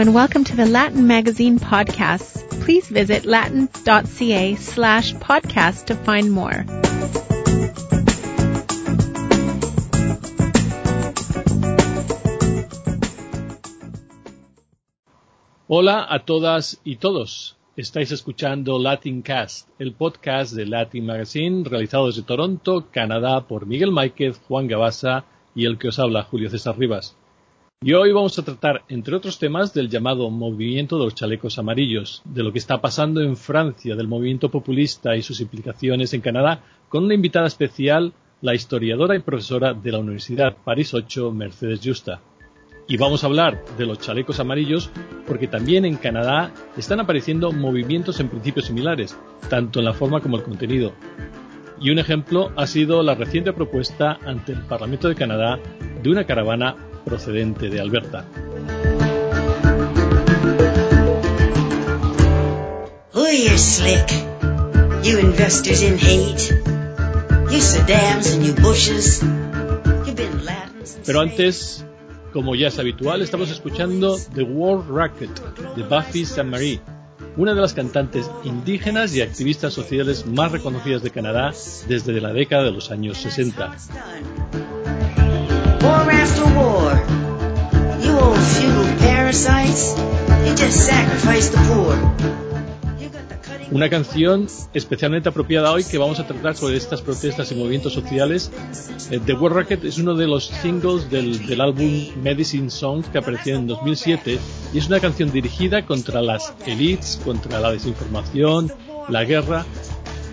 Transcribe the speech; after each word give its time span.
and 0.00 0.14
welcome 0.14 0.44
to 0.44 0.56
the 0.56 0.64
Latin 0.64 1.06
Magazine 1.06 1.58
podcasts. 1.58 2.48
Please 2.62 2.88
visit 2.88 3.26
latin.ca 3.26 4.54
slash 4.54 5.12
podcast 5.16 5.84
to 5.84 5.94
find 5.94 6.32
more. 6.32 6.64
Hola 15.68 16.06
a 16.08 16.20
todas 16.24 16.80
y 16.82 16.96
todos. 16.96 17.58
Estáis 17.76 18.10
escuchando 18.10 18.78
Latin 18.78 19.20
Cast, 19.20 19.68
el 19.78 19.92
podcast 19.92 20.54
de 20.54 20.64
Latin 20.64 21.04
Magazine 21.04 21.62
realizado 21.62 22.06
desde 22.06 22.22
Toronto, 22.22 22.86
Canadá 22.90 23.46
por 23.46 23.66
Miguel 23.66 23.92
Máquez, 23.92 24.40
Juan 24.48 24.66
Gabasa 24.66 25.26
y 25.54 25.66
el 25.66 25.76
que 25.76 25.88
os 25.88 25.98
habla, 25.98 26.22
Julio 26.22 26.48
César 26.48 26.78
Rivas. 26.78 27.19
Y 27.82 27.94
hoy 27.94 28.12
vamos 28.12 28.38
a 28.38 28.44
tratar, 28.44 28.82
entre 28.90 29.16
otros 29.16 29.38
temas, 29.38 29.72
del 29.72 29.88
llamado 29.88 30.28
movimiento 30.28 30.98
de 30.98 31.04
los 31.06 31.14
chalecos 31.14 31.58
amarillos, 31.58 32.20
de 32.26 32.42
lo 32.42 32.52
que 32.52 32.58
está 32.58 32.82
pasando 32.82 33.22
en 33.22 33.38
Francia, 33.38 33.96
del 33.96 34.06
movimiento 34.06 34.50
populista 34.50 35.16
y 35.16 35.22
sus 35.22 35.40
implicaciones 35.40 36.12
en 36.12 36.20
Canadá, 36.20 36.60
con 36.90 37.04
una 37.04 37.14
invitada 37.14 37.46
especial, 37.46 38.12
la 38.42 38.54
historiadora 38.54 39.16
y 39.16 39.20
profesora 39.20 39.72
de 39.72 39.92
la 39.92 39.98
Universidad 39.98 40.58
París 40.62 40.92
8, 40.92 41.32
Mercedes 41.32 41.80
Justa. 41.82 42.20
Y 42.86 42.98
vamos 42.98 43.24
a 43.24 43.28
hablar 43.28 43.64
de 43.78 43.86
los 43.86 43.98
chalecos 43.98 44.40
amarillos 44.40 44.90
porque 45.26 45.46
también 45.46 45.86
en 45.86 45.96
Canadá 45.96 46.52
están 46.76 47.00
apareciendo 47.00 47.50
movimientos 47.50 48.20
en 48.20 48.28
principios 48.28 48.66
similares, 48.66 49.16
tanto 49.48 49.78
en 49.78 49.86
la 49.86 49.94
forma 49.94 50.20
como 50.20 50.36
el 50.36 50.42
contenido. 50.42 50.92
Y 51.80 51.88
un 51.88 51.98
ejemplo 51.98 52.52
ha 52.56 52.66
sido 52.66 53.02
la 53.02 53.14
reciente 53.14 53.54
propuesta 53.54 54.18
ante 54.26 54.52
el 54.52 54.60
Parlamento 54.66 55.08
de 55.08 55.14
Canadá 55.14 55.58
de 56.02 56.10
una 56.10 56.26
caravana 56.26 56.76
procedente 57.04 57.68
de 57.68 57.80
Alberta. 57.80 58.24
Oh, 63.12 63.26
you're 63.26 63.58
slick. 63.58 64.10
You 65.04 65.18
investors 65.18 65.82
in 65.82 65.98
hate. 65.98 66.50
You 67.50 67.60
Saddams 67.60 68.34
and 68.34 68.46
you 68.46 68.52
Bushes. 68.54 69.22
You 69.22 70.14
Bin 70.14 70.44
Ladens. 70.44 70.96
and 70.96 71.04
Pero 71.06 71.20
antes, 71.20 71.84
como 72.32 72.54
ya 72.54 72.68
es 72.68 72.78
habitual, 72.78 73.22
estamos 73.22 73.50
escuchando 73.50 74.16
The 74.34 74.42
World 74.42 74.90
Racket 74.90 75.30
de 75.74 75.82
Buffy 75.82 76.24
Sainte-Marie, 76.24 76.80
una 77.36 77.54
de 77.54 77.60
las 77.60 77.74
cantantes 77.74 78.30
indígenas 78.44 79.14
y 79.14 79.22
activistas 79.22 79.72
sociales 79.72 80.26
más 80.26 80.52
reconocidas 80.52 81.02
de 81.02 81.10
Canadá 81.10 81.52
desde 81.88 82.20
la 82.20 82.32
década 82.32 82.64
de 82.64 82.72
los 82.72 82.90
años 82.90 83.18
60. 83.18 83.76
War 85.82 86.10
after 86.10 86.44
war. 86.58 86.92
You 88.02 88.18
old 88.18 88.38
feudal 88.38 88.84
parasites. 88.98 89.96
You 90.44 90.54
just 90.54 90.86
sacrifice 90.86 91.48
the 91.48 91.56
poor. 91.68 91.94
You 92.98 93.08
got 93.08 93.28
the 93.30 93.36
cutting 93.36 93.74
Una 93.74 93.88
canción 93.88 94.46
especialmente 94.74 95.30
apropiada 95.30 95.72
hoy 95.72 95.84
que 95.84 95.96
vamos 95.96 96.20
a 96.20 96.26
tratar 96.26 96.54
sobre 96.54 96.76
estas 96.76 97.00
protestas 97.00 97.50
y 97.52 97.54
movimientos 97.54 97.94
sociales. 97.94 98.50
Eh, 99.10 99.20
The 99.24 99.32
World 99.32 99.56
Racket 99.56 99.84
es 99.84 99.96
uno 99.96 100.14
de 100.14 100.26
los 100.26 100.48
singles 100.48 101.10
del, 101.10 101.46
del 101.46 101.60
álbum 101.62 102.08
Medicine 102.22 102.68
Songs 102.68 103.06
que 103.08 103.18
apareció 103.18 103.56
en 103.56 103.66
2007 103.66 104.38
y 104.74 104.78
es 104.78 104.86
una 104.86 105.00
canción 105.00 105.32
dirigida 105.32 105.86
contra 105.86 106.20
las 106.20 106.52
elites, 106.66 107.20
contra 107.24 107.58
la 107.58 107.72
desinformación, 107.72 108.70
la 109.08 109.24
guerra. 109.24 109.64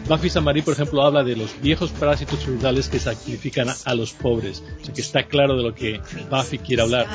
Buffy 0.08 0.30
Samari, 0.30 0.62
por 0.62 0.74
ejemplo, 0.74 1.02
habla 1.02 1.24
de 1.24 1.36
los 1.36 1.60
viejos 1.62 1.92
parásitos 1.92 2.40
feudales 2.46 2.88
que 2.88 2.98
sacrifican 3.00 3.70
a, 3.70 3.76
a 3.84 3.94
los 3.94 4.14
pobres. 4.14 4.64
O 4.82 4.86
sea 4.86 4.94
que 4.94 5.02
está 5.02 5.24
claro 5.24 5.58
de 5.58 5.64
lo 5.64 5.76
que 5.76 6.00
Buffy 6.30 6.60
quiere 6.60 6.84
hablar. 6.84 7.08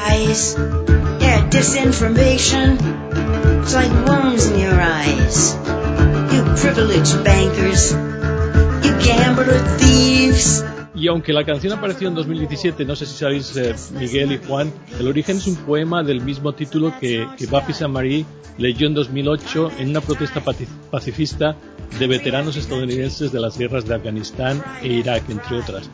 Y 10.95 11.09
aunque 11.09 11.33
la 11.33 11.45
canción 11.45 11.73
apareció 11.73 12.09
en 12.09 12.15
2017, 12.15 12.85
no 12.85 12.95
sé 12.95 13.07
si 13.07 13.17
sabéis, 13.17 13.57
eh, 13.57 13.75
Miguel 13.99 14.33
y 14.33 14.39
Juan, 14.47 14.73
el 15.01 15.09
origen 15.09 15.39
es 15.39 15.47
un 15.47 15.57
poema 15.57 16.03
del 16.03 16.21
mismo 16.21 16.53
título 16.53 16.93
que, 17.01 17.27
que 17.39 17.47
Buffy 17.47 17.73
Sainte-Marie 17.73 18.27
leyó 18.59 18.87
en 18.87 18.95
2008 18.95 19.71
en 19.79 19.91
una 19.91 20.01
protesta 20.01 20.43
pacifista 20.91 21.57
de 21.99 22.07
veteranos 22.07 22.57
estadounidenses 22.57 23.33
de 23.33 23.41
las 23.41 23.59
guerras 23.59 23.87
de 23.87 23.95
Afganistán 23.95 24.63
e 24.83 24.89
Irak, 24.89 25.29
entre 25.29 25.59
otras. 25.59 25.91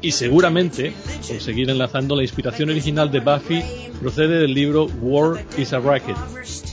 Y 0.00 0.12
seguramente, 0.12 0.92
por 1.26 1.40
seguir 1.40 1.68
enlazando, 1.70 2.14
la 2.14 2.22
inspiración 2.22 2.70
original 2.70 3.10
de 3.10 3.18
Buffy 3.18 3.62
procede 4.00 4.38
del 4.38 4.54
libro 4.54 4.86
War 5.00 5.44
is 5.56 5.72
a 5.72 5.80
Racket, 5.80 6.16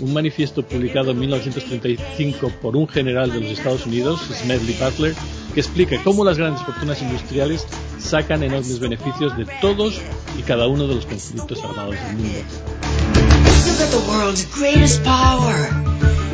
un 0.01 0.13
manifiesto 0.13 0.61
publicado 0.61 1.09
en 1.11 1.19
1935 1.19 2.51
por 2.61 2.75
un 2.77 2.87
general 2.87 3.31
de 3.31 3.41
los 3.41 3.49
Estados 3.49 3.87
Unidos, 3.87 4.21
Smedley 4.31 4.75
Butler, 4.79 5.15
que 5.55 5.59
explica 5.59 5.99
cómo 6.03 6.23
las 6.23 6.37
grandes 6.37 6.61
fortunas 6.63 7.01
industriales 7.01 7.65
sacan 7.97 8.43
enormes 8.43 8.79
beneficios 8.79 9.35
de 9.35 9.47
todos 9.59 9.99
y 10.37 10.43
cada 10.43 10.67
uno 10.67 10.87
de 10.87 10.95
los 10.95 11.07
conflictos 11.07 11.63
armados 11.63 11.95
del 11.95 12.17
mundo. 12.17 12.39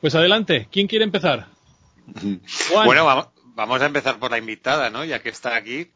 Pues 0.00 0.14
adelante, 0.14 0.68
¿quién 0.72 0.86
quiere 0.86 1.04
empezar? 1.04 1.48
Juan. 2.70 2.86
Bueno, 2.86 3.04
vamos, 3.04 3.28
vamos 3.54 3.82
a 3.82 3.86
empezar 3.86 4.18
por 4.18 4.30
la 4.30 4.38
invitada, 4.38 4.88
¿no? 4.90 5.04
Ya 5.04 5.20
que 5.20 5.28
está 5.28 5.54
aquí. 5.54 5.90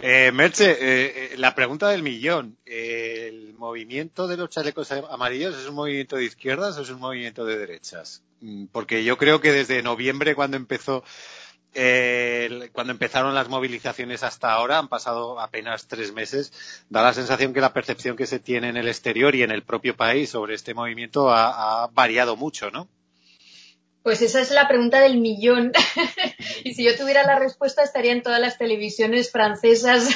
Eh, 0.00 0.30
Merche, 0.32 0.70
eh, 0.70 1.32
eh, 1.32 1.36
la 1.38 1.54
pregunta 1.54 1.88
del 1.88 2.02
millón. 2.02 2.56
Eh, 2.64 3.26
¿El 3.28 3.54
movimiento 3.54 4.28
de 4.28 4.36
los 4.36 4.48
chalecos 4.48 4.92
amarillos 4.92 5.56
es 5.56 5.66
un 5.66 5.74
movimiento 5.74 6.16
de 6.16 6.24
izquierdas 6.24 6.78
o 6.78 6.82
es 6.82 6.90
un 6.90 7.00
movimiento 7.00 7.44
de 7.44 7.58
derechas? 7.58 8.22
Mm, 8.40 8.66
Porque 8.66 9.02
yo 9.02 9.18
creo 9.18 9.40
que 9.40 9.52
desde 9.52 9.82
noviembre, 9.82 10.36
cuando 10.36 10.56
empezó, 10.56 11.02
cuando 12.72 12.92
empezaron 12.92 13.34
las 13.34 13.48
movilizaciones 13.48 14.22
hasta 14.22 14.52
ahora, 14.52 14.78
han 14.78 14.88
pasado 14.88 15.38
apenas 15.40 15.86
tres 15.86 16.12
meses, 16.12 16.52
da 16.88 17.02
la 17.02 17.12
sensación 17.12 17.52
que 17.52 17.60
la 17.60 17.72
percepción 17.72 18.16
que 18.16 18.26
se 18.26 18.40
tiene 18.40 18.68
en 18.68 18.76
el 18.76 18.88
exterior 18.88 19.34
y 19.34 19.42
en 19.42 19.50
el 19.50 19.62
propio 19.62 19.96
país 19.96 20.30
sobre 20.30 20.54
este 20.54 20.74
movimiento 20.74 21.30
ha 21.30 21.88
variado 21.92 22.36
mucho, 22.36 22.70
¿no? 22.70 22.88
Pues 24.08 24.22
esa 24.22 24.40
es 24.40 24.50
la 24.52 24.66
pregunta 24.66 25.00
del 25.02 25.18
millón. 25.20 25.70
y 26.64 26.72
si 26.72 26.82
yo 26.82 26.96
tuviera 26.96 27.24
la 27.26 27.38
respuesta 27.38 27.82
estaría 27.82 28.12
en 28.12 28.22
todas 28.22 28.40
las 28.40 28.56
televisiones 28.56 29.30
francesas 29.30 30.08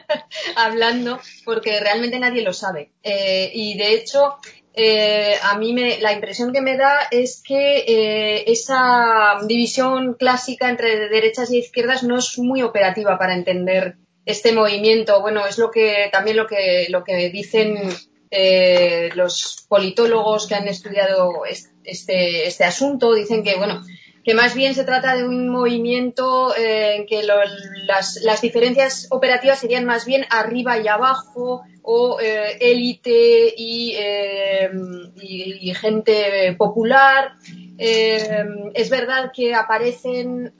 hablando, 0.56 1.20
porque 1.44 1.78
realmente 1.78 2.18
nadie 2.18 2.40
lo 2.40 2.54
sabe. 2.54 2.92
Eh, 3.02 3.50
y 3.52 3.76
de 3.76 3.92
hecho, 3.92 4.36
eh, 4.72 5.34
a 5.42 5.58
mí 5.58 5.74
me, 5.74 5.98
la 6.00 6.14
impresión 6.14 6.54
que 6.54 6.62
me 6.62 6.78
da 6.78 7.00
es 7.10 7.42
que 7.46 7.84
eh, 7.86 8.44
esa 8.46 9.36
división 9.46 10.14
clásica 10.14 10.70
entre 10.70 11.10
derechas 11.10 11.50
y 11.50 11.58
izquierdas 11.58 12.02
no 12.02 12.16
es 12.16 12.38
muy 12.38 12.62
operativa 12.62 13.18
para 13.18 13.34
entender 13.34 13.96
este 14.24 14.52
movimiento. 14.52 15.20
Bueno, 15.20 15.46
es 15.46 15.58
lo 15.58 15.70
que 15.70 16.08
también 16.10 16.38
lo 16.38 16.46
que 16.46 16.86
lo 16.88 17.04
que 17.04 17.28
dicen 17.28 17.76
eh, 18.30 19.10
los 19.14 19.66
politólogos 19.68 20.46
que 20.46 20.54
han 20.54 20.66
estudiado 20.66 21.44
es- 21.44 21.73
este, 21.84 22.46
este 22.48 22.64
asunto. 22.64 23.14
Dicen 23.14 23.42
que 23.42 23.56
bueno 23.56 23.82
que 24.24 24.32
más 24.34 24.54
bien 24.54 24.74
se 24.74 24.84
trata 24.84 25.14
de 25.14 25.24
un 25.24 25.50
movimiento 25.50 26.56
eh, 26.56 26.96
en 26.96 27.06
que 27.06 27.22
las, 27.24 28.16
las 28.22 28.40
diferencias 28.40 29.06
operativas 29.10 29.58
serían 29.58 29.84
más 29.84 30.06
bien 30.06 30.24
arriba 30.30 30.78
y 30.78 30.88
abajo 30.88 31.60
o 31.82 32.18
eh, 32.20 32.56
élite 32.60 33.52
eh, 33.58 34.70
y- 35.20 35.70
y 35.70 35.74
gente 35.74 36.54
popular. 36.56 37.32
Eh, 37.78 38.44
es 38.74 38.90
verdad 38.90 39.32
que 39.34 39.54
aparecen, 39.54 40.54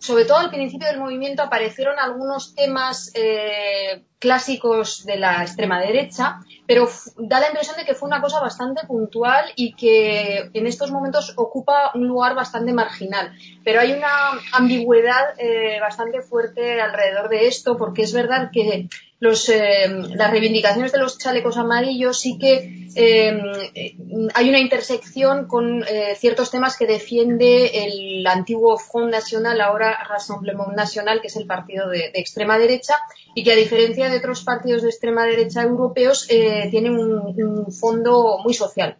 sobre 0.00 0.24
todo 0.24 0.38
al 0.38 0.50
principio 0.50 0.88
del 0.88 0.98
movimiento, 0.98 1.42
aparecieron 1.42 1.98
algunos 1.98 2.54
temas 2.54 3.10
eh, 3.14 4.02
clásicos 4.18 5.04
de 5.06 5.16
la 5.16 5.42
extrema 5.42 5.80
derecha, 5.80 6.40
pero 6.66 6.88
da 7.16 7.40
la 7.40 7.48
impresión 7.48 7.76
de 7.76 7.84
que 7.84 7.94
fue 7.94 8.08
una 8.08 8.20
cosa 8.20 8.40
bastante 8.40 8.86
puntual 8.86 9.46
y 9.56 9.74
que 9.74 10.50
en 10.52 10.66
estos 10.66 10.90
momentos 10.90 11.32
ocupa 11.36 11.92
un 11.94 12.06
lugar 12.06 12.34
bastante 12.34 12.72
marginal. 12.72 13.32
Pero 13.64 13.80
hay 13.80 13.92
una 13.92 14.32
ambigüedad 14.52 15.34
eh, 15.38 15.78
bastante 15.80 16.20
fuerte 16.20 16.80
alrededor 16.80 17.28
de 17.28 17.46
esto, 17.46 17.76
porque 17.76 18.02
es 18.02 18.12
verdad 18.12 18.50
que 18.52 18.88
los, 19.20 19.50
eh, 19.50 19.86
las 20.14 20.30
reivindicaciones 20.30 20.92
de 20.92 20.98
los 20.98 21.18
chalecos 21.18 21.58
amarillos 21.58 22.18
sí 22.18 22.38
que 22.38 22.88
eh, 22.96 23.94
hay 24.34 24.48
una 24.48 24.58
intersección 24.58 25.46
con 25.46 25.84
eh, 25.84 26.16
ciertos 26.16 26.50
temas 26.50 26.78
que 26.78 26.86
defiende 26.86 27.84
el 27.84 28.26
antiguo 28.26 28.78
Front 28.78 29.12
National, 29.12 29.60
ahora 29.60 29.98
Rassemblement 30.08 30.74
National, 30.74 31.20
que 31.20 31.26
es 31.26 31.36
el 31.36 31.46
partido 31.46 31.88
de, 31.90 32.10
extrema 32.14 32.58
derecha, 32.58 32.94
y 33.34 33.44
que 33.44 33.52
a 33.52 33.56
diferencia 33.56 34.08
de 34.08 34.16
otros 34.16 34.42
partidos 34.42 34.82
de 34.82 34.88
extrema 34.88 35.26
derecha 35.26 35.62
europeos, 35.62 36.26
tiene 36.26 36.90
un, 36.90 37.70
fondo 37.72 38.38
muy 38.42 38.54
social. 38.54 38.96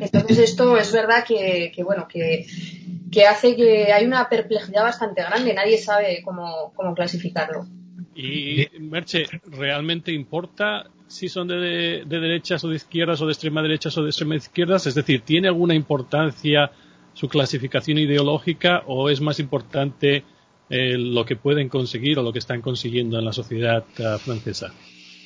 Entonces 0.00 0.38
esto 0.38 0.76
es 0.76 0.92
verdad 0.92 1.24
que, 1.24 1.72
bueno, 1.84 2.06
que, 2.08 2.46
que, 3.10 3.26
hace 3.26 3.54
que 3.54 3.92
hay 3.92 4.04
una 4.04 4.28
perplejidad 4.28 4.82
bastante 4.82 5.22
grande, 5.22 5.54
nadie 5.54 5.78
sabe 5.78 6.20
cómo, 6.24 6.72
cómo 6.74 6.94
clasificarlo. 6.94 7.66
Y, 8.20 8.66
Merche, 8.80 9.26
¿realmente 9.46 10.10
importa 10.10 10.86
si 11.06 11.28
son 11.28 11.46
de, 11.46 12.02
derechas 12.04 12.64
o 12.64 12.68
de 12.68 12.74
izquierdas 12.74 13.22
o 13.22 13.26
de 13.26 13.32
extrema 13.32 13.62
derechas 13.62 13.96
o 13.96 14.02
de 14.02 14.10
extrema 14.10 14.34
izquierdas? 14.34 14.88
Es 14.88 14.96
decir, 14.96 15.22
¿tiene 15.22 15.46
alguna 15.46 15.74
importancia 15.74 16.72
su 17.14 17.28
clasificación 17.28 17.98
ideológica 17.98 18.82
o 18.86 19.08
es 19.08 19.20
más 19.20 19.38
importante 19.38 20.24
eh, 20.68 20.98
lo 20.98 21.24
que 21.24 21.36
pueden 21.36 21.68
conseguir 21.68 22.18
o 22.18 22.22
lo 22.24 22.32
que 22.32 22.40
están 22.40 22.60
consiguiendo 22.60 23.20
en 23.20 23.24
la 23.24 23.32
sociedad 23.32 23.84
uh, 24.00 24.18
francesa? 24.18 24.72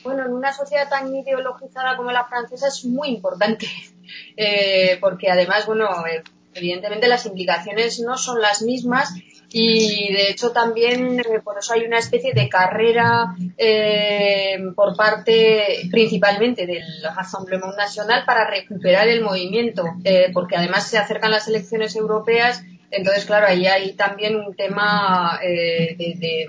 Bueno, 0.05 0.27
en 0.27 0.33
una 0.35 0.53
sociedad 0.53 0.91
tan 0.91 1.15
ideologizada 1.15 1.97
como 1.97 2.13
la 2.13 2.27
francesa 2.27 2.69
es 2.69 2.85
muy 2.85 3.09
importante, 3.09 3.67
eh, 4.37 4.99
porque 5.01 5.31
además, 5.31 5.65
bueno, 5.65 5.89
eh, 6.07 6.23
evidentemente 6.53 7.09
las 7.09 7.25
implicaciones 7.25 8.01
no 8.01 8.19
son 8.19 8.43
las 8.43 8.61
mismas 8.61 9.15
y 9.55 10.13
de 10.13 10.31
hecho 10.31 10.51
también 10.51 11.21
eh, 11.21 11.41
por 11.45 11.59
eso 11.59 11.75
hay 11.75 11.83
una 11.83 11.99
especie 11.99 12.33
de 12.33 12.49
carrera 12.49 13.35
eh, 13.59 14.59
por 14.75 14.97
parte 14.97 15.89
principalmente 15.91 16.67
del 16.67 16.85
Rassemblement 17.15 17.77
Nacional 17.77 18.25
para 18.25 18.49
recuperar 18.49 19.09
el 19.09 19.21
movimiento, 19.21 19.85
eh, 20.05 20.31
porque 20.33 20.57
además 20.57 20.89
se 20.89 20.97
acercan 20.97 21.31
las 21.31 21.49
elecciones 21.49 21.95
europeas, 21.97 22.63
entonces 22.91 23.27
claro, 23.27 23.47
ahí 23.47 23.67
hay 23.67 23.93
también 23.93 24.37
un 24.37 24.55
tema 24.55 25.39
de, 25.43 26.47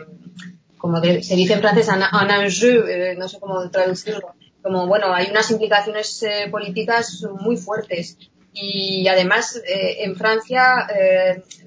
como 0.78 1.02
se 1.02 1.36
dice 1.36 1.54
en 1.54 1.60
francés, 1.60 1.90
un, 1.90 2.32
enjeu, 2.32 2.84
no 3.18 3.28
sé 3.28 3.40
cómo 3.40 3.70
traducirlo, 3.70 4.34
como 4.62 4.88
bueno, 4.88 5.14
hay 5.14 5.28
unas 5.30 5.52
implicaciones 5.52 6.26
políticas 6.52 7.26
muy 7.40 7.58
fuertes. 7.58 8.18
Y 8.56 9.08
además 9.08 9.60
en 9.66 10.16
Francia 10.16 10.88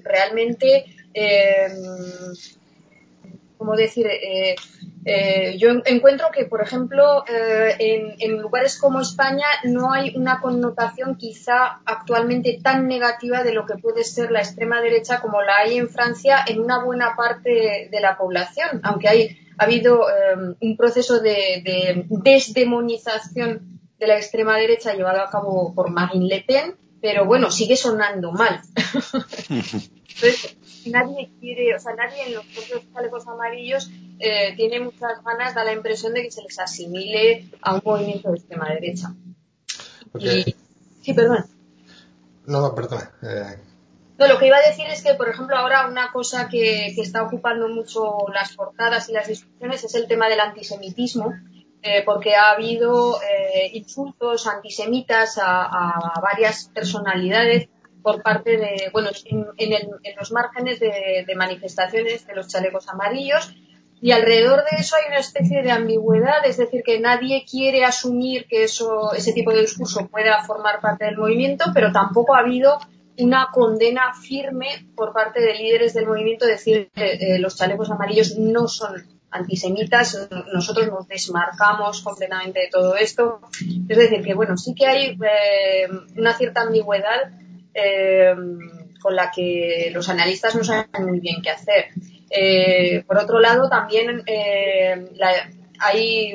realmente 0.03 0.85
eh, 1.17 1.67
¿cómo 3.57 3.75
decir? 3.75 4.05
Eh, 4.07 4.55
eh, 5.05 5.57
yo 5.57 5.69
encuentro 5.85 6.27
que, 6.31 6.45
por 6.45 6.61
ejemplo, 6.61 7.23
en, 7.27 8.37
lugares 8.39 8.77
como 8.77 9.01
España 9.01 9.45
no 9.63 9.91
hay 9.91 10.15
una 10.15 10.41
connotación 10.41 11.15
quizá 11.15 11.81
actualmente 11.85 12.59
tan 12.61 12.87
negativa 12.87 13.43
de 13.43 13.53
lo 13.53 13.65
que 13.65 13.77
puede 13.77 14.03
ser 14.03 14.31
la 14.31 14.39
extrema 14.39 14.81
derecha 14.81 15.19
como 15.21 15.41
la 15.41 15.57
hay 15.57 15.77
en 15.77 15.89
Francia 15.89 16.43
en 16.45 16.61
una 16.61 16.83
buena 16.83 17.15
parte 17.15 17.89
de, 17.89 17.99
la 17.99 18.17
población, 18.17 18.81
aunque 18.83 19.07
hay, 19.07 19.37
ha 19.57 19.63
habido 19.63 20.05
un 20.59 20.77
proceso 20.77 21.19
de, 21.19 22.05
desdemonización 22.09 23.79
de 23.97 24.07
la 24.07 24.17
extrema 24.17 24.57
derecha 24.57 24.93
llevado 24.93 25.21
a 25.21 25.31
cabo 25.31 25.73
por 25.73 25.89
Marine 25.89 26.27
Le 26.27 26.43
Pen, 26.45 26.75
pero 27.01 27.25
bueno, 27.25 27.51
sigue 27.51 27.75
sonando 27.75 28.31
mal. 28.31 28.61
Entonces, 29.49 30.57
nadie 30.85 31.29
quiere, 31.39 31.75
o 31.75 31.79
sea, 31.79 31.93
nadie 31.95 32.27
en 32.27 32.33
los 32.35 32.45
propios 32.45 32.81
chalecos 32.93 33.27
amarillos 33.27 33.89
eh, 34.19 34.55
tiene 34.55 34.79
muchas 34.79 35.23
ganas, 35.23 35.53
da 35.53 35.63
la 35.63 35.73
impresión 35.73 36.13
de 36.13 36.23
que 36.23 36.31
se 36.31 36.41
les 36.41 36.57
asimile 36.59 37.49
a 37.61 37.75
un 37.75 37.81
movimiento 37.83 38.31
de 38.31 38.37
extrema 38.37 38.69
derecha. 38.69 39.13
Sí, 41.01 41.13
perdón. 41.13 41.45
No, 42.45 42.61
no, 42.61 42.73
perdón. 42.73 43.01
Eh. 43.21 43.57
No, 44.17 44.27
lo 44.27 44.39
que 44.39 44.47
iba 44.47 44.57
a 44.57 44.67
decir 44.67 44.87
es 44.87 45.03
que, 45.03 45.13
por 45.13 45.29
ejemplo, 45.29 45.55
ahora 45.55 45.87
una 45.87 46.11
cosa 46.11 46.49
que, 46.49 46.87
está 46.87 47.23
ocupando 47.23 47.67
mucho 47.69 48.25
las 48.33 48.55
portadas 48.55 49.09
y 49.09 49.13
las 49.13 49.27
discusiones 49.27 49.83
es 49.83 49.93
el 49.95 50.07
tema 50.07 50.27
del 50.27 50.39
antisemitismo, 50.39 51.35
eh, 51.87 52.03
porque 52.05 52.35
ha 52.35 52.51
habido 52.51 53.17
insultos 53.71 54.45
antisemitas 54.45 55.39
a, 55.41 56.19
varias 56.21 56.69
personalidades 56.73 57.69
por 58.01 58.21
parte 58.21 58.57
de, 58.57 58.89
bueno, 58.91 59.09
en, 59.57 60.15
los 60.19 60.31
márgenes 60.31 60.79
de, 60.79 61.33
manifestaciones 61.35 62.27
de 62.27 62.35
los 62.35 62.47
chalecos 62.47 62.89
amarillos. 62.89 63.53
Y 63.99 64.11
alrededor 64.11 64.63
de 64.69 64.77
eso 64.77 64.95
hay 64.95 65.07
una 65.07 65.19
especie 65.19 65.63
de 65.63 65.71
ambigüedad, 65.71 66.45
es 66.45 66.57
decir, 66.57 66.83
que 66.85 66.99
nadie 66.99 67.45
quiere 67.49 67.83
asumir 67.83 68.45
que 68.47 68.63
eso, 68.63 69.13
ese 69.13 69.33
tipo 69.33 69.51
de 69.51 69.61
discurso 69.61 70.07
pueda 70.07 70.43
formar 70.43 70.81
parte 70.81 71.05
del 71.05 71.17
movimiento, 71.17 71.65
pero 71.73 71.91
tampoco 71.91 72.35
ha 72.35 72.39
habido 72.39 72.77
una 73.17 73.47
condena 73.51 74.13
firme 74.13 74.87
por 74.95 75.13
parte 75.13 75.41
de 75.41 75.53
líderes 75.55 75.93
del 75.93 76.05
movimiento, 76.05 76.45
decir 76.45 76.89
que 76.93 77.13
eh, 77.13 77.39
los 77.39 77.55
chalecos 77.55 77.89
amarillos 77.89 78.37
no 78.37 78.67
son 78.67 79.16
antisemitas, 79.31 80.29
nosotros 80.53 80.87
nos 80.87 81.07
desmarcamos 81.07 82.01
completamente 82.01 82.61
de 82.61 82.69
todo 82.69 82.95
esto. 82.95 83.41
Es 83.87 83.97
decir, 83.97 84.23
que 84.23 84.33
bueno, 84.33 84.57
sí 84.57 84.73
que 84.73 84.87
hay 84.87 85.17
eh, 85.21 85.87
una 86.15 86.33
cierta 86.33 86.61
ambigüedad 86.61 87.31
eh, 87.73 88.35
con 89.01 89.15
la 89.15 89.31
que 89.31 89.91
los 89.93 90.09
analistas 90.09 90.55
no 90.55 90.63
saben 90.63 91.05
muy 91.05 91.19
bien 91.19 91.41
qué 91.41 91.49
hacer. 91.49 91.85
Eh, 92.29 93.03
por 93.07 93.17
otro 93.17 93.39
lado, 93.39 93.69
también 93.69 94.23
eh, 94.25 95.09
hay 95.79 96.33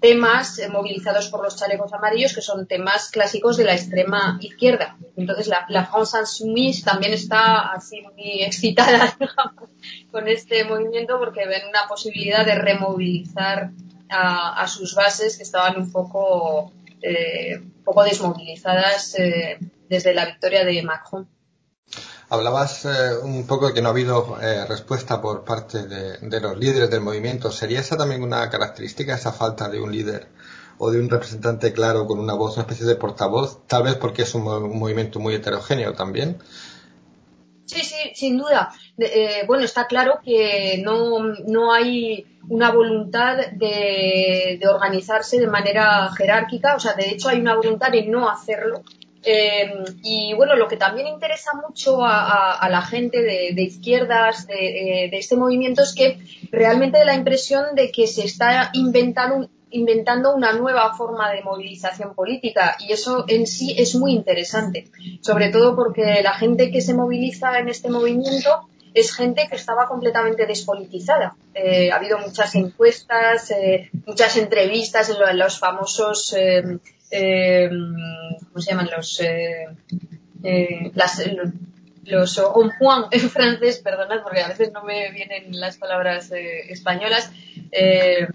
temas 0.00 0.60
movilizados 0.70 1.28
por 1.28 1.42
los 1.42 1.56
chalecos 1.56 1.92
amarillos 1.92 2.34
que 2.34 2.40
son 2.40 2.66
temas 2.66 3.10
clásicos 3.10 3.56
de 3.56 3.64
la 3.64 3.74
extrema 3.74 4.38
izquierda. 4.40 4.96
Entonces, 5.16 5.48
la, 5.48 5.66
la 5.68 5.86
France 5.86 6.18
Insoumise 6.18 6.84
también 6.84 7.12
está 7.12 7.72
así 7.72 8.02
muy 8.02 8.42
excitada 8.42 9.16
con 10.10 10.28
este 10.28 10.64
movimiento 10.64 11.18
porque 11.18 11.46
ven 11.46 11.68
una 11.68 11.88
posibilidad 11.88 12.44
de 12.44 12.54
removilizar 12.54 13.70
a, 14.08 14.62
a 14.62 14.68
sus 14.68 14.94
bases 14.94 15.36
que 15.36 15.42
estaban 15.42 15.76
un 15.76 15.90
poco, 15.90 16.72
eh, 17.02 17.60
poco 17.84 18.04
desmovilizadas 18.04 19.18
eh, 19.18 19.58
desde 19.88 20.14
la 20.14 20.26
victoria 20.26 20.64
de 20.64 20.82
Macron. 20.82 21.28
Hablabas 22.30 22.84
eh, 22.84 23.16
un 23.22 23.46
poco 23.46 23.68
de 23.68 23.74
que 23.74 23.80
no 23.80 23.88
ha 23.88 23.92
habido 23.92 24.38
eh, 24.42 24.66
respuesta 24.66 25.20
por 25.20 25.44
parte 25.44 25.86
de, 25.86 26.40
los 26.40 26.58
líderes 26.58 26.90
del 26.90 27.00
movimiento. 27.00 27.50
¿Sería 27.50 27.80
esa 27.80 27.96
también 27.96 28.22
una 28.22 28.50
característica, 28.50 29.14
esa 29.14 29.32
falta 29.32 29.70
de 29.70 29.80
un 29.80 29.90
líder 29.90 30.28
o 30.76 30.90
de 30.90 31.00
un 31.00 31.08
representante 31.08 31.72
claro 31.72 32.06
con 32.06 32.18
una 32.18 32.34
voz, 32.34 32.56
una 32.56 32.64
especie 32.64 32.84
de 32.84 32.96
portavoz? 32.96 33.66
Tal 33.66 33.84
vez 33.84 33.94
porque 33.94 34.22
es 34.22 34.34
un, 34.34 34.42
movimiento 34.42 35.20
muy 35.20 35.34
heterogéneo 35.34 35.94
también. 35.94 36.36
Sí, 37.64 37.80
sí, 37.80 38.12
sin 38.14 38.36
duda. 38.36 38.74
Eh, 38.98 39.44
bueno, 39.46 39.64
está 39.64 39.86
claro 39.86 40.20
que 40.22 40.82
no, 40.84 41.20
no 41.46 41.72
hay 41.72 42.26
una 42.50 42.72
voluntad 42.72 43.38
de, 43.52 44.58
de, 44.60 44.68
organizarse 44.68 45.40
de 45.40 45.46
manera 45.46 46.10
jerárquica. 46.12 46.76
O 46.76 46.80
sea, 46.80 46.92
de 46.92 47.08
hecho 47.08 47.30
hay 47.30 47.40
una 47.40 47.56
voluntad 47.56 47.90
de 47.90 48.04
no 48.04 48.28
hacerlo. 48.28 48.82
Eh, 49.24 49.72
y 50.02 50.32
bueno, 50.34 50.54
lo 50.54 50.68
que 50.68 50.76
también 50.76 51.06
interesa 51.06 51.52
mucho 51.54 52.04
a, 52.04 52.66
la 52.70 52.82
gente 52.82 53.22
de, 53.22 53.62
izquierdas 53.62 54.46
eh, 54.48 55.08
de, 55.10 55.18
este 55.18 55.36
movimiento 55.36 55.82
es 55.82 55.94
que 55.94 56.18
realmente 56.50 56.98
da 56.98 57.04
la 57.04 57.14
impresión 57.14 57.74
de 57.74 57.90
que 57.90 58.06
se 58.06 58.24
está 58.24 58.70
inventando, 58.74 59.48
inventando 59.70 60.34
una 60.34 60.52
nueva 60.52 60.94
forma 60.94 61.30
de 61.32 61.42
movilización 61.42 62.14
política 62.14 62.76
y 62.78 62.92
eso 62.92 63.24
en 63.28 63.46
sí 63.46 63.74
es 63.76 63.94
muy 63.96 64.12
interesante, 64.12 64.88
sobre 65.20 65.50
todo 65.50 65.74
porque 65.74 66.22
la 66.22 66.34
gente 66.34 66.70
que 66.70 66.80
se 66.80 66.94
moviliza 66.94 67.58
en 67.58 67.68
este 67.68 67.90
movimiento 67.90 68.68
es 68.94 69.14
gente 69.14 69.46
que 69.48 69.56
estaba 69.56 69.86
completamente 69.86 70.46
despolitizada. 70.46 71.36
Eh, 71.54 71.90
ha 71.92 71.96
habido 71.96 72.18
muchas 72.18 72.54
encuestas, 72.54 73.52
muchas 74.06 74.36
entrevistas 74.36 75.10
en, 75.10 75.38
los 75.38 75.58
famosos 75.58 76.34
eh, 77.10 77.68
¿cómo 77.70 78.60
se 78.60 78.70
llaman? 78.70 78.88
Los, 78.94 79.20
eh, 79.20 79.66
eh, 80.42 80.90
las, 80.94 81.22
los 82.04 82.40
en 83.10 83.30
francés, 83.30 83.78
perdonad 83.78 84.22
porque 84.22 84.40
a 84.40 84.48
veces 84.48 84.72
no 84.72 84.82
me 84.82 85.10
vienen 85.12 85.58
las 85.58 85.76
palabras 85.76 86.30
eh, 86.32 86.70
españolas. 86.70 87.30
Eh, 87.72 88.28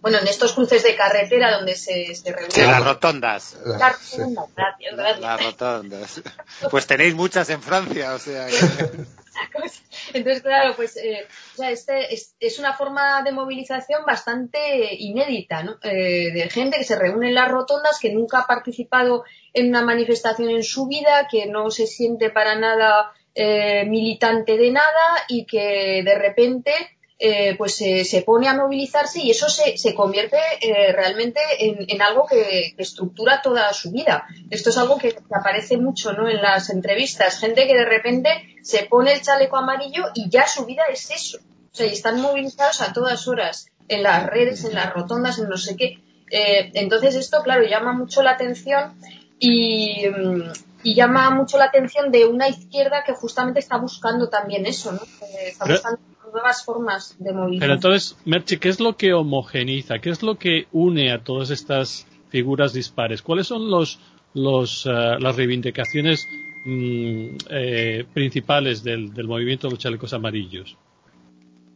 bueno, 0.00 0.18
en 0.18 0.28
estos 0.28 0.52
cruces 0.52 0.84
de 0.84 0.94
carretera 0.94 1.56
donde 1.56 1.74
se, 1.74 2.14
se 2.14 2.32
reúnen. 2.32 2.70
las 2.70 2.84
rotondas. 2.84 3.56
Las 3.64 4.12
rotondas, 4.12 4.48
gracias, 4.56 4.96
gracias. 4.96 5.20
Las 5.20 5.44
rotondas. 5.44 6.22
Pues 6.70 6.86
tenéis 6.86 7.14
muchas 7.14 7.50
en 7.50 7.60
Francia, 7.60 8.14
o 8.14 8.18
sea. 8.18 8.46
Entonces, 10.12 10.42
claro, 10.42 10.74
pues 10.76 10.96
eh, 10.96 11.26
este 11.60 12.14
es, 12.14 12.58
una 12.58 12.74
forma 12.74 13.22
de 13.22 13.32
movilización 13.32 14.04
bastante 14.06 14.94
inédita, 14.98 15.62
¿no? 15.62 15.76
Eh, 15.82 16.32
de 16.32 16.48
gente 16.50 16.78
que 16.78 16.84
se 16.84 16.98
reúne 16.98 17.28
en 17.28 17.34
las 17.34 17.50
rotondas, 17.50 17.98
que 18.00 18.12
nunca 18.12 18.40
ha 18.40 18.46
participado 18.46 19.24
en 19.52 19.68
una 19.68 19.82
manifestación 19.82 20.50
en 20.50 20.62
su 20.62 20.86
vida, 20.86 21.28
que 21.30 21.46
no 21.46 21.70
se 21.70 21.86
siente 21.86 22.30
para 22.30 22.54
nada 22.54 23.12
eh, 23.34 23.84
militante 23.86 24.56
de 24.56 24.70
nada 24.72 25.24
y 25.28 25.46
que 25.46 26.02
de 26.04 26.18
repente 26.18 26.72
eh, 27.20 27.56
pues 27.56 27.74
se 27.74 28.22
pone 28.24 28.46
a 28.46 28.54
movilizarse 28.54 29.20
y 29.20 29.30
eso 29.30 29.48
se, 29.48 29.76
se 29.76 29.92
convierte 29.92 30.36
eh, 30.60 30.92
realmente 30.92 31.40
en, 31.58 32.00
algo 32.00 32.26
que, 32.26 32.74
estructura 32.78 33.42
toda 33.42 33.72
su 33.72 33.90
vida. 33.90 34.26
Esto 34.50 34.70
es 34.70 34.78
algo 34.78 34.98
que, 34.98 35.16
aparece 35.30 35.78
mucho 35.78 36.12
¿no? 36.12 36.28
en 36.28 36.40
las 36.40 36.70
entrevistas. 36.70 37.40
Gente 37.40 37.66
que 37.66 37.74
de 37.74 37.84
repente 37.84 38.30
se 38.62 38.84
pone 38.84 39.12
el 39.12 39.22
chaleco 39.22 39.56
amarillo 39.56 40.04
y 40.14 40.30
ya 40.30 40.46
su 40.46 40.64
vida 40.64 40.84
es 40.92 41.10
eso. 41.10 41.38
O 41.72 41.74
sea, 41.74 41.86
y 41.86 41.92
están 41.92 42.20
movilizados 42.20 42.80
a 42.82 42.92
todas 42.92 43.26
horas, 43.26 43.66
en 43.88 44.02
las 44.02 44.26
redes, 44.26 44.64
en 44.64 44.74
las 44.74 44.92
rotondas, 44.92 45.38
en 45.38 45.48
no 45.48 45.56
sé 45.56 45.76
qué. 45.76 45.98
Eh, 46.30 46.70
entonces 46.74 47.14
esto, 47.14 47.42
claro, 47.42 47.64
llama 47.64 47.92
mucho 47.92 48.22
la 48.22 48.32
atención 48.32 48.94
y, 49.38 50.06
mm, 50.08 50.52
y, 50.82 50.94
llama 50.94 51.30
mucho 51.30 51.58
la 51.58 51.66
atención 51.66 52.10
de 52.10 52.26
una 52.26 52.48
izquierda 52.48 53.02
que 53.04 53.12
justamente 53.12 53.60
está 53.60 53.78
buscando 53.78 54.28
también 54.28 54.66
eso, 54.66 54.92
¿no? 54.92 55.00
está 55.46 55.66
buscando 55.66 56.00
nuevas 56.32 56.64
formas 56.64 57.16
de 57.18 57.32
movilidad. 57.32 57.60
Pero 57.60 57.74
entonces, 57.74 58.16
Merche, 58.24 58.58
¿qué 58.58 58.68
es 58.68 58.80
lo 58.80 58.96
que 58.96 59.12
homogeniza? 59.12 59.98
¿Qué 59.98 60.10
es 60.10 60.22
lo 60.22 60.36
que 60.36 60.66
une 60.72 61.12
a 61.12 61.22
todas 61.22 61.50
estas 61.50 62.06
figuras 62.28 62.72
dispares? 62.72 63.22
¿Cuáles 63.22 63.46
son 63.46 63.70
los, 63.70 63.98
los, 64.34 64.86
eh, 64.86 64.90
las 65.18 65.36
reivindicaciones 65.36 66.26
mm, 66.64 67.36
eh, 67.50 68.04
principales 68.12 68.82
del, 68.82 69.12
del, 69.14 69.26
movimiento 69.26 69.68
de 69.68 69.72
los 69.72 69.82
chalecos 69.82 70.12
amarillos? 70.12 70.76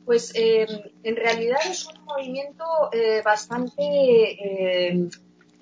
Pues 0.05 0.35
eh, 0.35 0.67
en 1.05 1.17
realidad 1.17 1.61
es 1.71 1.87
un 1.87 2.05
movimiento 2.05 2.65
bastante 3.25 5.09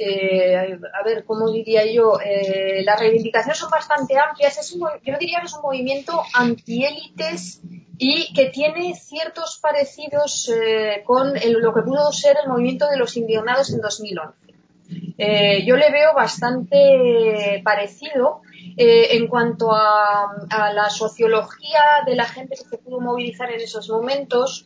eh, 0.03 0.57
a 0.57 1.03
ver, 1.05 1.25
¿cómo 1.27 1.53
diría 1.53 1.85
yo? 1.85 2.19
Eh, 2.25 2.83
las 2.85 2.99
reivindicaciones 2.99 3.59
son 3.59 3.69
bastante 3.69 4.19
amplias. 4.19 4.57
Es 4.57 4.75
yo 4.75 5.19
diría 5.19 5.41
que 5.41 5.47
es 5.47 5.55
un 5.55 5.61
movimiento 5.61 6.23
antiélites 6.33 7.61
y 7.99 8.33
que 8.33 8.47
tiene 8.47 8.95
ciertos 8.95 9.59
parecidos 9.61 10.49
eh, 10.49 11.03
con 11.05 11.35
lo 11.35 11.75
que 11.75 11.83
pudo 11.83 12.11
ser 12.13 12.39
el 12.43 12.49
movimiento 12.49 12.89
de 12.89 12.97
los 12.97 13.15
indignados 13.19 13.75
en 13.75 13.83
2011. 13.83 14.39
Eh, 15.19 15.67
yo 15.67 15.77
le 15.77 15.91
veo 15.91 16.15
bastante 16.15 17.61
parecido 17.63 18.41
eh, 18.77 19.17
en 19.17 19.27
cuanto 19.27 19.73
a, 19.73 20.47
la 20.75 20.91
sociología 20.91 21.83
de 22.07 22.15
la 22.15 22.25
gente 22.25 22.57
que 22.57 22.69
se 22.69 22.79
pudo 22.79 23.01
movilizar 23.01 23.51
en 23.51 23.61
esos 23.61 23.89
momentos, 23.89 24.65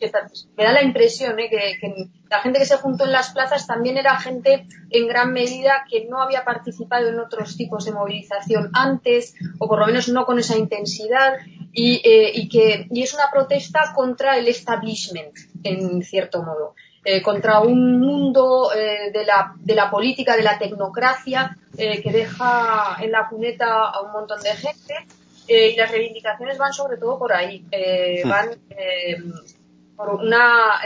me 0.57 0.65
da 0.65 0.73
la 0.73 0.83
impresión 0.83 1.39
eh, 1.39 1.49
que, 1.51 2.09
la 2.31 2.41
gente 2.41 2.59
que 2.59 2.67
se 2.67 2.77
juntó 2.77 3.05
en 3.05 3.13
las 3.13 3.31
plazas 3.31 3.67
también 3.67 3.97
era 3.97 4.19
gente 4.19 4.67
en 4.91 5.09
gran 5.09 5.33
medida 5.33 5.85
que 5.89 6.07
no 6.07 6.21
había 6.21 6.45
participado 6.45 7.09
en 7.09 7.19
otros 7.19 7.57
tipos 7.57 7.85
de 7.85 7.93
movilización 7.93 8.71
antes, 8.73 9.35
o 9.59 9.69
por 9.69 9.79
lo 9.79 9.87
menos 9.87 10.09
no 10.09 10.27
con 10.27 10.39
esa 10.39 10.57
intensidad, 10.57 11.35
y, 11.73 12.01
y 12.05 12.49
que 12.49 12.87
y 12.91 13.03
es 13.03 13.15
una 13.15 13.31
protesta 13.33 13.93
contra 13.95 14.37
el 14.37 14.49
establishment, 14.49 15.37
en 15.65 16.03
cierto 16.03 16.43
modo. 16.43 16.75
Eh, 17.07 17.21
contra 17.21 17.61
un 17.61 18.01
mundo 18.01 18.71
eh, 18.75 19.11
de, 19.13 19.27
la, 19.27 19.53
de, 19.59 19.75
la, 19.75 19.91
política, 19.91 20.37
de 20.37 20.43
la 20.43 20.59
tecnocracia, 20.59 21.55
eh, 21.77 22.01
que 22.01 22.11
deja 22.11 22.97
en 22.99 23.13
la 23.13 23.29
cuneta 23.29 23.91
a 23.91 24.01
un 24.01 24.13
montón 24.13 24.41
de 24.41 24.55
gente. 24.55 24.95
y 25.47 25.77
las 25.77 25.91
reivindicaciones 25.91 26.57
van 26.57 26.73
sobre 26.73 26.97
todo 26.97 27.19
por 27.19 27.35
ahí. 27.35 27.63
Hmm. 28.25 28.29
Van 28.29 28.49
por 29.95 30.15
una, 30.15 30.81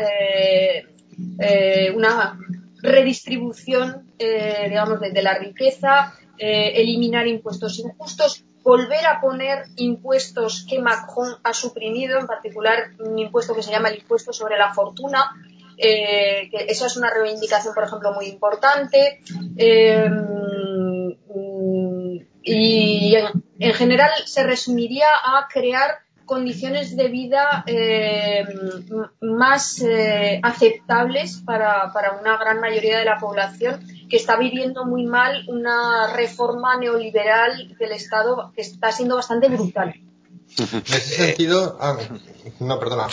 una 1.94 2.38
redistribución, 2.82 4.10
digamos, 4.18 5.00
de, 5.00 5.12
de, 5.12 5.22
la 5.22 5.38
riqueza, 5.38 6.14
eliminar 6.36 7.28
impuestos 7.28 7.78
injustos, 7.78 8.44
volver 8.64 9.06
a 9.06 9.20
poner 9.20 9.66
impuestos 9.76 10.66
que 10.68 10.80
Macron 10.80 11.36
ha 11.44 11.54
suprimido, 11.54 12.18
en 12.18 12.26
particular 12.26 12.90
un 12.98 13.18
impuesto 13.18 13.54
que 13.54 13.62
se 13.62 13.70
llama 13.70 13.88
el 13.90 14.00
impuesto 14.00 14.32
sobre 14.32 14.58
la 14.58 14.74
fortuna, 14.74 15.30
eh, 15.78 16.48
que 16.50 16.66
eso 16.68 16.86
es 16.86 16.96
una 16.96 17.10
reivindicación, 17.10 17.74
por 17.74 17.84
ejemplo, 17.84 18.12
muy 18.12 18.26
importante. 18.26 19.20
Eh, 19.56 20.10
y 22.42 23.14
en, 23.58 23.74
general 23.74 24.10
se 24.26 24.42
resumiría 24.42 25.06
a 25.22 25.48
crear 25.52 25.98
condiciones 26.24 26.96
de 26.96 27.08
vida 27.08 27.64
eh, 27.66 28.44
más 29.20 29.82
aceptables 30.42 31.42
para, 31.44 31.92
para, 31.92 32.12
una 32.12 32.36
gran 32.36 32.60
mayoría 32.60 32.98
de 32.98 33.04
la 33.04 33.18
población 33.18 33.80
que 34.08 34.16
está 34.16 34.36
viviendo 34.36 34.84
muy 34.84 35.06
mal 35.06 35.44
una 35.48 36.12
reforma 36.14 36.76
neoliberal 36.76 37.76
del 37.78 37.92
Estado 37.92 38.52
que 38.54 38.62
está 38.62 38.92
siendo 38.92 39.16
bastante 39.16 39.48
brutal. 39.48 39.94
En 40.56 40.82
ese 40.86 41.00
sentido, 41.00 41.76
ah, 41.80 41.96
no, 42.60 42.80
perdona. 42.80 43.08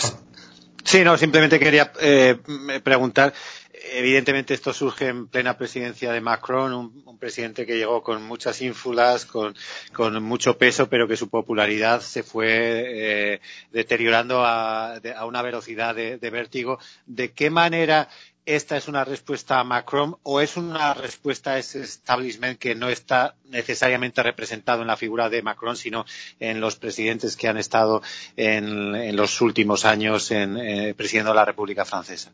Sí, 0.86 1.02
no, 1.02 1.18
simplemente 1.18 1.58
quería 1.58 1.92
eh, 2.00 2.38
preguntar. 2.82 3.34
Evidentemente 3.92 4.54
esto 4.54 4.72
surge 4.72 5.08
en 5.08 5.26
plena 5.26 5.58
presidencia 5.58 6.12
de 6.12 6.20
Macron, 6.20 6.72
un, 6.72 7.18
presidente 7.18 7.66
que 7.66 7.76
llegó 7.76 8.04
con 8.04 8.22
muchas 8.22 8.62
ínfulas, 8.62 9.26
con, 9.26 9.54
mucho 10.22 10.56
peso, 10.58 10.88
pero 10.88 11.08
que 11.08 11.16
su 11.16 11.28
popularidad 11.28 12.02
se 12.02 12.22
fue 12.22 12.46
eh, 12.46 13.40
deteriorando 13.72 14.44
a, 14.44 15.00
una 15.26 15.42
velocidad 15.42 15.92
de, 15.92 16.30
vértigo. 16.30 16.78
¿De 17.04 17.32
qué 17.32 17.50
manera 17.50 18.08
esta 18.46 18.76
es 18.76 18.86
una 18.86 19.04
respuesta 19.04 19.58
a 19.58 19.64
Macron 19.64 20.16
o 20.22 20.40
es 20.40 20.56
una 20.56 20.94
respuesta 20.94 21.52
a 21.52 21.58
ese 21.58 21.82
establishment 21.82 22.58
que 22.58 22.76
no 22.76 22.88
está 22.88 23.34
necesariamente 23.46 24.22
representado 24.22 24.82
en 24.82 24.86
la 24.86 24.96
figura 24.96 25.28
de 25.28 25.42
Macron, 25.42 25.76
sino 25.76 26.06
en 26.38 26.60
los 26.60 26.76
presidentes 26.76 27.36
que 27.36 27.48
han 27.48 27.58
estado 27.58 28.02
en, 28.36 29.16
los 29.16 29.40
últimos 29.40 29.84
años 29.84 30.30
en, 30.30 30.56
eh, 30.56 30.94
presidiendo 30.94 31.34
la 31.34 31.44
República 31.44 31.84
Francesa? 31.84 32.30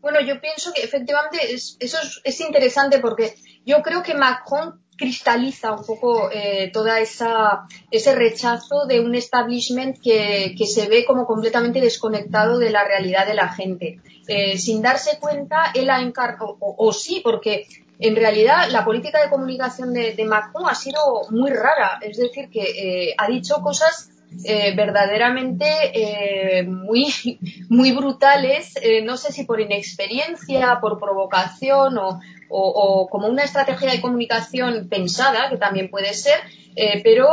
Bueno, 0.00 0.20
yo 0.20 0.40
pienso 0.40 0.72
que 0.72 0.82
efectivamente 0.82 1.38
eso 1.52 1.98
es, 2.24 2.40
interesante 2.40 2.98
porque 2.98 3.36
yo 3.64 3.82
creo 3.82 4.02
que 4.02 4.14
Macron 4.14 4.80
cristaliza 4.98 5.72
un 5.72 5.86
poco 5.86 6.28
eh, 6.30 6.70
toda 6.72 6.98
esa 6.98 7.66
ese 7.90 8.14
rechazo 8.14 8.84
de 8.86 9.00
un 9.00 9.14
establishment 9.14 9.96
que, 10.02 10.54
se 10.66 10.88
ve 10.88 11.04
como 11.06 11.24
completamente 11.24 11.80
desconectado 11.80 12.58
de 12.58 12.70
la 12.70 12.84
realidad 12.84 13.26
de 13.26 13.34
la 13.34 13.48
gente. 13.48 14.00
Eh, 14.26 14.58
sin 14.58 14.82
darse 14.82 15.18
cuenta, 15.18 15.70
él 15.74 15.88
ha 15.88 16.02
encargado, 16.02 16.58
o, 16.60 16.92
sí, 16.92 17.22
porque 17.24 17.66
en 17.98 18.14
realidad 18.14 18.68
la 18.70 18.84
política 18.84 19.22
de 19.22 19.30
comunicación 19.30 19.94
de, 19.94 20.24
Macron 20.24 20.68
ha 20.68 20.74
sido 20.74 20.98
muy 21.30 21.50
rara, 21.50 21.98
es 22.02 22.18
decir, 22.18 22.50
que 22.50 22.62
eh, 22.62 23.14
ha 23.16 23.26
dicho 23.28 23.60
cosas 23.62 24.10
eh, 24.44 24.74
verdaderamente 24.76 26.66
muy, 26.66 27.06
muy 27.70 27.92
brutales, 27.92 28.74
no 29.04 29.16
sé 29.16 29.32
si 29.32 29.44
por 29.44 29.60
inexperiencia, 29.60 30.78
por 30.80 30.98
provocación 30.98 31.96
o, 31.96 32.20
o, 32.50 33.08
como 33.10 33.28
una 33.28 33.44
estrategia 33.44 33.90
de 33.90 34.00
comunicación 34.00 34.88
pensada, 34.88 35.48
que 35.50 35.56
también 35.56 35.90
puede 35.90 36.14
ser, 36.14 36.40
pero 37.02 37.28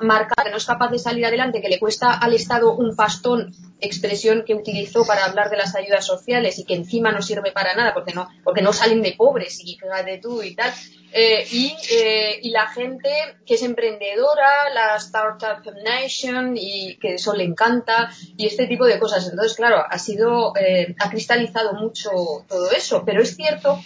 marcar 0.00 0.44
que 0.44 0.50
no 0.50 0.56
es 0.56 0.64
capaz 0.64 0.90
de 0.90 0.98
salir 0.98 1.24
adelante, 1.26 1.60
que 1.60 1.68
le 1.68 1.78
cuesta 1.78 2.12
al 2.12 2.34
Estado 2.34 2.74
un 2.74 2.96
pastón, 2.96 3.52
expresión 3.80 4.44
que 4.46 4.54
utilizó 4.54 5.06
para 5.06 5.26
hablar 5.26 5.50
de 5.50 5.56
las 5.56 5.74
ayudas 5.74 6.06
sociales 6.06 6.58
y 6.58 6.64
que 6.64 6.74
encima 6.74 7.12
no 7.12 7.22
sirve 7.22 7.52
para 7.52 7.74
nada 7.74 7.92
porque 7.92 8.14
no, 8.14 8.28
porque 8.42 8.62
no 8.62 8.72
salen 8.72 9.02
de 9.02 9.12
pobres 9.12 9.60
y 9.62 9.78
de 10.06 10.18
tú 10.18 10.42
y 10.42 10.54
tal. 10.54 10.72
Eh, 11.16 11.46
eh, 11.92 12.40
y, 12.42 12.50
la 12.50 12.66
gente 12.66 13.08
que 13.46 13.54
es 13.54 13.62
emprendedora, 13.62 14.68
la 14.74 14.96
Startup 14.96 15.62
Nation 15.84 16.56
y 16.56 16.96
que 16.96 17.14
eso 17.14 17.32
le 17.34 17.44
encanta 17.44 18.10
y 18.36 18.46
este 18.48 18.66
tipo 18.66 18.84
de 18.84 18.98
cosas. 18.98 19.28
Entonces, 19.30 19.56
claro, 19.56 19.84
ha 19.88 19.98
sido, 20.00 20.52
eh, 20.56 20.96
ha 20.98 21.10
cristalizado 21.10 21.74
mucho 21.74 22.10
todo 22.48 22.68
eso, 22.72 23.04
pero 23.06 23.22
es 23.22 23.36
cierto, 23.36 23.78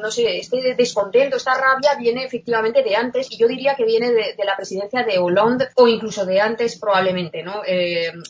no 0.00 0.12
sé, 0.12 0.38
este 0.38 0.76
descontento, 0.76 1.38
esta 1.38 1.54
rabia 1.54 1.96
viene 1.98 2.24
efectivamente 2.24 2.84
de 2.84 2.94
antes 2.94 3.26
y 3.32 3.36
yo 3.36 3.48
diría 3.48 3.74
que 3.74 3.84
viene 3.84 4.12
de, 4.12 4.34
de 4.38 4.44
la 4.44 4.56
presidencia 4.56 5.02
de 5.02 5.18
Hollande 5.18 5.70
o 5.74 5.88
incluso 5.88 6.24
de 6.24 6.40
antes 6.40 6.78
probablemente, 6.78 7.42
¿no? 7.42 7.62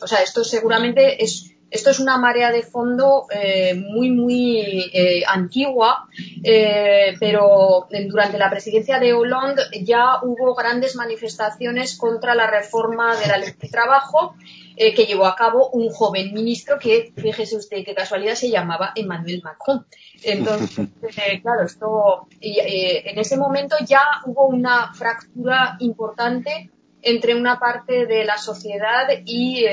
o 0.01 0.07
sea, 0.07 0.23
esto 0.23 0.43
seguramente 0.43 1.23
es 1.23 1.53
esto 1.71 1.89
es 1.89 2.01
una 2.01 2.17
marea 2.17 2.51
de 2.51 2.63
fondo 2.63 3.27
eh, 3.33 3.73
muy, 3.75 4.11
muy 4.11 4.59
eh, 4.91 5.23
antigua, 5.25 6.05
eh, 6.43 7.15
pero 7.17 7.87
durante 8.09 8.37
la 8.37 8.49
presidencia 8.49 8.99
de 8.99 9.13
Hollande 9.13 9.63
ya 9.81 10.21
hubo 10.21 10.53
grandes 10.53 10.97
manifestaciones 10.97 11.97
contra 11.97 12.35
la 12.35 12.47
reforma 12.47 13.15
de 13.15 13.27
la 13.27 13.37
ley 13.37 13.53
de 13.57 13.69
trabajo 13.69 14.35
que 14.75 15.05
llevó 15.05 15.27
a 15.27 15.35
cabo 15.35 15.69
un 15.69 15.89
joven 15.89 16.33
ministro 16.33 16.79
que, 16.79 17.13
fíjese 17.15 17.55
usted 17.55 17.85
qué 17.85 17.93
casualidad, 17.93 18.33
se 18.33 18.49
llamaba 18.49 18.93
Emmanuel 18.95 19.41
Macron. 19.43 19.85
Entonces, 20.23 20.87
claro, 21.43 21.65
esto, 21.65 22.27
en 22.39 23.19
ese 23.19 23.37
momento 23.37 23.75
ya 23.85 24.01
hubo 24.25 24.47
una 24.47 24.91
fractura 24.95 25.75
importante 25.81 26.71
entre 27.03 27.35
una 27.35 27.59
parte 27.59 28.07
de 28.07 28.25
la 28.25 28.39
sociedad 28.39 29.07
y 29.23 29.65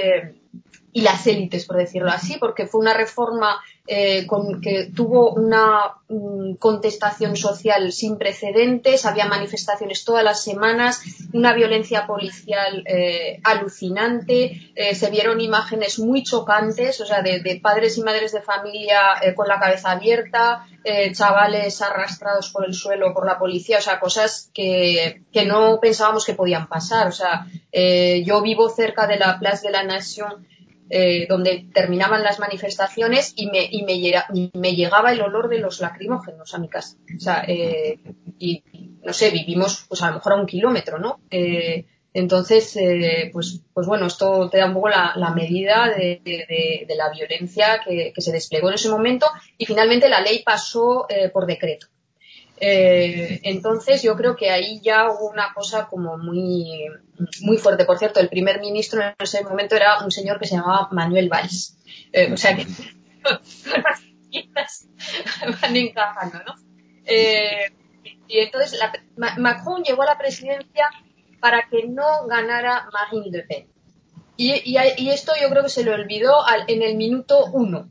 y 0.92 1.02
las 1.02 1.26
élites, 1.26 1.66
por 1.66 1.76
decirlo 1.76 2.11
así, 2.11 2.38
porque 2.38 2.66
fue 2.66 2.80
una 2.80 2.95
reforma 2.95 3.61
eh, 3.90 4.26
con, 4.26 4.61
que 4.61 4.90
tuvo 4.95 5.33
una 5.33 5.95
mm, 6.09 6.54
contestación 6.54 7.37
social 7.37 7.90
sin 7.92 8.18
precedentes, 8.18 9.07
había 9.07 9.26
manifestaciones 9.26 10.04
todas 10.04 10.23
las 10.23 10.42
semanas, 10.42 11.00
una 11.33 11.54
violencia 11.54 12.07
policial 12.07 12.85
eh, 12.87 13.40
alucinante, 13.45 14.73
eh, 14.75 14.95
se 14.95 15.11
vieron 15.11 15.40
imágenes 15.40 15.99
muy 15.99 16.23
chocantes, 16.23 17.00
o 17.00 17.07
sea, 17.07 17.23
de, 17.23 17.61
padres 17.62 17.97
y 17.97 18.02
madres 18.02 18.33
de 18.33 18.42
familia 18.42 19.00
con 19.35 19.49
la 19.49 19.59
cabeza 19.59 19.92
abierta, 19.92 20.66
chavales 21.12 21.83
arrastrados 21.83 22.50
por 22.50 22.64
el 22.64 22.73
suelo 22.73 23.12
por 23.12 23.26
la 23.26 23.38
policía, 23.38 23.78
o 23.78 23.83
sea, 23.83 24.00
cosas 24.00 24.50
que, 24.54 25.23
que 25.33 25.45
no 25.45 25.80
pensábamos 25.80 26.25
que 26.25 26.35
podían 26.35 26.68
pasar. 26.68 27.09
O 27.09 27.12
sea, 27.12 27.47
yo 28.25 28.42
vivo 28.42 28.68
cerca 28.71 29.07
de 29.07 29.18
la 29.18 29.38
Plaza 29.38 29.66
de 29.66 29.73
la 29.73 29.83
Nación 29.83 30.47
eh, 30.90 31.26
donde 31.28 31.66
terminaban 31.73 32.23
las 32.23 32.38
manifestaciones 32.38 33.35
y 33.37 33.47
me, 33.50 33.68
y 33.71 33.83
me, 34.54 34.75
llegaba 34.75 35.12
el 35.12 35.21
olor 35.21 35.49
de 35.49 35.59
los 35.59 35.80
lacrimógenos 35.80 36.54
a 36.54 36.59
mi 36.59 36.68
casa. 36.68 36.97
O 37.16 37.21
sea, 37.21 37.45
eh, 37.47 37.99
y 38.38 38.62
no 39.02 39.12
sé, 39.12 39.30
vivimos 39.30 39.85
pues 39.88 40.02
a 40.02 40.09
lo 40.09 40.14
mejor 40.14 40.33
a 40.33 40.37
un 40.37 40.47
kilómetro, 40.47 40.99
¿no? 40.99 41.21
Eh, 41.30 41.87
entonces, 42.14 42.76
pues, 43.33 43.61
pues 43.73 43.87
bueno, 43.87 44.07
esto 44.07 44.49
te 44.49 44.59
da 44.59 44.66
un 44.66 44.75
poco 44.75 44.88
la, 44.88 45.33
medida 45.37 45.95
de, 45.95 46.87
la 46.97 47.11
violencia 47.11 47.80
que, 47.85 48.12
se 48.16 48.33
desplegó 48.33 48.68
en 48.68 48.75
ese 48.75 48.88
momento 48.88 49.26
y 49.59 49.66
finalmente 49.66 50.09
la 50.09 50.23
ley 50.23 50.42
pasó 50.42 51.07
por 51.33 51.47
decreto. 51.47 51.87
Eh, 52.60 53.40
entonces 53.44 54.02
yo 54.02 54.16
creo 54.16 54.36
que 54.36 54.50
ahí 54.50 54.80
ya 54.80 55.10
hubo 55.10 55.30
una 55.30 55.52
cosa 55.54 55.86
como 55.86 56.18
muy, 56.18 56.86
muy 57.42 57.56
fuerte. 57.56 57.84
Por 57.84 57.98
cierto, 57.98 58.20
el 58.20 58.28
primer 58.28 58.60
ministro 58.60 59.02
en 59.02 59.14
ese 59.18 59.44
momento 59.44 59.76
era 59.76 60.04
un 60.04 60.10
señor 60.10 60.38
que 60.38 60.46
se 60.46 60.56
llamaba 60.56 60.88
Manuel 60.92 61.28
Valls. 61.28 61.78
Eh, 62.12 62.32
o 62.32 62.36
sea 62.36 62.56
que 62.56 62.66
las 64.54 64.88
van 65.62 65.76
encajando, 65.76 66.38
¿no? 66.44 66.54
Eh, 67.04 67.72
y 68.26 68.38
entonces 68.38 68.78
Macron 69.16 69.82
llegó 69.82 70.02
a 70.02 70.06
la 70.06 70.18
presidencia 70.18 70.88
para 71.40 71.68
que 71.70 71.86
no 71.86 72.26
ganara 72.26 72.88
Marine 72.92 73.30
Le 73.30 73.42
Pen. 73.44 73.68
Y, 74.36 74.52
y, 74.64 75.10
esto 75.10 75.32
yo 75.40 75.50
creo 75.50 75.64
que 75.64 75.68
se 75.68 75.82
lo 75.82 75.94
olvidó 75.94 76.44
en 76.68 76.82
el 76.82 76.96
minuto 76.96 77.46
uno. 77.46 77.90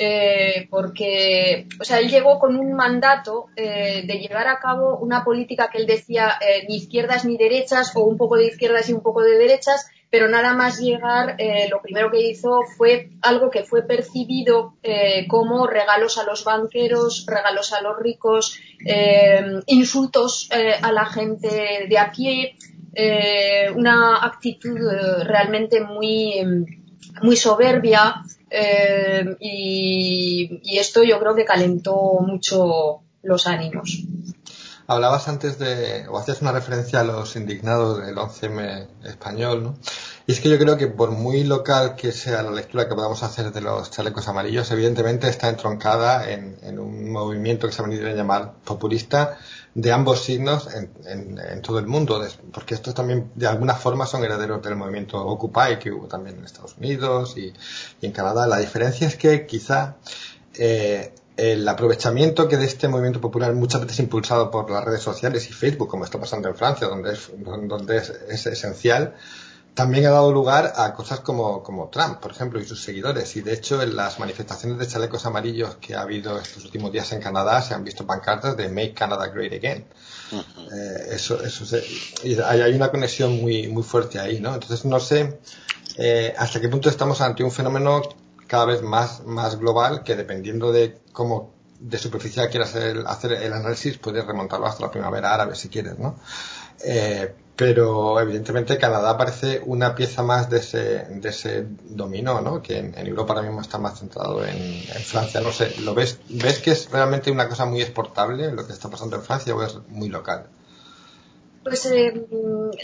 Eh, 0.00 0.68
porque, 0.70 1.66
o 1.80 1.82
sea, 1.82 1.98
él 1.98 2.08
llegó 2.08 2.38
con 2.38 2.54
un 2.54 2.72
mandato 2.74 3.46
eh, 3.56 4.04
de 4.06 4.18
llevar 4.20 4.46
a 4.46 4.60
cabo 4.60 4.96
una 4.98 5.24
política 5.24 5.70
que 5.72 5.78
él 5.78 5.86
decía 5.86 6.34
eh, 6.40 6.66
ni 6.68 6.76
izquierdas 6.76 7.24
ni 7.24 7.36
derechas 7.36 7.90
o 7.96 8.04
un 8.04 8.16
poco 8.16 8.36
de 8.36 8.46
izquierdas 8.46 8.88
y 8.88 8.92
un 8.92 9.02
poco 9.02 9.22
de 9.22 9.36
derechas, 9.36 9.90
pero 10.08 10.28
nada 10.28 10.54
más 10.54 10.78
llegar, 10.78 11.36
lo 11.68 11.82
primero 11.82 12.10
que 12.10 12.30
hizo 12.30 12.62
fue 12.78 13.10
algo 13.20 13.50
que 13.50 13.64
fue 13.64 13.82
percibido 13.82 14.74
como 15.28 15.66
regalos 15.66 16.16
a 16.16 16.24
los 16.24 16.44
banqueros, 16.44 17.26
regalos 17.26 17.74
a 17.74 17.82
los 17.82 17.98
ricos, 17.98 18.58
insultos 19.66 20.48
a 20.50 20.92
la 20.92 21.04
gente 21.04 21.86
de 21.90 21.98
a 21.98 22.10
pie, 22.10 22.56
una 23.76 24.24
actitud 24.24 24.78
realmente 25.24 25.82
muy, 25.82 26.42
muy 27.20 27.36
soberbia. 27.36 28.22
Eh, 28.50 29.36
y, 29.40 30.78
esto 30.78 31.02
yo 31.02 31.18
creo 31.18 31.34
que 31.34 31.44
calentó 31.44 32.18
mucho 32.20 33.02
los 33.22 33.46
ánimos. 33.46 34.04
Hablabas 34.86 35.28
antes 35.28 35.58
de, 35.58 36.08
o 36.08 36.16
hacías 36.16 36.40
una 36.40 36.52
referencia 36.52 37.00
a 37.00 37.04
los 37.04 37.36
indignados 37.36 37.98
del 37.98 38.16
11M 38.16 38.88
español, 39.04 39.62
¿no? 39.62 39.76
Y 40.26 40.32
es 40.32 40.40
que 40.40 40.48
yo 40.48 40.58
creo 40.58 40.78
que 40.78 40.86
por 40.86 41.10
muy 41.10 41.44
local 41.44 41.94
que 41.94 42.10
sea 42.12 42.42
la 42.42 42.50
lectura 42.50 42.88
que 42.88 42.94
podamos 42.94 43.22
hacer 43.22 43.52
de 43.52 43.60
los 43.60 43.90
chalecos 43.90 44.28
amarillos, 44.28 44.70
evidentemente 44.70 45.28
está 45.28 45.50
entroncada 45.50 46.30
en, 46.30 46.56
en 46.62 46.78
un 46.78 47.10
movimiento 47.10 47.66
que 47.66 47.72
se 47.74 47.82
ha 47.82 47.86
venido 47.86 48.08
a 48.08 48.12
llamar 48.12 48.54
populista 48.64 49.38
de 49.74 49.92
ambos 49.92 50.24
signos 50.24 50.68
en, 50.74 51.38
en, 51.38 51.62
todo 51.62 51.78
el 51.78 51.86
mundo, 51.86 52.24
porque 52.52 52.74
estos 52.74 52.94
también 52.94 53.30
de 53.34 53.46
alguna 53.46 53.74
forma 53.74 54.06
son 54.06 54.24
herederos 54.24 54.62
del 54.62 54.76
movimiento 54.76 55.24
Occupy 55.24 55.78
que 55.80 55.92
hubo 55.92 56.06
también 56.06 56.38
en 56.38 56.44
Estados 56.44 56.76
Unidos 56.78 57.36
y, 57.36 57.52
en 58.02 58.12
Canadá. 58.12 58.46
La 58.46 58.58
diferencia 58.58 59.06
es 59.06 59.16
que 59.16 59.46
quizá 59.46 59.96
eh, 60.54 61.12
el 61.36 61.68
aprovechamiento 61.68 62.48
que 62.48 62.56
de 62.56 62.64
este 62.64 62.88
movimiento 62.88 63.20
popular 63.20 63.54
muchas 63.54 63.82
veces 63.82 64.00
impulsado 64.00 64.50
por 64.50 64.70
las 64.70 64.84
redes 64.84 65.02
sociales 65.02 65.48
y 65.48 65.52
Facebook, 65.52 65.88
como 65.88 66.04
está 66.04 66.18
pasando 66.18 66.48
en 66.48 66.56
Francia, 66.56 66.88
donde 66.88 67.12
es, 67.12 67.30
donde 67.36 67.98
es 67.98 68.46
esencial, 68.46 69.14
también 69.78 70.06
ha 70.06 70.10
dado 70.10 70.32
lugar 70.32 70.72
a 70.74 70.92
cosas 70.92 71.20
como, 71.20 71.62
como 71.62 71.88
Trump, 71.88 72.18
por 72.18 72.32
ejemplo, 72.32 72.60
y 72.60 72.64
sus 72.64 72.82
seguidores. 72.82 73.36
Y 73.36 73.42
de 73.42 73.52
hecho, 73.52 73.80
en 73.80 73.94
las 73.94 74.18
manifestaciones 74.18 74.76
de 74.76 74.88
chalecos 74.88 75.24
amarillos 75.24 75.76
que 75.76 75.94
ha 75.94 76.00
habido 76.00 76.36
estos 76.36 76.64
últimos 76.64 76.90
días 76.90 77.12
en 77.12 77.20
Canadá, 77.20 77.62
se 77.62 77.74
han 77.74 77.84
visto 77.84 78.04
pancartas 78.04 78.56
de 78.56 78.68
Make 78.70 78.92
Canada 78.92 79.28
Great 79.28 79.52
Again. 79.52 79.86
Eh, 80.32 81.08
eso, 81.12 81.40
eso 81.44 81.76
y 82.24 82.34
hay, 82.40 82.74
una 82.74 82.90
conexión 82.90 83.40
muy, 83.40 83.68
muy 83.68 83.84
fuerte 83.84 84.18
ahí, 84.18 84.40
¿no? 84.40 84.52
Entonces, 84.52 84.84
no 84.84 84.98
sé 84.98 85.38
eh, 85.96 86.34
hasta 86.36 86.60
qué 86.60 86.68
punto 86.68 86.88
estamos 86.88 87.20
ante 87.20 87.44
un 87.44 87.52
fenómeno 87.52 88.02
cada 88.48 88.64
vez 88.64 88.82
más, 88.82 89.24
más 89.26 89.60
global 89.60 90.02
que 90.02 90.16
dependiendo 90.16 90.72
de 90.72 90.98
cómo 91.12 91.54
de 91.78 91.98
superficial 91.98 92.50
quieras 92.50 92.70
hacer, 92.70 93.04
hacer 93.06 93.32
el 93.34 93.52
análisis, 93.52 93.96
puedes 93.98 94.26
remontarlo 94.26 94.66
hasta 94.66 94.82
la 94.82 94.90
primavera 94.90 95.32
árabe 95.32 95.54
si 95.54 95.68
quieres, 95.68 96.00
¿no? 96.00 96.18
Eh, 96.84 97.32
pero 97.58 98.20
evidentemente 98.20 98.78
Canadá 98.78 99.18
parece 99.18 99.60
una 99.66 99.96
pieza 99.96 100.22
más 100.22 100.48
de 100.48 100.58
ese, 100.58 101.06
de 101.08 101.28
ese 101.28 101.66
dominó, 101.90 102.40
¿no? 102.40 102.62
Que 102.62 102.78
en, 102.78 102.94
Europa 102.96 103.32
ahora 103.32 103.46
mismo 103.46 103.60
está 103.60 103.78
más 103.78 103.98
centrado 103.98 104.44
en, 104.44 104.84
Francia. 105.02 105.40
No 105.40 105.50
sé, 105.50 105.74
¿lo 105.80 105.92
ves, 105.92 106.20
ves 106.28 106.60
que 106.60 106.70
es 106.70 106.88
realmente 106.88 107.32
una 107.32 107.48
cosa 107.48 107.66
muy 107.66 107.82
exportable 107.82 108.52
lo 108.52 108.64
que 108.64 108.72
está 108.72 108.88
pasando 108.88 109.16
en 109.16 109.22
Francia 109.22 109.56
o 109.56 109.62
es 109.64 109.76
muy 109.88 110.08
local? 110.08 110.46
Pues 111.64 111.84
eh, 111.86 112.28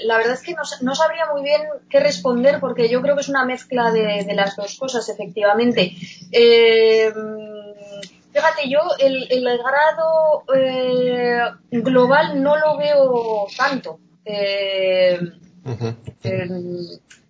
la 0.06 0.18
verdad 0.18 0.34
es 0.34 0.42
que 0.42 0.56
no, 0.80 0.94
sabría 0.96 1.26
muy 1.32 1.44
bien 1.44 1.62
qué 1.88 2.00
responder 2.00 2.58
porque 2.58 2.88
yo 2.88 3.00
creo 3.00 3.14
que 3.14 3.20
es 3.20 3.28
una 3.28 3.44
mezcla 3.44 3.92
de, 3.92 4.26
las 4.34 4.56
dos 4.56 4.76
cosas, 4.76 5.08
efectivamente. 5.08 5.92
Eh, 6.32 7.12
fíjate, 8.32 8.68
yo 8.68 8.80
el, 8.98 9.44
grado 9.44 10.42
eh, 10.52 11.38
global 11.70 12.42
no 12.42 12.56
lo 12.56 12.76
veo 12.76 13.46
tanto. 13.56 14.00
Eh, 14.24 15.20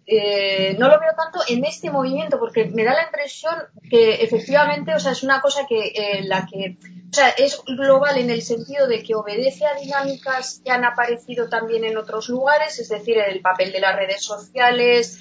eh, 0.06 0.76
no 0.78 0.88
lo 0.88 1.00
veo 1.00 1.12
tanto 1.16 1.40
en 1.48 1.64
este 1.64 1.90
movimiento 1.90 2.38
porque 2.38 2.66
me 2.66 2.84
da 2.84 2.92
la 2.94 3.04
impresión 3.04 3.54
que 3.88 4.16
efectivamente, 4.16 4.94
o 4.94 5.00
sea, 5.00 5.12
es 5.12 5.22
una 5.22 5.40
cosa 5.40 5.66
que 5.66 5.86
eh, 5.88 6.24
la 6.24 6.46
que, 6.46 6.76
o 7.10 7.12
sea, 7.12 7.30
es 7.30 7.62
global 7.64 8.18
en 8.18 8.30
el 8.30 8.42
sentido 8.42 8.86
de 8.86 9.02
que 9.02 9.14
obedece 9.14 9.64
a 9.64 9.74
dinámicas 9.74 10.60
que 10.64 10.70
han 10.70 10.84
aparecido 10.84 11.48
también 11.48 11.84
en 11.84 11.96
otros 11.96 12.28
lugares, 12.28 12.78
es 12.78 12.90
decir, 12.90 13.16
el 13.18 13.40
papel 13.40 13.72
de 13.72 13.80
las 13.80 13.96
redes 13.96 14.22
sociales, 14.22 15.20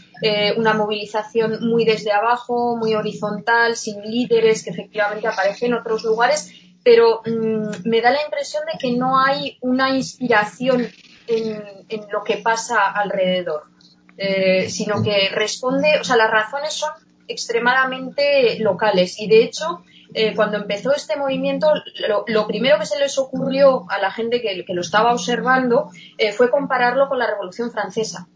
una 0.56 0.74
movilización 0.74 1.68
muy 1.68 1.84
desde 1.84 2.14
abajo, 2.14 2.78
muy 2.78 2.94
horizontal, 2.96 3.76
sin 3.76 4.02
líderes 4.02 4.64
que 4.64 4.70
efectivamente 4.70 5.28
aparecen 5.28 5.72
en 5.72 5.80
otros 5.80 6.04
lugares, 6.06 6.50
pero 6.84 7.22
mm, 7.26 7.90
me 7.90 8.02
da 8.02 8.12
la 8.12 8.24
impresión 8.24 8.64
de 8.72 8.78
que 8.78 8.96
no 8.96 9.20
hay 9.20 9.58
una 9.62 9.90
inspiración 9.96 10.88
en, 11.28 12.02
lo 12.12 12.24
que 12.24 12.38
pasa 12.38 12.92
alrededor, 12.92 13.64
eh, 14.18 14.70
sino 14.70 15.02
que 15.04 15.30
responde, 15.30 16.00
o 16.00 16.04
sea, 16.04 16.16
las 16.16 16.32
razones 16.32 16.74
son 16.74 16.92
extremadamente 17.28 18.60
locales 18.60 19.20
y 19.20 19.28
de 19.28 19.44
hecho 19.44 19.82
eh, 20.14 20.36
cuando 20.36 20.58
empezó 20.58 20.94
este 20.94 21.16
movimiento 21.16 21.72
lo, 22.28 22.48
primero 22.48 22.78
que 22.78 22.86
se 22.86 23.00
les 23.00 23.18
ocurrió 23.18 23.86
a 23.90 23.98
la 23.98 24.12
gente 24.12 24.42
que, 24.42 24.64
lo 24.68 24.82
estaba 24.82 25.14
observando 25.14 25.90
eh, 26.18 26.34
fue 26.34 26.52
compararlo 26.52 27.08
con 27.08 27.18
la 27.18 27.28
Revolución 27.28 27.72
Francesa. 27.72 28.28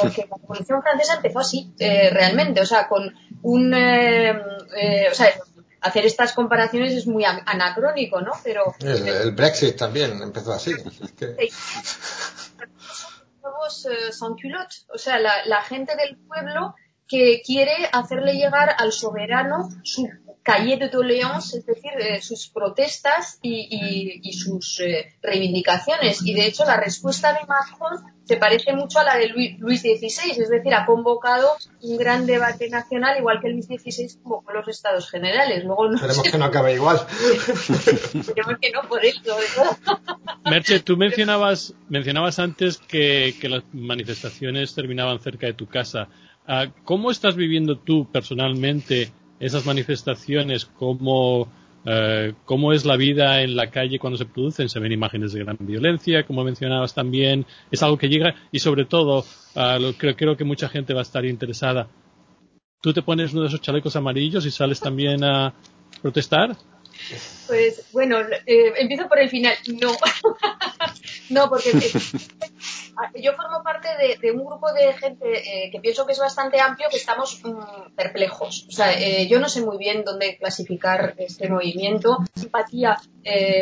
porque 0.00 0.26
la 0.30 0.36
Revolución 0.36 0.82
Francesa 0.82 1.16
empezó 1.16 1.40
así, 1.40 1.72
realmente, 1.78 2.60
o 2.60 2.66
sea, 2.66 2.88
con 2.88 3.14
un, 3.42 3.74
o 3.74 5.14
sea, 5.14 5.28
hacer 5.80 6.04
estas 6.04 6.32
comparaciones 6.32 6.92
es 6.94 7.06
muy 7.06 7.24
anacrónico, 7.24 8.20
¿no? 8.20 8.32
Pero 8.42 8.74
el, 8.80 9.32
Brexit 9.32 9.76
también 9.76 10.20
empezó 10.22 10.52
así. 10.52 10.72
o 14.92 14.98
sea, 14.98 15.18
la, 15.18 15.62
gente 15.62 15.96
del 15.96 16.16
pueblo 16.16 16.74
que 17.06 17.42
quiere 17.44 17.88
hacerle 17.92 18.34
llegar 18.34 18.74
al 18.78 18.92
soberano 18.92 19.68
su 19.82 20.08
calle 20.48 20.78
de 20.78 20.88
doléance, 20.88 21.58
es 21.58 21.66
decir, 21.66 21.90
eh, 21.98 22.22
sus 22.22 22.48
protestas 22.48 23.38
y, 23.42 24.32
sus 24.32 24.80
eh, 24.80 25.14
reivindicaciones. 25.20 26.22
Y 26.24 26.32
de 26.32 26.46
hecho, 26.46 26.64
la 26.64 26.78
respuesta 26.80 27.34
de 27.34 27.40
Macron 27.46 27.98
se 28.24 28.38
parece 28.38 28.72
mucho 28.72 28.98
a 28.98 29.04
la 29.04 29.18
de 29.18 29.28
Luis, 29.28 29.80
XVI, 29.80 30.30
es 30.30 30.48
decir, 30.48 30.72
ha 30.72 30.86
convocado 30.86 31.50
un 31.82 31.98
gran 31.98 32.24
debate 32.24 32.70
nacional, 32.70 33.18
igual 33.18 33.40
que 33.42 33.50
Luis 33.50 33.66
XVI 33.66 34.20
convocó 34.22 34.52
los 34.52 34.68
estados 34.68 35.10
generales. 35.10 35.64
Luego 35.64 35.88
no 35.88 35.96
Esperemos 35.96 36.22
que 36.22 36.38
no 36.38 36.44
acabe 36.46 36.74
igual. 36.74 36.98
Esperemos 38.14 38.54
que 38.60 38.70
no, 38.70 38.88
por 38.88 39.04
eso. 39.04 39.36
Merche, 40.46 40.80
tú 40.80 40.96
mencionabas, 40.96 41.74
mencionabas 41.90 42.38
antes 42.38 42.78
que, 42.78 43.34
las 43.42 43.64
manifestaciones 43.74 44.74
terminaban 44.74 45.20
cerca 45.20 45.46
de 45.46 45.52
tu 45.52 45.66
casa. 45.66 46.08
Ah, 46.46 46.68
¿Cómo 46.84 47.10
estás 47.10 47.36
viviendo 47.36 47.78
tú 47.78 48.10
personalmente 48.10 49.12
esas 49.40 49.66
manifestaciones, 49.66 50.66
cómo, 50.66 51.48
eh, 51.84 52.34
cómo 52.44 52.72
es 52.72 52.84
la 52.84 52.96
vida 52.96 53.42
en 53.42 53.56
la 53.56 53.70
calle 53.70 53.98
cuando 53.98 54.16
se 54.16 54.26
producen, 54.26 54.68
se 54.68 54.80
ven 54.80 54.92
imágenes 54.92 55.32
de 55.32 55.44
gran 55.44 55.56
violencia, 55.60 56.24
como 56.24 56.44
mencionabas 56.44 56.94
también, 56.94 57.46
es 57.70 57.82
algo 57.82 57.98
que 57.98 58.08
llega 58.08 58.34
y 58.52 58.58
sobre 58.58 58.84
todo, 58.84 59.24
ah, 59.56 59.78
creo, 59.96 60.16
creo 60.16 60.36
que 60.36 60.44
mucha 60.44 60.68
gente 60.68 60.94
va 60.94 61.00
a 61.00 61.02
estar 61.02 61.24
interesada. 61.24 61.88
¿Tú 62.80 62.92
te 62.92 63.02
pones 63.02 63.32
uno 63.32 63.42
de 63.42 63.48
esos 63.48 63.60
chalecos 63.60 63.96
amarillos 63.96 64.46
y 64.46 64.50
sales 64.50 64.80
también 64.80 65.24
a 65.24 65.52
protestar? 66.00 66.56
Pues 67.46 67.90
bueno, 67.92 68.20
eh, 68.46 68.74
empiezo 68.76 69.08
por 69.08 69.18
el 69.18 69.30
final. 69.30 69.54
No, 69.80 69.92
no, 71.30 71.48
porque 71.48 71.70
eh, 71.70 71.92
yo 73.22 73.32
formo 73.34 73.62
parte 73.62 73.88
de, 74.20 74.30
un 74.32 74.44
grupo 74.44 74.70
de 74.72 74.92
gente 74.92 75.26
eh, 75.64 75.70
que 75.70 75.80
pienso 75.80 76.04
que 76.06 76.12
es 76.12 76.18
bastante 76.18 76.60
amplio, 76.60 76.88
que 76.90 76.98
estamos 76.98 77.40
mm, 77.42 77.94
perplejos. 77.96 78.66
O 78.68 78.72
sea, 78.72 78.92
yo 79.26 79.40
no 79.40 79.48
sé 79.48 79.62
muy 79.62 79.78
bien 79.78 80.04
dónde 80.04 80.36
clasificar 80.36 81.14
este 81.18 81.48
movimiento. 81.48 82.18
Simpatía 82.34 82.98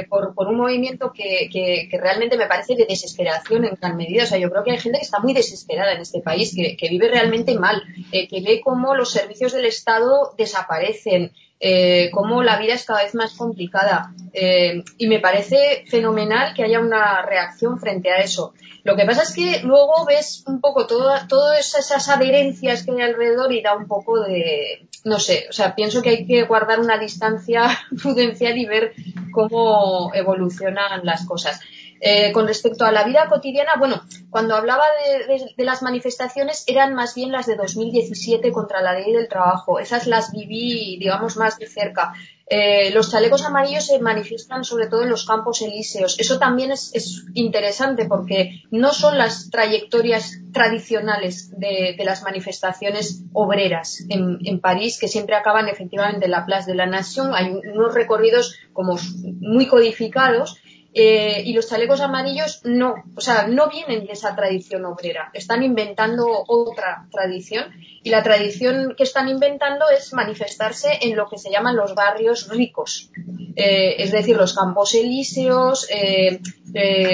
por, 0.08 0.34
por, 0.34 0.48
un 0.48 0.56
movimiento 0.56 1.12
que, 1.12 1.48
que, 1.50 1.88
realmente 1.98 2.36
me 2.36 2.46
parece 2.46 2.74
de 2.74 2.86
desesperación 2.86 3.64
en 3.64 3.74
gran 3.74 3.96
medida. 3.96 4.24
O 4.24 4.26
sea, 4.26 4.38
yo 4.38 4.50
creo 4.50 4.64
que 4.64 4.72
hay 4.72 4.78
gente 4.78 4.98
que 4.98 5.04
está 5.04 5.20
muy 5.20 5.32
desesperada 5.32 5.92
en 5.92 6.00
este 6.00 6.20
país, 6.20 6.54
que, 6.54 6.76
que 6.76 6.88
vive 6.88 7.08
realmente 7.08 7.54
mal, 7.58 7.82
que 8.10 8.40
ve 8.40 8.60
cómo 8.64 8.94
los 8.94 9.12
servicios 9.12 9.52
del 9.52 9.66
Estado 9.66 10.34
desaparecen, 10.36 11.32
eh, 11.58 12.10
cómo 12.12 12.42
la 12.42 12.58
vida 12.58 12.74
es 12.74 12.84
cada 12.84 13.02
vez 13.02 13.14
más 13.14 13.34
complicada. 13.34 14.12
Eh, 14.32 14.82
y 14.98 15.06
me 15.06 15.20
parece 15.20 15.84
fenomenal 15.88 16.54
que 16.54 16.62
haya 16.62 16.80
una 16.80 17.22
reacción 17.22 17.78
frente 17.80 18.10
a 18.10 18.18
eso. 18.18 18.52
Lo 18.84 18.94
que 18.94 19.04
pasa 19.04 19.22
es 19.22 19.34
que 19.34 19.62
luego 19.62 20.04
ves 20.06 20.44
un 20.46 20.60
poco 20.60 20.86
todas 20.86 21.74
esas 21.74 22.08
adherencias 22.08 22.84
que 22.84 22.92
hay 22.92 23.00
alrededor 23.00 23.52
y 23.52 23.62
da 23.62 23.74
un 23.74 23.88
poco 23.88 24.20
de, 24.20 24.86
no 25.04 25.18
sé, 25.18 25.46
o 25.48 25.52
sea, 25.52 25.74
pienso 25.74 26.02
que 26.02 26.10
hay 26.10 26.26
que 26.26 26.44
guardar 26.44 26.78
una 26.78 26.98
distancia 26.98 27.68
prudencial 28.02 28.56
y 28.58 28.66
ver 28.66 28.92
cómo 29.32 30.12
evolucionan 30.14 31.04
las 31.04 31.26
cosas. 31.26 31.60
Eh, 32.00 32.30
con 32.32 32.46
respecto 32.46 32.84
a 32.84 32.92
la 32.92 33.04
vida 33.04 33.26
cotidiana, 33.28 33.72
bueno, 33.78 34.02
cuando 34.28 34.54
hablaba 34.54 34.84
de, 35.26 35.64
las 35.64 35.82
manifestaciones 35.82 36.64
eran 36.66 36.94
más 36.94 37.14
bien 37.14 37.32
las 37.32 37.46
de 37.46 37.56
2017 37.56 38.52
contra 38.52 38.82
la 38.82 38.98
ley 38.98 39.12
del 39.12 39.28
trabajo. 39.28 39.78
Esas 39.78 40.06
las 40.06 40.32
viví, 40.32 40.98
digamos, 40.98 41.36
más 41.36 41.58
de 41.58 41.66
cerca. 41.66 42.12
Eh, 42.48 42.92
los 42.92 43.10
chalecos 43.10 43.44
amarillos 43.44 43.86
se 43.86 43.98
manifiestan 43.98 44.62
sobre 44.62 44.86
todo 44.86 45.02
en 45.02 45.10
los 45.10 45.26
campos 45.26 45.62
elíseos. 45.62 46.16
Eso 46.20 46.38
también 46.38 46.70
es, 46.70 47.24
interesante 47.34 48.04
porque 48.04 48.62
no 48.70 48.92
son 48.92 49.18
las 49.18 49.50
trayectorias 49.50 50.38
tradicionales 50.52 51.50
de, 51.58 51.96
las 52.04 52.22
manifestaciones 52.22 53.24
obreras 53.32 54.04
en, 54.08 54.38
en, 54.44 54.60
París 54.60 54.98
que 55.00 55.08
siempre 55.08 55.34
acaban 55.34 55.68
efectivamente 55.68 56.26
en 56.26 56.30
la 56.30 56.46
Place 56.46 56.70
de 56.70 56.76
la 56.76 56.86
Nation. 56.86 57.34
Hay 57.34 57.50
unos 57.50 57.94
recorridos 57.94 58.56
como 58.72 58.96
muy 59.40 59.66
codificados 59.66 60.60
eh, 60.98 61.42
y 61.44 61.52
los 61.52 61.68
chalecos 61.68 62.00
amarillos 62.00 62.62
no, 62.64 62.94
o 63.14 63.20
sea, 63.20 63.46
no 63.46 63.68
vienen 63.68 64.06
de 64.06 64.14
esa 64.14 64.34
tradición 64.34 64.86
obrera, 64.86 65.28
están 65.34 65.62
inventando 65.62 66.26
otra 66.48 67.06
tradición. 67.12 67.66
Y 68.02 68.08
la 68.08 68.22
tradición 68.22 68.94
que 68.96 69.02
están 69.02 69.28
inventando 69.28 69.84
es 69.90 70.14
manifestarse 70.14 70.88
en 71.02 71.14
lo 71.14 71.28
que 71.28 71.36
se 71.36 71.50
llaman 71.50 71.76
los 71.76 71.94
barrios 71.94 72.48
ricos, 72.48 73.10
eh, 73.56 73.96
es 73.98 74.10
decir, 74.10 74.38
los 74.38 74.54
campos 74.54 74.94
elíseos, 74.94 75.86
eh, 75.90 76.40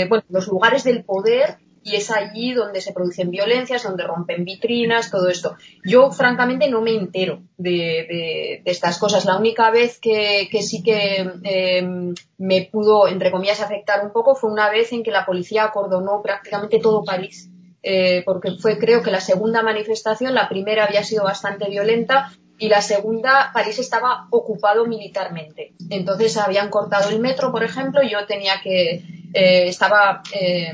bueno, 0.08 0.22
los 0.28 0.46
lugares 0.46 0.84
del 0.84 1.02
poder 1.02 1.56
y 1.84 1.96
es 1.96 2.10
allí 2.10 2.52
donde 2.52 2.80
se 2.80 2.92
producen 2.92 3.30
violencias, 3.30 3.82
donde 3.82 4.04
rompen 4.04 4.44
vitrinas, 4.44 5.10
todo 5.10 5.28
esto. 5.28 5.56
Yo, 5.84 6.10
francamente, 6.10 6.68
no 6.68 6.80
me 6.80 6.94
entero 6.94 7.42
de, 7.56 8.62
estas 8.64 8.98
cosas. 8.98 9.24
La 9.24 9.36
única 9.36 9.70
vez 9.70 9.98
que, 9.98 10.48
sí 10.62 10.82
que 10.82 11.28
em, 11.42 12.14
me 12.38 12.68
pudo, 12.70 13.08
entre 13.08 13.30
comillas, 13.30 13.60
afectar 13.60 14.04
un 14.04 14.12
poco 14.12 14.34
fue 14.34 14.50
una 14.50 14.70
vez 14.70 14.92
en 14.92 15.02
que 15.02 15.10
la 15.10 15.26
policía 15.26 15.64
acordonó 15.64 16.22
prácticamente 16.22 16.78
todo 16.78 17.04
París. 17.04 17.48
Eh, 17.84 18.22
porque 18.24 18.52
fue, 18.52 18.78
creo 18.78 19.02
que 19.02 19.10
la 19.10 19.20
segunda 19.20 19.62
manifestación, 19.62 20.34
la 20.34 20.48
primera 20.48 20.84
había 20.84 21.02
sido 21.02 21.24
bastante 21.24 21.68
violenta 21.68 22.30
y 22.58 22.68
la 22.68 22.80
segunda, 22.80 23.50
París 23.52 23.80
estaba 23.80 24.28
ocupado 24.30 24.86
militarmente. 24.86 25.72
Entonces 25.90 26.36
habían 26.36 26.70
cortado 26.70 27.10
el 27.10 27.18
metro, 27.18 27.50
por 27.50 27.64
ejemplo, 27.64 28.02
yo 28.02 28.24
tenía 28.26 28.60
que, 28.62 29.02
eh, 29.34 29.66
estaba, 29.66 30.22
eh, 30.32 30.72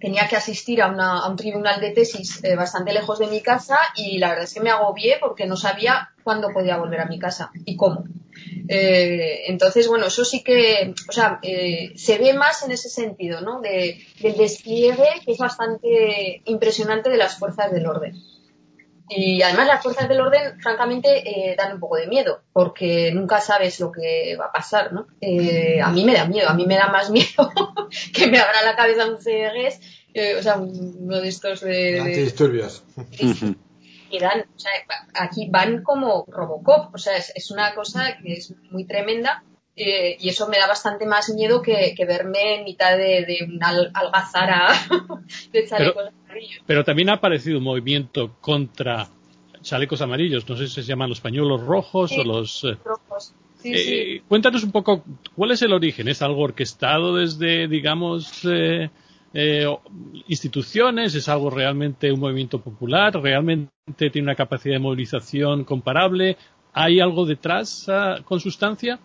tenía 0.00 0.28
que 0.28 0.36
asistir 0.36 0.82
a, 0.82 1.28
un 1.28 1.36
tribunal 1.36 1.80
de 1.80 1.90
tesis 1.90 2.42
eh, 2.44 2.54
bastante 2.56 2.92
lejos 2.92 3.18
de 3.18 3.26
mi 3.26 3.40
casa 3.40 3.78
y 3.96 4.18
la 4.18 4.28
verdad 4.30 4.44
es 4.44 4.54
que 4.54 4.60
me 4.60 4.70
agobié 4.70 5.18
porque 5.20 5.46
no 5.46 5.56
sabía 5.56 6.10
cuándo 6.22 6.50
podía 6.52 6.76
volver 6.76 7.00
a 7.00 7.06
mi 7.06 7.18
casa 7.18 7.50
y 7.64 7.76
cómo. 7.76 8.04
Eh, 8.68 9.44
entonces, 9.46 9.88
bueno, 9.88 10.06
eso 10.06 10.24
sí 10.24 10.42
que, 10.44 10.94
o 11.08 11.12
sea, 11.12 11.40
eh, 11.42 11.92
se 11.96 12.18
ve 12.18 12.34
más 12.34 12.62
en 12.62 12.70
ese 12.70 12.88
sentido, 12.88 13.40
¿no? 13.40 13.60
De, 13.60 13.98
del 14.20 14.36
despliegue 14.36 15.08
que 15.24 15.32
es 15.32 15.38
bastante 15.38 16.42
impresionante 16.44 17.10
de 17.10 17.16
las 17.16 17.38
fuerzas 17.38 17.72
del 17.72 17.86
orden. 17.86 18.14
Y 19.10 19.40
además 19.42 19.66
las 19.66 19.82
fuerzas 19.82 20.08
del 20.08 20.20
orden, 20.20 20.60
francamente, 20.60 21.54
dan 21.56 21.74
un 21.74 21.80
poco 21.80 21.96
de 21.96 22.06
miedo, 22.06 22.42
porque 22.52 23.10
nunca 23.12 23.40
sabes 23.40 23.80
lo 23.80 23.90
que 23.90 24.36
va 24.38 24.46
a 24.46 24.52
pasar, 24.52 24.92
¿no? 24.92 25.06
a 25.82 25.90
mí 25.90 26.04
me 26.04 26.14
da 26.14 26.26
miedo, 26.26 26.48
a 26.48 26.54
mí 26.54 26.66
me 26.66 26.76
da 26.76 26.88
más 26.88 27.10
miedo 27.10 27.50
que 28.12 28.26
me 28.26 28.38
abra 28.38 28.62
la 28.64 28.76
cabeza 28.76 29.06
un 29.06 29.20
CEGES, 29.20 29.80
eh, 30.14 30.36
o 30.36 30.42
sea, 30.42 30.56
uno 30.56 31.20
de 31.20 31.28
estos 31.28 31.60
de... 31.60 32.00
Antidisturbios. 32.00 32.84
Y 34.10 34.18
dan, 34.20 34.40
o 34.40 34.58
sea, 34.58 34.72
aquí 35.14 35.48
van 35.50 35.82
como 35.82 36.24
Robocop, 36.26 36.94
o 36.94 36.98
sea, 36.98 37.16
es, 37.16 37.50
una 37.50 37.74
cosa 37.74 38.18
que 38.22 38.34
es 38.34 38.54
muy 38.70 38.84
tremenda 38.84 39.44
eh, 39.76 40.16
y 40.18 40.28
eso 40.28 40.48
me 40.48 40.58
da 40.58 40.66
bastante 40.66 41.06
más 41.06 41.28
miedo 41.28 41.62
que, 41.62 41.94
verme 42.06 42.56
en 42.56 42.64
mitad 42.64 42.96
de, 42.96 43.24
de 43.26 43.46
una 43.46 43.68
algazara 43.94 44.68
de 45.52 45.66
chalecos. 45.66 46.10
Pero 46.66 46.84
también 46.84 47.10
ha 47.10 47.14
aparecido 47.14 47.58
un 47.58 47.64
movimiento 47.64 48.36
contra 48.40 49.08
chalecos 49.62 50.00
amarillos, 50.02 50.48
no 50.48 50.56
sé 50.56 50.68
si 50.68 50.74
se 50.74 50.82
llaman 50.82 51.08
los 51.08 51.20
pañuelos 51.20 51.62
rojos 51.62 52.12
o 52.12 52.24
los... 52.24 52.64
Eh, 52.64 52.76
rojos. 52.84 53.34
Eh, 53.64 54.22
cuéntanos 54.28 54.62
un 54.62 54.72
poco 54.72 55.04
cuál 55.34 55.50
es 55.50 55.62
el 55.62 55.72
origen. 55.72 56.08
¿Es 56.08 56.22
algo 56.22 56.42
orquestado 56.42 57.16
desde, 57.16 57.66
digamos, 57.68 58.44
eh, 58.44 58.90
eh, 59.34 59.66
instituciones? 60.28 61.14
¿Es 61.14 61.28
algo 61.28 61.50
realmente 61.50 62.12
un 62.12 62.20
movimiento 62.20 62.60
popular? 62.60 63.20
¿Realmente 63.20 64.10
tiene 64.10 64.22
una 64.22 64.34
capacidad 64.34 64.74
de 64.74 64.80
movilización 64.80 65.64
comparable? 65.64 66.36
¿Hay 66.72 67.00
algo 67.00 67.26
detrás 67.26 67.88
ah, 67.88 68.20
con 68.24 68.40
sustancia? 68.40 69.00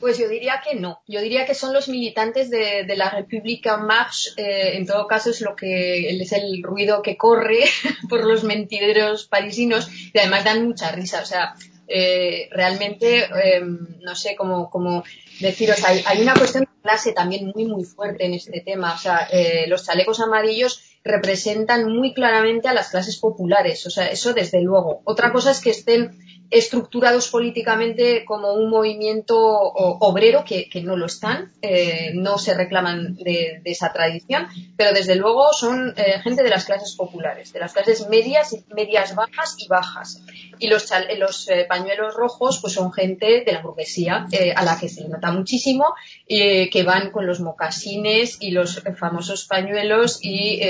Pues 0.00 0.18
yo 0.18 0.28
diría 0.28 0.60
que 0.62 0.74
no. 0.74 1.02
Yo 1.06 1.20
diría 1.20 1.46
que 1.46 1.54
son 1.54 1.72
los 1.72 1.88
militantes 1.88 2.50
de, 2.50 2.84
la 2.96 3.10
República 3.10 3.76
Marche. 3.78 4.32
en 4.36 4.86
todo 4.86 5.06
caso, 5.06 5.30
es 5.30 5.40
lo 5.40 5.56
que 5.56 6.10
es 6.10 6.32
el 6.32 6.62
ruido 6.62 7.02
que 7.02 7.16
corre 7.16 7.60
por 8.08 8.24
los 8.24 8.44
mentideros 8.44 9.26
parisinos 9.26 9.88
y 10.12 10.18
además 10.18 10.44
dan 10.44 10.66
mucha 10.66 10.92
risa. 10.92 11.22
O 11.22 11.26
sea, 11.26 11.54
eh, 11.86 12.48
realmente, 12.50 13.24
em, 13.24 13.98
no 14.00 14.14
sé 14.16 14.34
cómo, 14.36 14.70
cómo 14.70 15.04
deciros, 15.40 15.84
hay, 15.84 16.02
hay, 16.06 16.22
una 16.22 16.34
cuestión 16.34 16.64
de 16.64 16.82
clase 16.82 17.12
también 17.12 17.52
muy, 17.54 17.66
muy 17.66 17.84
fuerte 17.84 18.24
en 18.24 18.34
este 18.34 18.60
tema. 18.60 18.94
O 18.94 18.98
sea, 18.98 19.28
eh, 19.30 19.66
los 19.68 19.84
chalecos 19.84 20.20
amarillos 20.20 20.82
representan 21.04 21.92
muy 21.92 22.14
claramente 22.14 22.68
a 22.68 22.72
las 22.72 22.88
clases 22.88 23.18
populares. 23.18 23.86
O 23.86 23.90
sea, 23.90 24.08
eso 24.08 24.32
desde 24.32 24.62
luego. 24.62 25.02
Otra 25.04 25.32
cosa 25.32 25.50
es 25.50 25.60
que 25.60 25.70
estén 25.70 26.18
estructurados 26.54 27.28
políticamente 27.30 28.24
como 28.24 28.52
un 28.52 28.70
movimiento 28.70 29.36
obrero, 29.36 30.44
que, 30.44 30.70
no 30.84 30.96
lo 30.96 31.06
están, 31.06 31.52
eh, 31.60 32.12
no 32.14 32.38
se 32.38 32.54
reclaman 32.54 33.16
de, 33.16 33.60
esa 33.64 33.92
tradición, 33.92 34.46
pero 34.76 34.92
desde 34.92 35.16
luego 35.16 35.52
son 35.52 35.94
eh, 35.96 36.20
gente 36.22 36.44
de 36.44 36.50
las 36.50 36.64
clases 36.64 36.94
populares, 36.94 37.52
de 37.52 37.58
las 37.58 37.72
clases 37.72 38.08
medias, 38.08 38.54
medias 38.72 39.16
bajas 39.16 39.56
y 39.58 39.66
bajas. 39.66 40.22
Y 40.60 40.68
los, 40.68 40.88
los 41.18 41.48
eh, 41.48 41.66
pañuelos 41.68 42.14
rojos 42.14 42.60
pues 42.60 42.74
son 42.74 42.92
gente 42.92 43.42
de 43.44 43.52
la 43.52 43.60
burguesía, 43.60 44.28
a 44.54 44.64
la 44.64 44.78
que 44.78 44.88
se 44.88 45.02
le 45.02 45.08
nota 45.08 45.32
muchísimo, 45.32 45.94
que 46.28 46.82
van 46.86 47.10
con 47.10 47.26
los 47.26 47.40
mocasines 47.40 48.36
y 48.40 48.52
los 48.52 48.80
famosos 48.96 49.46
pañuelos 49.46 50.20
y 50.22 50.60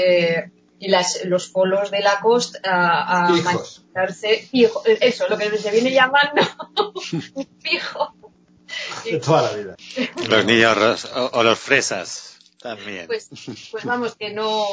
y 0.84 0.88
las, 0.88 1.24
los 1.24 1.48
polos 1.48 1.90
de 1.90 2.00
la 2.00 2.20
costa 2.20 2.60
a, 2.62 3.30
manifestarse 3.30 4.48
eso, 5.00 5.28
lo 5.28 5.38
que 5.38 5.56
se 5.56 5.70
viene 5.70 5.90
llamando 5.90 6.42
un 7.34 7.48
fijo. 7.58 8.14
De 9.04 9.18
toda 9.18 9.42
la 9.42 9.52
vida. 9.52 9.76
Los 10.28 10.44
niños 10.44 11.10
o, 11.32 11.42
los 11.42 11.58
fresas 11.58 12.38
también. 12.60 13.06
Pues, 13.06 13.30
pues 13.70 13.84
vamos, 13.84 14.14
que 14.16 14.30
no, 14.30 14.66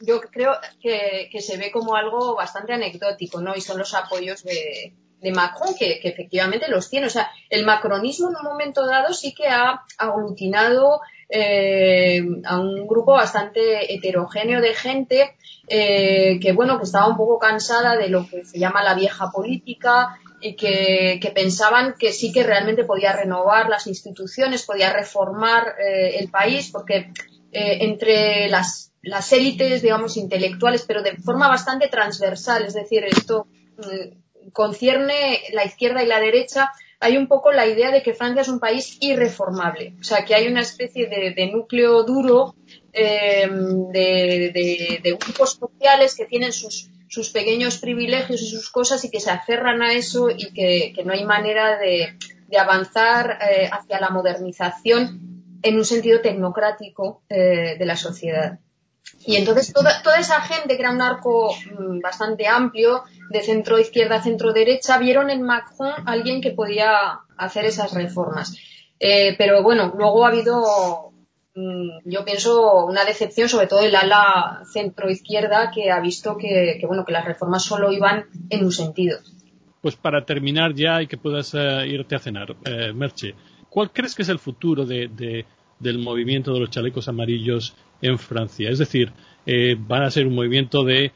yo 0.00 0.20
creo 0.22 0.54
que, 0.80 1.28
que, 1.30 1.40
se 1.42 1.58
ve 1.58 1.70
como 1.70 1.96
algo 1.96 2.34
bastante 2.34 2.72
anecdótico, 2.72 3.40
¿no? 3.40 3.54
Y 3.54 3.60
son 3.60 3.78
los 3.78 3.94
apoyos 3.94 4.42
de, 4.44 4.94
de 5.20 5.32
Macron, 5.32 5.74
que, 5.78 6.00
que, 6.00 6.08
efectivamente 6.08 6.68
los 6.68 6.88
tiene. 6.88 7.08
O 7.08 7.10
sea, 7.10 7.30
el 7.50 7.66
macronismo 7.66 8.30
en 8.30 8.36
un 8.36 8.44
momento 8.44 8.86
dado 8.86 9.12
sí 9.12 9.34
que 9.34 9.48
ha 9.48 9.84
aglutinado 9.98 11.00
eh, 11.28 12.26
a 12.44 12.58
un 12.58 12.86
grupo 12.86 13.12
bastante 13.12 13.92
heterogéneo 13.94 14.60
de 14.60 14.74
gente 14.74 15.36
eh, 15.68 16.38
que 16.40 16.52
bueno 16.52 16.78
que 16.78 16.84
estaba 16.84 17.06
un 17.06 17.16
poco 17.16 17.38
cansada 17.38 17.96
de 17.96 18.08
lo 18.08 18.26
que 18.26 18.44
se 18.44 18.58
llama 18.58 18.82
la 18.82 18.94
vieja 18.94 19.30
política 19.30 20.18
y 20.40 20.54
que, 20.54 21.32
pensaban 21.34 21.96
que 21.98 22.12
sí 22.12 22.32
que 22.32 22.44
realmente 22.44 22.84
podía 22.84 23.12
renovar 23.12 23.68
las 23.68 23.86
instituciones, 23.88 24.64
podía 24.64 24.92
reformar 24.92 25.74
eh, 25.80 26.16
el 26.18 26.30
país, 26.30 26.70
porque 26.70 27.10
entre 27.50 28.48
las, 28.48 28.88
las 29.02 29.32
élites, 29.32 29.82
digamos, 29.82 30.16
intelectuales, 30.16 30.84
pero 30.86 31.02
de 31.02 31.16
forma 31.16 31.48
bastante 31.48 31.88
transversal, 31.88 32.64
es 32.64 32.74
decir, 32.74 33.04
esto 33.04 33.46
mm, 33.78 34.50
concierne 34.52 35.40
la 35.52 35.64
izquierda 35.64 36.02
y 36.02 36.06
la 36.06 36.20
derecha, 36.20 36.72
hay 37.00 37.16
un 37.16 37.28
poco 37.28 37.52
la 37.52 37.66
idea 37.66 37.90
de 37.90 38.02
que 38.02 38.14
Francia 38.14 38.42
es 38.42 38.48
un 38.48 38.58
país 38.58 38.98
irreformable, 39.00 39.94
o 40.00 40.04
sea, 40.04 40.24
que 40.24 40.34
hay 40.34 40.48
una 40.48 40.62
especie 40.62 41.06
de, 41.06 41.50
núcleo 41.52 42.02
duro 42.02 42.56
em, 42.92 43.88
de, 43.92 45.16
grupos 45.20 45.58
sociales 45.60 46.16
que 46.16 46.24
tienen 46.24 46.52
sus, 46.52 46.90
pequeños 47.32 47.78
privilegios 47.78 48.42
y 48.42 48.46
sus 48.46 48.70
cosas 48.70 49.04
y 49.04 49.10
que 49.10 49.20
se 49.20 49.30
aferran 49.30 49.82
a 49.82 49.92
eso 49.92 50.28
y 50.30 50.52
que, 50.52 51.02
no 51.04 51.12
hay 51.12 51.24
manera 51.24 51.78
de, 51.78 52.16
avanzar 52.58 53.38
eh, 53.42 53.68
hacia 53.70 54.00
la 54.00 54.10
modernización 54.10 55.60
en 55.62 55.76
un 55.76 55.84
sentido 55.84 56.20
tecnocrático 56.20 57.22
eh, 57.28 57.76
de 57.78 57.86
la 57.86 57.96
sociedad. 57.96 58.58
Y 59.26 59.36
entonces 59.36 59.72
toda, 59.72 60.02
toda 60.02 60.18
esa 60.18 60.40
gente, 60.40 60.76
que 60.76 60.82
era 60.82 60.92
un 60.92 61.02
arco 61.02 61.54
mm, 61.54 62.00
bastante 62.00 62.46
amplio, 62.46 63.04
de 63.30 63.42
centro 63.42 63.78
izquierda, 63.78 64.22
centro 64.22 64.52
derecha, 64.52 64.98
vieron 64.98 65.30
en 65.30 65.42
Macron 65.42 65.92
alguien 66.06 66.40
que 66.40 66.52
podía 66.52 67.20
hacer 67.36 67.64
esas 67.64 67.92
reformas. 67.92 68.56
Eh, 69.00 69.34
pero 69.38 69.62
bueno, 69.62 69.92
luego 69.96 70.24
ha 70.24 70.28
habido, 70.28 71.12
mm, 71.54 72.00
yo 72.04 72.24
pienso, 72.24 72.86
una 72.86 73.04
decepción, 73.04 73.48
sobre 73.48 73.66
todo 73.66 73.80
el 73.80 73.94
ala 73.94 74.62
centro 74.72 75.10
izquierda, 75.10 75.70
que 75.70 75.90
ha 75.90 76.00
visto 76.00 76.36
que, 76.36 76.80
bueno, 76.86 77.04
que 77.04 77.12
las 77.12 77.24
reformas 77.24 77.64
solo 77.64 77.92
iban 77.92 78.26
en 78.50 78.64
un 78.64 78.72
sentido. 78.72 79.18
Pues 79.80 79.94
para 79.94 80.24
terminar 80.24 80.74
ya 80.74 81.00
y 81.02 81.06
que 81.06 81.16
puedas 81.16 81.54
eh, 81.54 81.86
irte 81.86 82.16
a 82.16 82.18
cenar, 82.18 82.56
eh, 82.64 82.92
Merche, 82.92 83.34
¿cuál 83.68 83.92
crees 83.92 84.14
que 84.14 84.22
es 84.22 84.28
el 84.28 84.40
futuro 84.40 84.84
de, 84.84 85.44
del 85.80 85.98
movimiento 85.98 86.52
de 86.52 86.60
los 86.60 86.70
chalecos 86.70 87.08
amarillos 87.08 87.74
en 88.00 88.18
Francia. 88.18 88.70
Es 88.70 88.78
decir, 88.78 89.12
eh, 89.46 89.76
van 89.78 90.02
a 90.02 90.10
ser 90.10 90.26
un 90.26 90.34
movimiento 90.34 90.84
de 90.84 91.12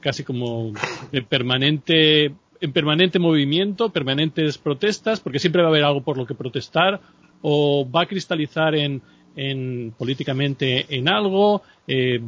casi 0.00 0.24
como 0.24 0.72
de 1.12 1.22
permanente 1.22 2.34
en 2.60 2.72
permanente 2.72 3.18
movimiento, 3.18 3.90
permanentes 3.90 4.58
protestas, 4.58 5.20
porque 5.20 5.38
siempre 5.38 5.62
va 5.62 5.68
a 5.68 5.70
haber 5.70 5.84
algo 5.84 6.02
por 6.02 6.18
lo 6.18 6.26
que 6.26 6.34
protestar, 6.34 7.00
o 7.42 7.88
va 7.90 8.02
a 8.02 8.06
cristalizar 8.06 8.74
en, 8.74 9.00
en 9.34 9.94
políticamente 9.96 10.86
en 10.94 11.08
algo. 11.08 11.62
Eh, 11.86 12.20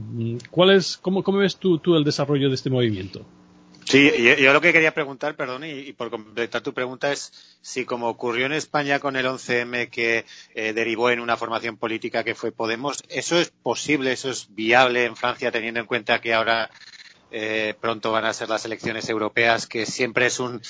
¿Cuál 0.50 0.70
es, 0.70 0.96
cómo, 0.96 1.22
cómo 1.22 1.38
ves 1.38 1.56
tú, 1.56 1.78
tú 1.78 1.96
el 1.96 2.04
desarrollo 2.04 2.48
de 2.48 2.54
este 2.54 2.70
movimiento? 2.70 3.26
Sí, 3.92 4.10
yo, 4.40 4.54
lo 4.54 4.62
que 4.62 4.72
quería 4.72 4.94
preguntar, 4.94 5.36
perdón, 5.36 5.64
y, 5.64 5.92
por 5.92 6.08
completar 6.08 6.62
tu 6.62 6.72
pregunta 6.72 7.12
es 7.12 7.30
si 7.60 7.84
como 7.84 8.08
ocurrió 8.08 8.46
en 8.46 8.54
España 8.54 9.00
con 9.00 9.16
el 9.16 9.26
11M 9.26 9.90
que 9.90 10.24
eh, 10.54 10.72
derivó 10.72 11.10
en 11.10 11.20
una 11.20 11.36
formación 11.36 11.76
política 11.76 12.24
que 12.24 12.34
fue 12.34 12.52
Podemos, 12.52 13.04
¿eso 13.10 13.38
es 13.38 13.50
posible, 13.50 14.12
eso 14.12 14.30
es 14.30 14.46
viable 14.54 15.04
en 15.04 15.14
Francia 15.14 15.52
teniendo 15.52 15.78
en 15.80 15.84
cuenta 15.84 16.22
que 16.22 16.32
ahora 16.32 16.70
eh, 17.30 17.74
pronto 17.80 18.12
van 18.12 18.24
a 18.24 18.32
ser 18.32 18.48
las 18.48 18.64
elecciones 18.64 19.10
europeas, 19.10 19.66
que 19.66 19.84
siempre 19.84 20.24
es 20.24 20.40
un, 20.40 20.62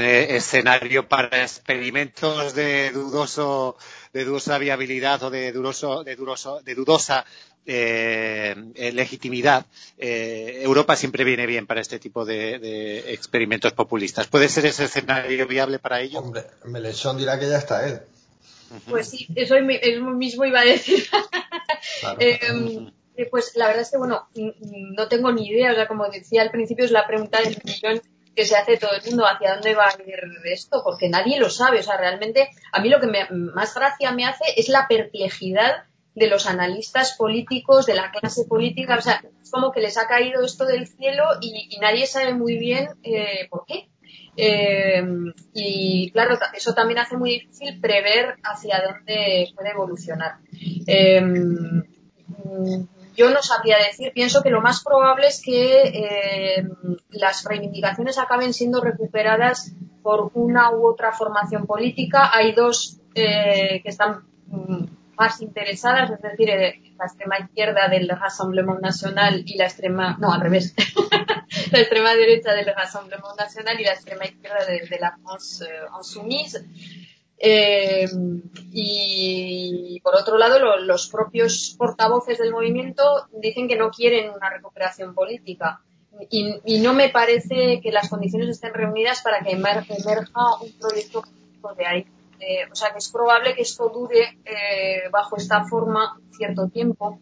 eh, 0.00 0.36
escenario 0.36 1.08
para 1.08 1.42
experimentos 1.42 2.54
de 2.54 2.90
dudoso 2.92 3.76
de 4.12 4.24
dudosa 4.24 4.58
viabilidad 4.58 5.22
o 5.24 5.30
de 5.30 5.50
dudoso 5.50 6.04
de 6.04 6.14
dudoso 6.14 6.60
de 6.62 6.74
dudosa 6.76 7.24
eh, 7.64 8.90
legitimidad, 8.92 9.66
eh, 9.98 10.60
Europa 10.62 10.96
siempre 10.96 11.24
viene 11.24 11.46
bien 11.46 11.66
para 11.66 11.80
este 11.80 11.98
tipo 11.98 12.24
de, 12.24 13.12
experimentos 13.12 13.72
populistas. 13.72 14.26
¿Puede 14.26 14.48
ser 14.48 14.66
ese 14.66 14.84
escenario 14.84 15.46
viable 15.46 15.78
para 15.78 16.00
ello? 16.00 16.18
Hombre, 16.18 16.44
Melechón 16.64 17.18
dirá 17.18 17.38
que 17.38 17.48
ya 17.48 17.58
está 17.58 17.86
él. 17.88 18.00
Pues 18.88 19.10
sí, 19.10 19.28
eso 19.34 19.54
mismo 19.60 20.44
iba 20.44 20.60
a 20.60 20.64
decir. 20.64 21.06
Em, 22.18 22.90
eh, 23.16 23.28
pues 23.30 23.52
la 23.56 23.66
verdad 23.66 23.82
es 23.82 23.90
que, 23.90 23.98
bueno, 23.98 24.28
no 24.34 25.08
tengo 25.08 25.32
ni 25.32 25.48
idea. 25.48 25.72
O 25.72 25.74
sea, 25.74 25.88
como 25.88 26.08
decía 26.08 26.42
al 26.42 26.50
principio, 26.50 26.84
es 26.84 26.90
la 26.90 27.06
pregunta 27.06 27.40
del 27.40 27.58
millón 27.64 28.00
que 28.34 28.46
se 28.46 28.56
hace 28.56 28.78
todo 28.78 28.92
el 28.92 29.04
mundo 29.04 29.26
hacia 29.26 29.54
dónde 29.54 29.74
va 29.74 29.88
a 29.88 30.02
ir 30.02 30.20
esto, 30.44 30.82
porque 30.84 31.08
nadie 31.08 31.38
lo 31.38 31.50
sabe. 31.50 31.80
O 31.80 31.82
sea, 31.82 31.96
realmente 31.96 32.48
a 32.72 32.80
mí 32.80 32.88
lo 32.88 33.00
que 33.00 33.08
más 33.30 33.74
gracia 33.74 34.12
me 34.12 34.24
hace 34.24 34.44
es 34.56 34.68
la 34.68 34.88
perplejidad 34.88 35.84
de 36.14 36.28
los 36.28 36.46
analistas 36.46 37.14
políticos, 37.16 37.86
de 37.86 37.94
la 37.94 38.10
clase 38.10 38.44
política. 38.44 38.96
O 38.96 39.02
sea, 39.02 39.22
es 39.42 39.50
como 39.50 39.72
que 39.72 39.80
les 39.80 39.96
ha 39.96 40.06
caído 40.06 40.44
esto 40.44 40.66
del 40.66 40.86
cielo 40.86 41.24
y, 41.40 41.78
nadie 41.80 42.06
sabe 42.06 42.34
muy 42.34 42.58
bien 42.58 42.88
eh, 43.02 43.48
por 43.50 43.64
qué. 43.66 43.88
Eh, 44.36 45.04
y 45.54 46.10
claro, 46.10 46.38
eso 46.54 46.74
también 46.74 46.98
hace 46.98 47.16
muy 47.16 47.32
difícil 47.32 47.80
prever 47.80 48.36
hacia 48.42 48.82
dónde 48.82 49.48
puede 49.54 49.70
evolucionar. 49.70 50.36
Eh, 50.86 51.22
yo 53.14 53.30
no 53.30 53.42
sabría 53.42 53.76
decir, 53.76 54.12
pienso 54.14 54.42
que 54.42 54.48
lo 54.48 54.62
más 54.62 54.82
probable 54.82 55.26
es 55.26 55.42
que 55.42 56.64
las 57.10 57.44
reivindicaciones 57.44 58.18
acaben 58.18 58.54
siendo 58.54 58.80
recuperadas 58.80 59.74
por 60.02 60.30
una 60.32 60.70
u 60.70 60.86
otra 60.86 61.12
formación 61.12 61.66
política. 61.66 62.30
Hay 62.32 62.52
dos 62.52 63.00
que 63.14 63.82
están 63.84 64.24
mm, 64.46 64.84
más 65.18 65.40
interesadas, 65.40 66.10
es 66.10 66.22
decir, 66.22 66.50
eh, 66.50 66.80
la 66.98 67.06
extrema 67.06 67.38
izquierda 67.38 67.88
del 67.88 68.08
Rassemblement 68.08 68.80
Nacional 68.80 69.42
y 69.46 69.56
la 69.56 69.64
extrema, 69.64 70.16
no, 70.20 70.32
al 70.32 70.40
revés, 70.40 70.74
la 71.72 71.80
extrema 71.80 72.14
derecha 72.14 72.52
del 72.52 72.66
Rassemblement 72.66 73.38
Nacional 73.38 73.80
y 73.80 73.84
la 73.84 73.92
extrema 73.92 74.24
izquierda 74.24 74.64
de, 74.66 74.98
la 74.98 75.16
France 75.22 75.64
eh, 75.64 75.68
Insoumise. 75.96 76.64
Eh, 77.44 78.08
y 78.72 80.00
por 80.00 80.14
otro 80.14 80.38
lado, 80.38 80.78
los 80.78 81.08
propios 81.08 81.74
portavoces 81.76 82.38
del 82.38 82.52
movimiento 82.52 83.02
dicen 83.32 83.66
que 83.66 83.76
no 83.76 83.90
quieren 83.90 84.30
una 84.30 84.48
recuperación 84.48 85.14
política. 85.14 85.80
Y, 86.30 86.78
no 86.80 86.92
me 86.92 87.08
parece 87.08 87.80
que 87.82 87.90
las 87.90 88.08
condiciones 88.08 88.48
estén 88.48 88.74
reunidas 88.74 89.22
para 89.22 89.40
que 89.40 89.52
emerja 89.52 89.90
un 90.60 90.72
proyecto 90.78 91.22
político 91.22 91.74
de 91.74 91.86
ahí. 91.86 92.06
Eh, 92.44 92.66
o 92.70 92.74
sea 92.74 92.90
que 92.90 92.98
es 92.98 93.08
probable 93.08 93.54
que 93.54 93.62
esto 93.62 93.88
dure 93.88 94.38
eh, 94.44 95.08
bajo 95.12 95.36
esta 95.36 95.64
forma 95.64 96.20
cierto 96.36 96.68
tiempo, 96.68 97.20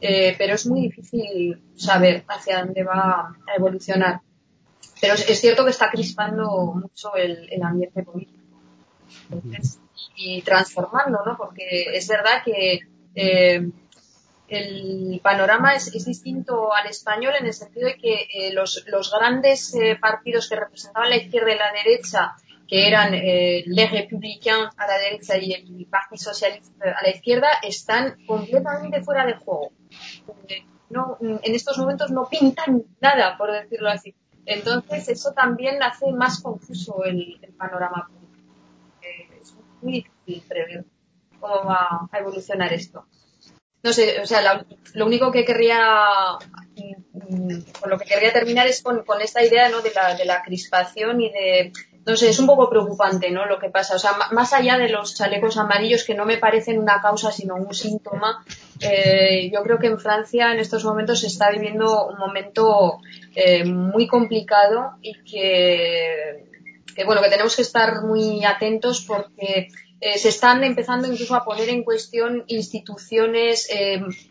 eh, 0.00 0.36
pero 0.38 0.54
es 0.54 0.64
muy 0.66 0.82
difícil 0.82 1.60
saber 1.74 2.24
hacia 2.28 2.64
dónde 2.64 2.84
va 2.84 3.34
a 3.48 3.54
evolucionar. 3.56 4.20
Pero 5.00 5.14
es, 5.14 5.40
cierto 5.40 5.64
que 5.64 5.70
está 5.70 5.90
crispando 5.90 6.72
mucho 6.74 7.16
el, 7.16 7.60
ambiente 7.62 8.04
político. 8.04 8.38
y 10.16 10.42
transformando, 10.42 11.18
¿no? 11.26 11.36
Porque 11.36 11.86
es 11.92 12.06
verdad 12.06 12.44
que 12.44 12.80
el 14.46 15.20
panorama 15.20 15.74
es, 15.74 15.90
distinto 16.04 16.72
al 16.72 16.86
español 16.86 17.34
en 17.40 17.46
el 17.46 17.54
sentido 17.54 17.88
de 17.88 17.96
que 17.96 18.52
los, 18.52 18.84
grandes 19.18 19.74
partidos 20.00 20.48
que 20.48 20.56
representaban 20.56 21.10
la 21.10 21.16
izquierda 21.16 21.52
y 21.52 21.58
la 21.58 21.72
derecha 21.72 22.36
que 22.70 22.86
eran 22.86 23.12
eh, 23.14 23.64
les 23.66 23.90
républicains 23.90 24.70
a 24.76 24.86
la 24.86 24.96
derecha 24.96 25.36
y 25.36 25.52
el 25.52 25.86
Partido 25.86 26.22
Socialista 26.22 26.84
a 26.96 27.02
la 27.02 27.10
izquierda, 27.10 27.48
están 27.64 28.24
completamente 28.26 29.02
fuera 29.02 29.26
de 29.26 29.34
juego. 29.34 29.72
No, 30.88 31.18
en 31.20 31.54
estos 31.54 31.78
momentos 31.78 32.12
no 32.12 32.28
pintan 32.28 32.84
nada, 33.00 33.36
por 33.36 33.50
decirlo 33.50 33.90
así. 33.90 34.14
Entonces, 34.46 35.08
eso 35.08 35.32
también 35.32 35.82
hace 35.82 36.12
más 36.12 36.40
confuso 36.40 37.04
el, 37.04 37.40
panorama 37.58 38.08
eh, 39.02 39.38
es 39.40 39.54
muy 39.82 39.92
difícil 39.92 40.42
prever 40.48 40.84
cómo 41.40 41.64
va 41.64 42.08
a 42.10 42.18
evolucionar 42.18 42.72
esto. 42.72 43.04
No 43.82 43.92
sé, 43.92 44.20
o 44.20 44.26
sea, 44.26 44.64
lo 44.94 45.06
único 45.06 45.32
que 45.32 45.44
querría, 45.44 46.38
mm, 46.76 47.54
mm, 47.54 47.62
con 47.80 47.90
lo 47.90 47.98
que 47.98 48.04
querría 48.04 48.32
terminar 48.32 48.66
es 48.66 48.82
con, 48.82 49.04
con 49.04 49.20
esta 49.20 49.42
idea 49.42 49.68
¿no? 49.68 49.80
de, 49.80 49.92
la, 49.92 50.14
de 50.14 50.24
la 50.24 50.42
crispación 50.42 51.20
y 51.20 51.30
de 51.30 51.72
sé, 52.16 52.30
es 52.30 52.38
un 52.38 52.46
poco 52.46 52.68
preocupante, 52.68 53.30
¿no? 53.30 53.46
Lo 53.46 53.58
que 53.58 53.70
pasa. 53.70 53.94
O 53.94 53.98
sea, 53.98 54.12
más 54.32 54.52
allá 54.52 54.78
de 54.78 54.88
los 54.88 55.14
chalecos 55.14 55.56
amarillos 55.56 56.04
que 56.04 56.14
no 56.14 56.24
me 56.24 56.38
parecen 56.38 56.78
una 56.78 57.00
causa 57.00 57.30
sino 57.30 57.56
un 57.56 57.74
síntoma, 57.74 58.44
eh, 58.80 59.50
yo 59.52 59.62
creo 59.62 59.78
que 59.78 59.88
en 59.88 59.98
Francia 59.98 60.52
en 60.52 60.60
estos 60.60 60.84
momentos 60.84 61.20
se 61.20 61.26
está 61.26 61.50
viviendo 61.50 62.06
un 62.06 62.18
momento 62.18 62.98
eh, 63.34 63.64
muy 63.64 64.06
complicado 64.06 64.92
y 65.02 65.12
que, 65.24 66.46
bueno, 67.04 67.22
que 67.22 67.28
tenemos 67.28 67.54
que 67.54 67.62
estar 67.62 68.02
muy 68.02 68.44
atentos 68.44 69.04
porque 69.06 69.68
eh, 70.00 70.18
se 70.18 70.30
están 70.30 70.64
empezando 70.64 71.06
incluso 71.06 71.34
a 71.34 71.44
poner 71.44 71.68
en 71.68 71.84
cuestión 71.84 72.44
instituciones. 72.46 73.68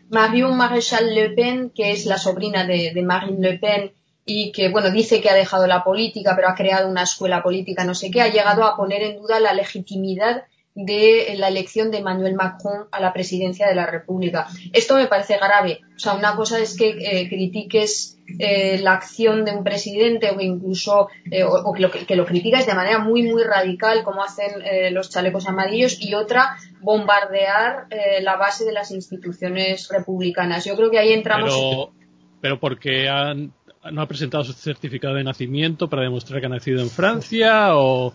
Marion 0.08 0.56
Maréchal 0.56 1.14
Le 1.14 1.30
Pen, 1.30 1.70
que 1.70 1.92
es 1.92 2.04
la 2.06 2.18
sobrina 2.18 2.66
de 2.66 3.00
Marine 3.02 3.52
Le 3.52 3.58
Pen, 3.58 3.92
y 4.24 4.52
que, 4.52 4.68
bueno, 4.68 4.90
dice 4.90 5.20
que 5.20 5.30
ha 5.30 5.34
dejado 5.34 5.66
la 5.66 5.82
política, 5.82 6.34
pero 6.36 6.48
ha 6.48 6.54
creado 6.54 6.88
una 6.88 7.02
escuela 7.02 7.42
política, 7.42 7.84
no 7.84 7.94
sé 7.94 8.10
qué, 8.10 8.20
ha 8.20 8.28
llegado 8.28 8.64
a 8.64 8.76
poner 8.76 9.02
en 9.02 9.16
duda 9.16 9.40
la 9.40 9.54
legitimidad 9.54 10.44
de 10.74 11.34
la 11.36 11.48
elección 11.48 11.90
de 11.90 11.98
Emmanuel 11.98 12.34
Macron 12.34 12.86
a 12.92 13.00
la 13.00 13.12
presidencia 13.12 13.68
de 13.68 13.74
la 13.74 13.86
República. 13.86 14.46
Esto 14.72 14.96
me 14.96 15.06
parece 15.06 15.36
grave. 15.36 15.80
O 15.96 15.98
sea, 15.98 16.14
una 16.14 16.36
cosa 16.36 16.60
es 16.60 16.76
que 16.76 16.90
eh, 16.90 17.28
critiques 17.28 18.18
eh, 18.38 18.78
la 18.78 18.92
acción 18.92 19.44
de 19.44 19.52
un 19.52 19.64
presidente 19.64 20.30
o 20.30 20.40
incluso 20.40 21.08
eh, 21.30 21.42
o, 21.42 21.72
que, 21.72 21.82
lo, 21.82 21.90
que, 21.90 22.16
lo, 22.16 22.24
criticas 22.24 22.66
de 22.66 22.74
manera 22.74 23.00
muy 23.00 23.24
muy 23.24 23.42
radical 23.42 24.04
como 24.04 24.22
hacen 24.22 24.94
los 24.94 25.10
chalecos 25.10 25.48
amarillos 25.48 26.00
y 26.00 26.14
otra 26.14 26.56
bombardear 26.80 27.88
la 28.22 28.36
base 28.36 28.64
de 28.64 28.72
las 28.72 28.92
instituciones 28.92 29.88
republicanas. 29.88 30.64
Yo 30.64 30.76
creo 30.76 30.90
que 30.90 31.00
ahí 31.00 31.12
entramos. 31.12 31.52
Pero, 31.52 31.92
pero 32.40 32.60
porque 32.60 33.08
han, 33.08 33.52
no 33.92 34.02
ha 34.02 34.06
presentado 34.06 34.44
su 34.44 34.52
certificado 34.52 35.14
de 35.14 35.24
nacimiento 35.24 35.88
para 35.88 36.02
demostrar 36.02 36.40
que 36.40 36.46
ha 36.46 36.50
nacido 36.50 36.80
en 36.80 36.90
Francia 36.90 37.76
o 37.76 38.12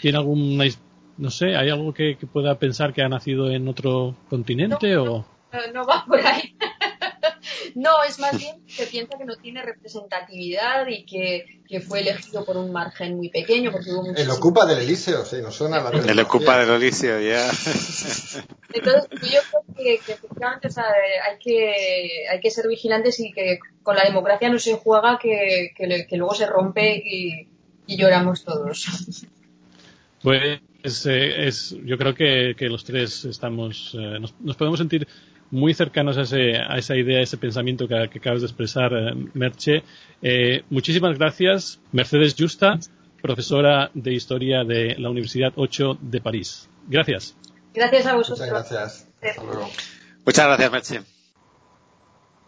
tiene 0.00 0.18
alguna 0.18 0.64
no 1.18 1.30
sé, 1.30 1.56
¿hay 1.56 1.68
algo 1.68 1.92
que, 1.92 2.16
pueda 2.32 2.58
pensar 2.58 2.94
que 2.94 3.02
ha 3.02 3.08
nacido 3.08 3.50
en 3.50 3.66
otro 3.68 4.14
continente 4.30 4.94
no, 4.94 5.02
o...? 5.02 5.26
No, 5.74 5.84
va 5.84 6.04
por 6.06 6.20
ahí. 6.20 6.56
No, 7.78 8.02
es 8.02 8.18
más 8.18 8.36
bien 8.36 8.56
que 8.66 8.86
piensa 8.86 9.16
que 9.16 9.24
no 9.24 9.36
tiene 9.36 9.62
representatividad 9.62 10.88
y 10.88 11.04
que, 11.06 11.80
fue 11.86 12.00
elegido 12.00 12.44
por 12.44 12.56
un 12.56 12.72
margen 12.72 13.16
muy 13.16 13.28
pequeño. 13.28 13.70
Porque 13.70 13.92
hubo 13.92 14.04
El 14.16 14.30
ocupa 14.30 14.66
del 14.66 14.80
Elíseo, 14.80 15.24
sí, 15.24 15.36
nos 15.40 15.54
suena 15.54 15.80
la 15.80 15.90
El 15.90 16.18
ocupa 16.18 16.58
del 16.58 16.70
Elíseo, 16.70 17.20
ya. 17.20 17.46
Entonces, 18.72 19.08
yo 19.30 19.40
creo 19.50 19.76
que, 19.76 19.94
efectivamente 19.94 20.68
hay, 20.76 21.38
que, 21.38 22.28
hay 22.28 22.40
que 22.40 22.50
ser 22.50 22.66
vigilantes 22.66 23.20
y 23.20 23.32
que 23.32 23.60
con 23.84 23.94
la 23.94 24.02
democracia 24.02 24.48
no 24.48 24.58
se 24.58 24.74
juega 24.74 25.18
que, 25.22 25.72
que, 25.76 26.16
luego 26.16 26.34
se 26.34 26.46
rompe 26.46 26.96
y, 26.96 27.48
y 27.86 27.96
lloramos 27.96 28.44
todos. 28.44 28.86
Pues 30.22 30.60
eh, 31.06 31.46
es, 31.46 31.76
yo 31.84 31.98
creo 31.98 32.14
que, 32.14 32.54
los 32.68 32.84
tres 32.84 33.24
estamos, 33.24 33.96
eh, 33.98 34.18
nos, 34.20 34.56
podemos 34.56 34.78
sentir 34.78 35.06
muy 35.50 35.74
cercanos 35.74 36.18
a, 36.18 36.22
esa 36.22 36.96
idea, 36.96 37.18
a 37.18 37.22
ese 37.22 37.38
pensamiento 37.38 37.88
que, 37.88 37.96
acabas 37.96 38.40
de 38.40 38.46
expresar, 38.46 38.92
eh, 38.92 39.14
Merche. 39.34 39.82
muchísimas 40.70 41.18
gracias, 41.18 41.80
Mercedes 41.92 42.34
Justa, 42.38 42.78
profesora 43.22 43.90
de 43.94 44.12
Historia 44.12 44.64
de 44.64 44.96
la 44.98 45.10
Universidad 45.10 45.52
8 45.56 45.98
de 46.00 46.20
París. 46.20 46.68
Gracias. 46.88 47.36
Gracias 47.74 48.06
a 48.06 48.14
vosotros. 48.14 48.40
Muchas 48.40 48.70
gracias. 48.70 49.08
Hasta 49.22 49.42
luego. 49.42 49.68
Muchas 50.24 50.46
gracias, 50.46 50.72
Merche. 50.72 51.00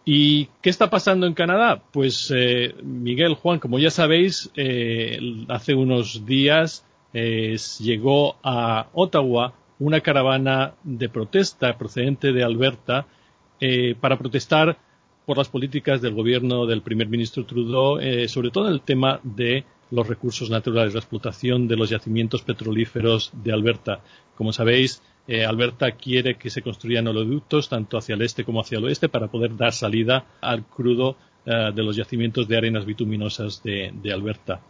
¿Y 0.05 0.47
qué 0.63 0.71
está 0.71 0.91
pasando 0.91 1.27
en 1.27 1.35
Canadá? 1.35 1.83
Pues 1.93 2.33
Miguel, 2.83 3.35
Juan, 3.35 3.61
como 3.61 3.79
ya 3.79 3.91
sabéis, 3.91 4.51
hace 5.49 5.75
unos 5.75 6.25
días 6.27 6.85
llegó 7.13 8.37
a 8.43 8.89
Ottawa 8.93 9.55
una 9.81 10.03
caravana 10.03 10.75
de 10.85 11.09
protesta 11.09 11.77
procedente 11.77 12.33
de 12.33 12.45
Alberta 12.45 13.07
eh, 13.61 13.97
para 13.99 14.19
protestar 14.19 14.79
por 15.27 15.39
las 15.39 15.49
políticas 15.49 16.03
del 16.03 16.15
gobierno 16.15 16.67
del 16.67 16.83
primer 16.83 17.09
ministro 17.09 17.45
Trudeau, 17.45 17.99
eh, 17.99 18.29
sobre 18.29 18.51
todo 18.51 18.69
en 18.69 18.75
el 18.75 18.83
tema 18.83 19.21
de 19.23 19.65
los 19.91 20.07
recursos 20.07 20.51
naturales, 20.51 20.95
la 20.95 21.01
explotación 21.01 21.67
de 21.67 21.77
los 21.77 21.91
yacimientos 21.91 22.43
petrolíferos 22.43 23.33
de 23.43 23.53
Alberta. 23.53 24.01
Como 24.37 24.53
sabéis, 24.53 25.03
eh, 25.27 25.45
Alberta 25.45 25.93
quiere 25.93 26.37
que 26.37 26.51
se 26.51 26.63
construyan 26.63 27.09
oleoductos 27.09 27.69
tanto 27.69 27.97
hacia 27.97 28.15
el 28.15 28.23
este 28.23 28.45
como 28.45 28.61
hacia 28.61 28.79
el 28.79 28.85
oeste 28.85 29.09
para 29.09 29.29
poder 29.29 29.57
dar 29.57 29.73
salida 29.73 30.27
al 30.41 30.65
crudo 30.65 31.17
de 31.43 31.83
los 31.83 31.97
yacimientos 31.97 32.47
de 32.47 32.59
arenas 32.59 32.85
bituminosas 32.85 33.63
de 33.63 34.13
Alberta 34.13 34.61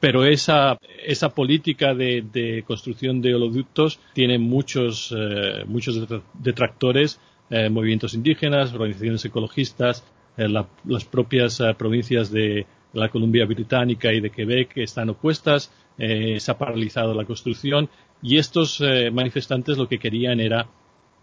pero 0.00 0.24
esa, 0.24 0.78
esa 1.04 1.30
política 1.30 1.94
de, 1.94 2.62
construcción 2.66 3.20
de 3.20 3.34
oleoductos 3.34 3.98
tiene 4.12 4.38
muchos, 4.38 5.14
eh, 5.16 5.64
muchos 5.66 6.06
detractores, 6.34 7.20
eh, 7.50 7.68
movimientos 7.68 8.14
indígenas, 8.14 8.72
organizaciones 8.72 9.24
ecologistas, 9.24 10.04
eh, 10.36 10.48
las 10.48 11.04
propias 11.04 11.60
provincias 11.76 12.30
de 12.30 12.66
la 12.92 13.08
Columbia 13.08 13.44
Británica 13.44 14.12
y 14.12 14.20
de 14.20 14.30
Quebec 14.30 14.76
están 14.76 15.10
opuestas, 15.10 15.72
se 15.98 16.50
ha 16.50 16.58
paralizado 16.58 17.12
la 17.12 17.24
construcción 17.24 17.90
y 18.22 18.38
estos 18.38 18.80
manifestantes 19.12 19.76
lo 19.76 19.88
que 19.88 19.98
querían 19.98 20.38
era 20.38 20.68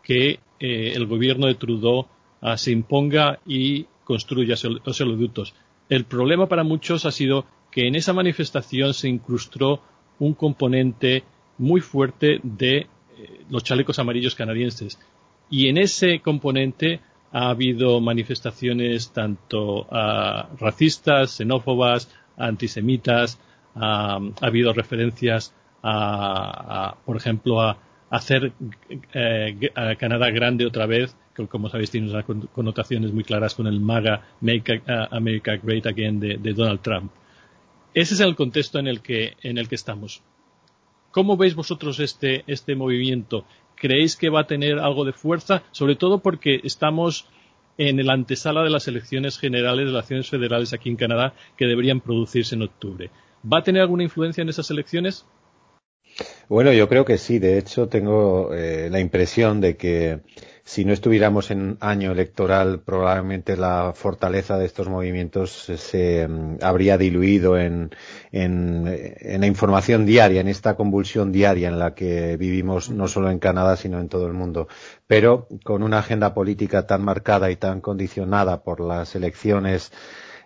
que 0.03 0.39
el 0.59 1.05
gobierno 1.07 1.47
de 1.47 1.55
Trudeau 1.55 2.07
ah, 2.41 2.57
se 2.57 2.71
imponga 2.71 3.39
y 3.47 3.85
construya 4.03 4.55
los 4.85 5.01
oleoductos. 5.01 5.55
El 5.87 6.03
problema 6.03 6.47
para 6.47 6.63
muchos 6.63 7.05
ha 7.05 7.11
sido 7.11 7.45
que 7.75 7.89
en 7.89 7.95
esa 7.95 8.13
manifestación 8.13 8.93
se 8.93 9.09
incrustó 9.09 9.81
un 10.19 10.33
componente 10.33 11.25
muy 11.57 11.81
fuerte 11.81 12.39
de 12.41 12.77
eh, 12.77 12.87
los 13.49 13.65
chalecos 13.65 13.99
amarillos 13.99 14.33
canadienses. 14.33 14.97
Y 15.49 15.67
en 15.67 15.77
ese 15.77 16.21
componente 16.21 17.01
ha 17.33 17.49
habido 17.49 17.99
manifestaciones 17.99 19.11
tanto 19.11 19.87
ah, 19.91 20.47
racistas, 20.57 21.31
xenófobas, 21.31 22.09
antisemitas, 22.37 23.39
ha 23.75 24.21
habido 24.39 24.71
referencias 24.71 25.53
a, 25.83 26.95
por 27.05 27.17
ejemplo, 27.17 27.61
a, 27.61 27.77
hacer 28.09 28.53
eh, 29.13 29.69
Canadá 29.99 30.29
grande 30.29 30.65
otra 30.65 30.85
vez, 30.85 31.13
que 31.35 31.45
como 31.47 31.67
sabéis 31.67 31.91
tiene 31.91 32.09
unas 32.09 32.23
connotaciones 32.53 33.11
muy 33.11 33.25
claras 33.25 33.53
con 33.53 33.67
el 33.67 33.81
MAGA, 33.81 34.21
Make 34.39 34.81
America 35.11 35.57
Great 35.61 35.87
Again 35.87 36.21
de 36.21 36.53
Donald 36.53 36.79
Trump. 36.79 37.11
Ese 37.95 38.13
es 38.13 38.19
el 38.19 38.35
contexto 38.35 38.77
en 38.77 38.87
el 38.87 39.01
que, 39.01 39.37
en 39.41 39.57
el 39.57 39.69
que 39.69 39.75
estamos. 39.75 40.21
¿Cómo 41.11 41.37
veis 41.37 41.55
vosotros 41.55 42.01
este, 42.01 42.43
este 42.45 42.75
movimiento? 42.75 43.45
¿Creéis 43.75 44.17
que 44.17 44.29
va 44.29 44.41
a 44.41 44.47
tener 44.47 44.79
algo 44.79 45.05
de 45.05 45.13
fuerza? 45.13 45.63
Sobre 45.71 45.95
todo 45.95 46.19
porque 46.19 46.59
estamos 46.65 47.25
en 47.77 48.01
el 48.01 48.09
antesala 48.09 48.63
de 48.63 48.69
las 48.69 48.89
elecciones 48.89 49.39
generales 49.39 49.85
de 49.85 49.93
las 49.93 50.11
elecciones 50.11 50.29
federales 50.29 50.73
aquí 50.73 50.89
en 50.89 50.97
Canadá 50.97 51.35
que 51.57 51.67
deberían 51.67 52.01
producirse 52.01 52.55
en 52.55 52.63
octubre. 52.63 53.11
¿Va 53.49 53.59
a 53.59 53.63
tener 53.63 53.81
alguna 53.81 54.03
influencia 54.03 54.41
en 54.41 54.49
esas 54.49 54.69
elecciones? 54.71 55.25
Bueno, 56.47 56.71
yo 56.73 56.87
creo 56.87 57.05
que 57.05 57.17
sí. 57.17 57.39
De 57.39 57.57
hecho, 57.57 57.87
tengo 57.87 58.53
eh, 58.53 58.89
la 58.91 58.99
impresión 58.99 59.61
de 59.61 59.75
que 59.75 60.21
si 60.67 60.83
no 60.83 60.93
estuviéramos 60.93 61.51
en 61.51 61.77
año 61.79 62.11
electoral, 62.11 62.79
probablemente 62.79 63.55
la 63.55 63.93
fortaleza 63.93 64.57
de 64.57 64.65
estos 64.65 64.89
movimientos 64.89 65.51
se 65.75 66.27
mm, 66.27 66.57
habría 66.61 66.97
diluido 66.97 67.57
en, 67.57 67.91
la 68.31 69.47
información 69.47 70.07
diaria, 70.07 70.41
en 70.41 70.47
esta 70.47 70.75
convulsión 70.75 71.31
diaria 71.31 71.67
en 71.67 71.77
la 71.77 71.93
que 71.93 72.35
vivimos 72.37 72.89
no 72.89 73.07
solo 73.07 73.29
en 73.29 73.37
Canadá, 73.37 73.77
sino 73.77 73.99
en 73.99 74.09
todo 74.09 74.25
el 74.25 74.33
mundo. 74.33 74.67
Pero 75.05 75.47
con 75.63 75.83
una 75.83 75.99
agenda 75.99 76.33
política 76.33 76.87
tan 76.87 77.03
marcada 77.03 77.51
y 77.51 77.57
tan 77.57 77.79
condicionada 77.79 78.63
por 78.63 78.79
las 78.79 79.15
elecciones 79.15 79.91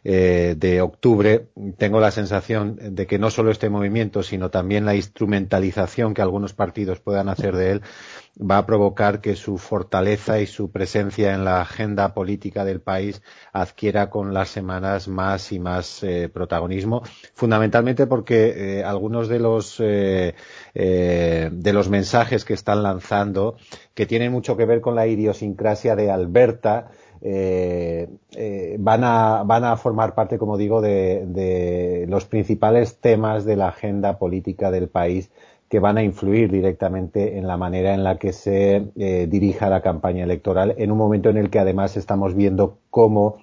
eh, 0.03 0.55
de 0.57 0.81
octubre, 0.81 1.47
tengo 1.77 1.99
la 1.99 2.11
sensación 2.11 2.77
de 2.95 3.07
que 3.07 3.19
no 3.19 3.29
solo 3.29 3.51
este 3.51 3.69
movimiento, 3.69 4.23
sino 4.23 4.49
también 4.49 4.85
la 4.85 4.95
instrumentalización 4.95 6.13
que 6.13 6.21
algunos 6.21 6.53
partidos 6.53 6.99
puedan 6.99 7.29
hacer 7.29 7.55
de 7.55 7.71
él, 7.71 7.81
va 8.39 8.59
a 8.59 8.65
provocar 8.65 9.19
que 9.19 9.35
su 9.35 9.57
fortaleza 9.57 10.39
y 10.39 10.47
su 10.47 10.71
presencia 10.71 11.33
en 11.33 11.43
la 11.43 11.61
agenda 11.61 12.13
política 12.13 12.63
del 12.63 12.79
país 12.79 13.21
adquiera 13.51 14.09
con 14.09 14.33
las 14.33 14.49
semanas 14.49 15.07
más 15.07 15.51
y 15.51 15.59
más 15.59 16.03
eh, 16.03 16.29
protagonismo, 16.29 17.03
fundamentalmente 17.33 18.07
porque 18.07 18.79
eh, 18.79 18.83
algunos 18.83 19.27
de 19.27 19.39
los 19.39 19.77
eh, 19.79 20.35
de 20.73 21.73
los 21.73 21.89
mensajes 21.89 22.45
que 22.45 22.53
están 22.53 22.83
lanzando, 22.83 23.57
que 23.93 24.05
tienen 24.05 24.31
mucho 24.31 24.55
que 24.55 24.65
ver 24.65 24.81
con 24.81 24.95
la 24.95 25.07
idiosincrasia 25.07 25.95
de 25.95 26.09
Alberta, 26.09 26.91
van, 27.21 29.03
a, 29.03 29.43
van 29.43 29.63
a 29.65 29.77
formar 29.77 30.15
parte, 30.15 30.37
como 30.37 30.57
digo, 30.57 30.81
de, 30.81 31.25
de 31.27 32.05
los 32.07 32.25
principales 32.25 32.97
temas 32.99 33.45
de 33.45 33.55
la 33.55 33.69
agenda 33.69 34.17
política 34.17 34.71
del 34.71 34.89
país 34.89 35.29
que 35.69 35.79
van 35.79 35.97
a 35.97 36.03
influir 36.03 36.51
directamente 36.51 37.37
en 37.37 37.47
la 37.47 37.55
manera 37.55 37.93
en 37.93 38.03
la 38.03 38.17
que 38.17 38.33
se 38.33 38.87
eh, 38.97 39.27
dirija 39.29 39.69
la 39.69 39.81
campaña 39.81 40.23
electoral 40.23 40.73
en 40.77 40.91
un 40.91 40.97
momento 40.97 41.29
en 41.29 41.37
el 41.37 41.51
que 41.51 41.59
además 41.59 41.95
estamos 41.95 42.33
viendo 42.33 42.79
cómo 42.89 43.37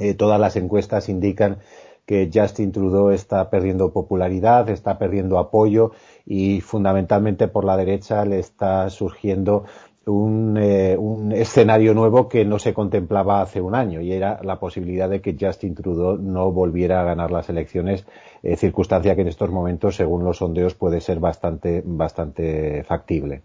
eh, 0.00 0.14
todas 0.14 0.40
las 0.40 0.56
encuestas 0.56 1.08
indican 1.08 1.58
que 2.04 2.28
Justin 2.34 2.72
Trudeau 2.72 3.10
está 3.10 3.48
perdiendo 3.48 3.92
popularidad, 3.92 4.68
está 4.70 4.98
perdiendo 4.98 5.38
apoyo 5.38 5.92
y 6.26 6.60
fundamentalmente 6.60 7.46
por 7.46 7.64
la 7.64 7.76
derecha 7.76 8.24
le 8.24 8.40
está 8.40 8.90
surgiendo 8.90 9.64
un, 10.06 10.56
eh, 10.56 10.96
un, 10.98 11.32
escenario 11.32 11.94
nuevo 11.94 12.28
que 12.28 12.44
no 12.44 12.58
se 12.58 12.74
contemplaba 12.74 13.40
hace 13.40 13.60
un 13.60 13.74
año 13.74 14.00
y 14.00 14.12
era 14.12 14.40
la 14.42 14.58
posibilidad 14.58 15.08
de 15.08 15.20
que 15.20 15.36
Justin 15.38 15.74
Trudeau 15.74 16.18
no 16.18 16.50
volviera 16.50 17.00
a 17.00 17.04
ganar 17.04 17.30
las 17.30 17.48
elecciones, 17.48 18.06
eh, 18.42 18.56
circunstancia 18.56 19.14
que 19.14 19.22
en 19.22 19.28
estos 19.28 19.50
momentos, 19.50 19.96
según 19.96 20.24
los 20.24 20.38
sondeos, 20.38 20.74
puede 20.74 21.00
ser 21.00 21.20
bastante, 21.20 21.82
bastante 21.84 22.82
factible. 22.84 23.42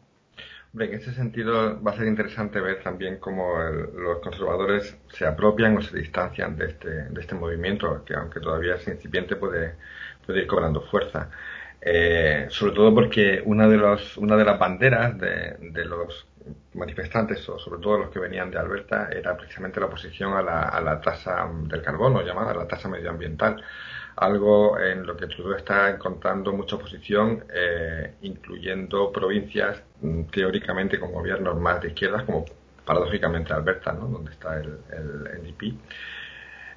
en 0.80 0.94
ese 0.94 1.14
sentido 1.14 1.82
va 1.82 1.92
a 1.92 1.96
ser 1.96 2.08
interesante 2.08 2.60
ver 2.60 2.82
también 2.84 3.18
cómo 3.20 3.60
los 3.96 4.20
conservadores 4.20 4.98
se 5.10 5.26
apropian 5.26 5.78
o 5.78 5.82
se 5.82 5.98
distancian 5.98 6.58
de 6.58 6.66
este, 6.68 6.90
de 6.90 7.22
este 7.22 7.36
movimiento, 7.36 8.04
que 8.04 8.16
aunque 8.16 8.40
todavía 8.40 8.76
es 8.76 8.88
incipiente 8.88 9.36
puede, 9.36 9.76
puede 10.26 10.42
ir 10.42 10.48
cobrando 10.48 10.82
fuerza. 10.82 11.30
Eh, 11.82 12.48
sobre 12.50 12.74
todo 12.74 12.94
porque 12.94 13.42
una 13.46 13.68
de, 13.68 13.78
los, 13.78 14.18
una 14.18 14.36
de 14.36 14.44
las 14.44 14.60
banderas 14.60 15.18
de, 15.18 15.86
los 15.86 16.28
manifestantes, 16.74 17.48
o 17.50 17.60
sobre 17.60 17.82
todo 17.82 17.98
los 18.00 18.10
que 18.10 18.20
venían 18.20 18.50
de 18.52 18.58
Alberta, 18.58 19.10
era 19.12 19.36
precisamente 19.38 19.80
la 19.80 19.86
oposición 19.88 20.34
a 20.34 20.42
la, 20.42 20.62
a 20.64 20.82
la 20.82 21.00
tasa 21.00 21.50
del 21.64 21.82
carbono, 21.82 22.22
llamada 22.22 22.54
la 22.54 22.68
tasa 22.68 22.90
medioambiental. 22.90 23.64
Algo 24.16 24.80
en 24.80 25.06
lo 25.06 25.16
que 25.16 25.28
Trudeau 25.28 25.56
está 25.56 25.92
encontrando 25.92 26.52
mucha 26.52 26.76
oposición, 26.76 27.44
eh, 27.54 28.16
incluyendo 28.22 29.12
provincias 29.12 29.82
mm, 30.02 30.24
teóricamente 30.24 31.00
con 31.00 31.12
gobiernos 31.12 31.60
más 31.60 31.82
de 31.82 31.90
izquierdas, 31.90 32.24
como 32.24 32.46
paradójicamente 32.84 33.54
Alberta, 33.54 33.92
¿no? 33.94 34.08
donde 34.08 34.32
está 34.32 34.58
el, 34.60 34.80
el 34.92 35.42
NDP. 35.44 35.74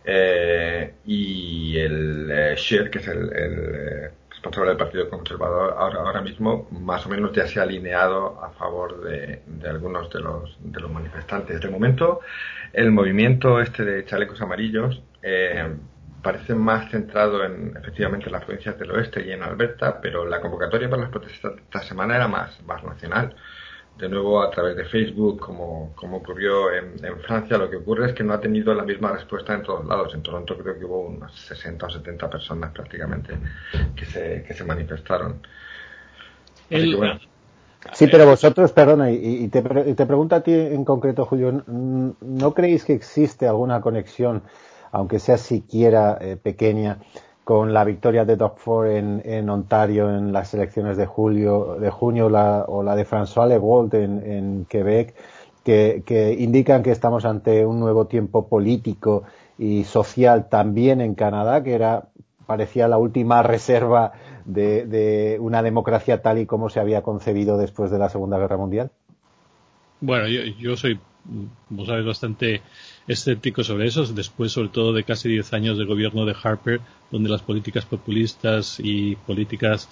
Eh, 0.05 0.95
y 1.07 1.79
el 1.79 2.29
eh, 2.31 2.57
que 2.91 2.99
es 2.99 3.09
el, 3.09 3.33
el 3.33 4.11
responsable 4.41 4.71
del 4.71 4.79
Partido 4.79 5.11
Conservador, 5.11 5.75
ahora, 5.77 6.01
ahora 6.01 6.23
mismo 6.23 6.67
más 6.71 7.05
o 7.05 7.11
menos 7.11 7.31
ya 7.33 7.47
se 7.47 7.61
ha 7.61 7.65
alineado 7.65 8.43
a 8.43 8.51
favor 8.51 9.03
de, 9.03 9.43
de 9.47 9.69
algunos 9.69 10.11
de 10.11 10.21
los, 10.21 10.57
de 10.61 10.81
los 10.81 10.91
manifestantes. 10.91 11.61
De 11.61 11.69
momento, 11.69 12.21
el 12.73 12.91
movimiento 12.91 13.61
este 13.61 13.85
de 13.85 14.05
chalecos 14.07 14.41
amarillos 14.41 15.03
eh, 15.23 15.69
parece 16.23 16.55
más 16.55 16.91
centrado 16.91 17.45
en 17.45 17.77
efectivamente 17.77 18.27
en 18.27 18.33
las 18.33 18.45
provincias 18.45 18.79
del 18.79 18.93
oeste 18.93 19.27
y 19.27 19.31
en 19.31 19.43
Alberta, 19.43 20.01
pero 20.01 20.27
la 20.27 20.41
convocatoria 20.41 20.89
para 20.89 21.03
las 21.03 21.11
protestas 21.11 21.53
esta 21.59 21.83
semana 21.83 22.17
era 22.17 22.27
más, 22.27 22.63
más 22.63 22.83
nacional 22.83 23.35
de 24.01 24.09
nuevo 24.09 24.43
a 24.43 24.51
través 24.51 24.77
de 24.77 24.85
Facebook, 24.85 25.39
como, 25.39 25.93
como 25.95 26.19
ocurrió 26.19 26.73
en, 26.73 26.99
Francia, 27.27 27.59
lo 27.59 27.69
que 27.71 27.77
ocurre 27.77 28.07
es 28.07 28.15
que 28.15 28.25
no 28.25 28.33
ha 28.33 28.41
tenido 28.41 28.73
la 28.75 28.85
misma 28.85 29.13
respuesta 29.13 29.55
en 29.55 29.63
todos 29.63 29.85
lados. 29.87 30.15
En 30.15 30.23
Toronto 30.23 30.57
creo 30.57 30.79
que 30.79 30.85
hubo 30.85 31.03
unas 31.03 31.33
60 31.33 31.87
o 31.87 31.91
70 31.91 32.31
personas 32.31 32.73
prácticamente 32.73 33.35
que 33.95 34.05
se, 34.07 34.43
que 34.47 34.55
se 34.55 34.65
manifestaron. 34.65 35.41
Sí, 37.93 38.07
pero 38.07 38.27
vosotros, 38.27 38.73
perdona, 38.73 39.11
y, 39.11 39.49
te, 39.49 39.63
te 39.63 40.07
pregunto 40.07 40.37
a 40.37 40.43
ti 40.43 40.53
en 40.53 40.85
concreto, 40.85 41.25
Julio, 41.25 41.63
¿no 41.67 42.55
creéis 42.55 42.85
que 42.85 42.93
existe 42.93 43.49
alguna 43.49 43.81
conexión, 43.81 44.43
aunque 44.93 45.19
sea 45.19 45.39
siquiera 45.39 46.19
eh, 46.21 46.37
pequeña, 46.37 46.99
con 47.51 47.75
la 47.75 47.83
victoria 47.83 48.25
de 48.25 48.37
Doug 48.37 48.59
Ford 48.59 48.87
en, 48.87 49.51
Ontario 49.51 50.09
en 50.09 50.33
las 50.33 50.55
elecciones 50.55 50.97
de 50.97 51.07
julio, 51.07 51.79
de 51.81 51.91
junio 51.91 52.27
o 52.27 52.83
la 52.85 52.95
de 52.95 53.05
François 53.05 53.49
Legault 53.49 53.93
en, 53.95 54.23
en 54.25 54.67
Quebec, 54.67 55.17
que, 55.65 56.37
indican 56.39 56.85
que 56.85 56.93
estamos 56.93 57.25
ante 57.25 57.67
un 57.67 57.81
nuevo 57.81 58.07
tiempo 58.07 58.47
político 58.47 59.25
y 59.59 59.83
social 59.83 60.49
también 60.49 61.01
en 61.01 61.17
Canadá, 61.17 61.65
que 61.65 61.75
era 61.75 62.05
parecía 62.47 62.87
la 62.87 62.99
última 62.99 63.43
reserva 63.43 64.13
de, 64.45 65.37
una 65.41 65.61
democracia 65.61 66.23
tal 66.23 66.39
y 66.39 66.47
como 66.47 66.71
se 66.71 66.79
había 66.79 67.03
concebido 67.03 67.59
después 67.59 67.91
de 67.91 67.99
la 67.99 68.11
Segunda 68.11 68.39
Guerra 68.39 68.59
Mundial? 68.59 68.93
Bueno, 70.01 70.29
yo, 70.29 70.43
yo 70.57 70.77
soy, 70.77 71.01
vos 71.69 71.89
sabes, 71.89 72.07
bastante 72.07 72.63
escéptico 73.11 73.65
sobre 73.65 73.87
eso, 73.89 74.05
después 74.07 74.53
sobre 74.53 74.69
todo 74.69 74.93
de 74.93 75.03
casi 75.03 75.29
10 75.29 75.53
años 75.53 75.79
de 75.79 75.85
gobierno 75.85 76.25
de 76.25 76.37
Harper, 76.41 76.81
donde 77.11 77.29
las 77.29 77.43
políticas 77.43 77.85
populistas 77.85 78.79
y 78.79 79.17
políticas 79.17 79.89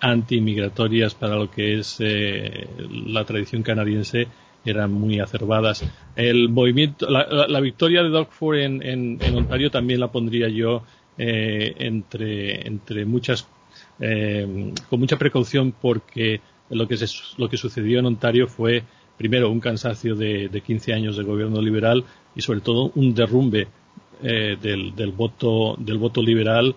anti-migratorias 0.00 1.14
para 1.14 1.36
lo 1.36 1.50
que 1.50 1.78
es 1.78 1.96
eh, 2.00 2.68
la 3.06 3.24
tradición 3.24 3.62
canadiense 3.62 4.26
eran 4.64 4.92
muy 4.92 5.20
acerbadas. 5.20 5.84
El 6.16 6.48
movimiento, 6.48 7.08
la, 7.08 7.60
victoria 7.60 8.02
de 8.02 8.08
Doug 8.08 8.28
Ford 8.30 8.58
en, 8.58 8.82
en, 8.82 9.36
Ontario 9.36 9.70
también 9.70 10.00
la 10.00 10.10
pondría 10.10 10.48
yo 10.48 10.82
eh, 11.16 11.74
entre, 11.78 12.66
entre 12.66 13.04
muchas, 13.04 13.46
eh, 14.00 14.72
con 14.90 14.98
mucha 14.98 15.16
precaución 15.16 15.72
porque 15.80 16.40
lo 16.70 16.88
que, 16.88 16.96
se, 16.96 17.06
lo 17.38 17.48
que 17.48 17.56
sucedió 17.56 18.00
en 18.00 18.06
Ontario 18.06 18.48
fue 18.48 18.82
primero 19.18 19.50
un 19.50 19.60
cansancio 19.60 20.14
de, 20.14 20.48
de 20.48 20.60
15 20.62 20.94
años 20.94 21.16
de 21.16 21.24
gobierno 21.24 21.60
liberal 21.60 22.04
y 22.34 22.40
sobre 22.40 22.60
todo 22.60 22.92
un 22.94 23.14
derrumbe 23.14 23.68
eh, 24.22 24.56
del, 24.60 25.12
voto 25.12 25.76
del 25.78 25.98
voto 25.98 26.22
liberal. 26.22 26.74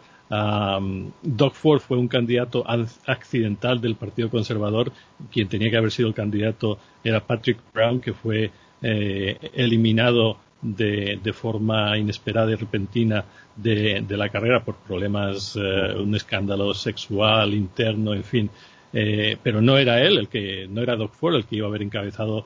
Doug 1.24 1.54
Ford 1.54 1.80
fue 1.80 1.98
un 1.98 2.08
candidato 2.08 2.64
accidental 3.06 3.82
del 3.82 3.96
Partido 3.96 4.30
Conservador. 4.30 4.92
Quien 5.32 5.48
tenía 5.48 5.70
que 5.70 5.78
haber 5.78 5.92
sido 5.92 6.08
el 6.08 6.14
candidato 6.14 6.80
era 7.04 7.26
Patrick 7.26 7.60
Brown, 7.74 8.00
que 8.00 8.14
fue 8.14 8.52
eh, 8.82 9.38
eliminado 9.54 10.38
de, 10.62 11.20
de, 11.22 11.34
forma 11.34 11.98
inesperada 11.98 12.52
y 12.52 12.56
repentina 12.56 13.26
de, 13.56 14.04
de 14.08 14.18
la 14.18 14.30
carrera 14.30 14.64
por 14.64 14.76
problemas, 14.76 15.56
eh, 15.56 15.96
un 15.98 16.16
escándalo 16.16 16.74
sexual 16.74 17.54
interno, 17.54 18.14
en 18.14 18.24
fin. 18.24 18.50
Eh, 18.94 19.38
pero 19.42 19.62
no 19.62 19.78
era 19.78 20.02
él 20.02 20.18
el 20.18 20.28
que, 20.28 20.68
no 20.70 20.82
era 20.82 20.96
Doug 20.96 21.12
Ford 21.14 21.36
el 21.36 21.46
que 21.46 21.56
iba 21.56 21.68
a 21.68 21.70
haber 21.70 21.84
encabezado 21.84 22.46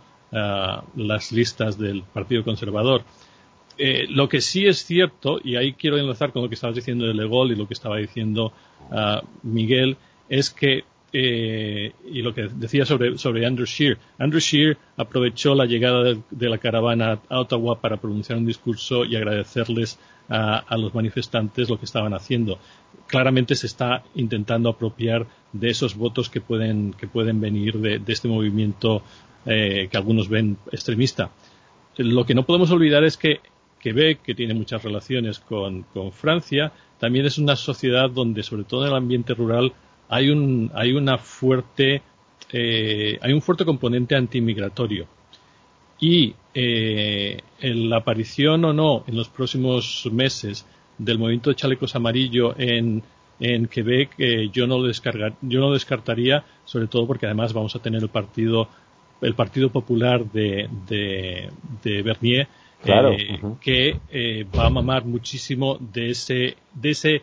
las 0.95 1.31
listas 1.31 1.77
del 1.77 2.03
Partido 2.03 2.43
Conservador. 2.43 3.03
Eh, 3.77 4.05
lo 4.09 4.29
que 4.29 4.41
sí 4.41 4.65
es 4.65 4.85
cierto, 4.85 5.39
y 5.43 5.57
ahí 5.57 5.73
quiero 5.73 5.97
enlazar 5.97 6.31
con 6.31 6.43
lo 6.43 6.49
que 6.49 6.55
estabas 6.55 6.75
diciendo 6.75 7.05
de 7.05 7.13
Legol 7.13 7.51
y 7.51 7.55
lo 7.55 7.67
que 7.67 7.73
estaba 7.73 7.97
diciendo 7.97 8.53
uh, 8.89 9.25
Miguel, 9.43 9.97
es 10.29 10.49
que, 10.49 10.85
eh, 11.11 11.91
y 12.09 12.21
lo 12.21 12.33
que 12.33 12.47
decía 12.55 12.85
sobre, 12.85 13.17
sobre 13.17 13.45
Andrew 13.45 13.65
Shear, 13.65 13.97
Andrew 14.17 14.39
Shear 14.39 14.77
aprovechó 14.95 15.55
la 15.55 15.65
llegada 15.65 16.03
de, 16.03 16.49
la 16.49 16.57
caravana 16.57 17.19
a 17.27 17.39
Ottawa 17.41 17.81
para 17.81 17.97
pronunciar 17.97 18.37
un 18.37 18.45
discurso 18.45 19.03
y 19.03 19.17
agradecerles 19.17 19.99
a, 20.29 20.57
a, 20.57 20.77
los 20.77 20.93
manifestantes 20.93 21.69
lo 21.69 21.77
que 21.77 21.85
estaban 21.85 22.13
haciendo. 22.13 22.59
Claramente 23.07 23.55
se 23.55 23.67
está 23.67 24.03
intentando 24.15 24.69
apropiar 24.69 25.27
de 25.53 25.69
esos 25.69 25.95
votos 25.95 26.29
que 26.29 26.41
pueden, 26.41 26.93
que 26.93 27.07
pueden 27.07 27.39
venir 27.39 27.77
de, 27.79 28.01
este 28.07 28.27
movimiento 28.27 29.03
eh, 29.45 29.87
que 29.89 29.97
algunos 29.97 30.29
ven 30.29 30.57
extremista. 30.71 31.31
Lo 31.97 32.25
que 32.25 32.35
no 32.35 32.45
podemos 32.45 32.71
olvidar 32.71 33.03
es 33.03 33.17
que 33.17 33.39
Quebec, 33.79 34.21
que 34.21 34.35
tiene 34.35 34.53
muchas 34.53 34.83
relaciones 34.83 35.39
con, 35.39 35.83
con 35.83 36.11
Francia, 36.11 36.73
también 36.99 37.25
es 37.25 37.37
una 37.37 37.55
sociedad 37.55 38.09
donde, 38.09 38.43
sobre 38.43 38.63
todo 38.63 38.83
en 38.83 38.91
el 38.91 38.97
ambiente 38.97 39.33
rural, 39.33 39.73
hay 40.09 40.29
un, 40.29 40.71
hay 40.73 40.93
una 40.93 41.17
fuerte, 41.17 42.01
eh, 42.51 43.17
hay 43.21 43.33
un 43.33 43.41
fuerte 43.41 43.65
componente 43.65 44.15
antimigratorio. 44.15 45.07
Y 45.99 46.35
eh, 46.53 47.41
la 47.61 47.97
aparición 47.97 48.65
o 48.65 48.73
no 48.73 49.03
en 49.07 49.15
los 49.15 49.29
próximos 49.29 50.07
meses 50.11 50.65
del 50.97 51.19
movimiento 51.19 51.49
de 51.49 51.55
chalecos 51.55 51.95
amarillo 51.95 52.55
en, 52.57 53.01
en 53.39 53.67
Quebec, 53.67 54.11
eh, 54.17 54.49
yo, 54.51 54.67
no 54.67 54.79
lo 54.79 54.91
yo 55.41 55.59
no 55.59 55.71
descartaría, 55.71 56.45
sobre 56.63 56.87
todo 56.87 57.07
porque 57.07 57.25
además 57.25 57.53
vamos 57.53 57.75
a 57.75 57.79
tener 57.79 58.01
el 58.01 58.09
partido 58.09 58.69
el 59.21 59.33
Partido 59.33 59.69
Popular 59.69 60.25
de, 60.25 60.69
de, 60.87 62.01
Bernier, 62.03 62.47
eh, 62.85 63.39
que 63.61 63.99
eh, 64.11 64.45
va 64.57 64.67
a 64.67 64.69
mamar 64.69 65.05
muchísimo 65.05 65.77
de 65.79 66.11
ese, 66.11 66.57
de 66.73 66.89
ese 66.89 67.21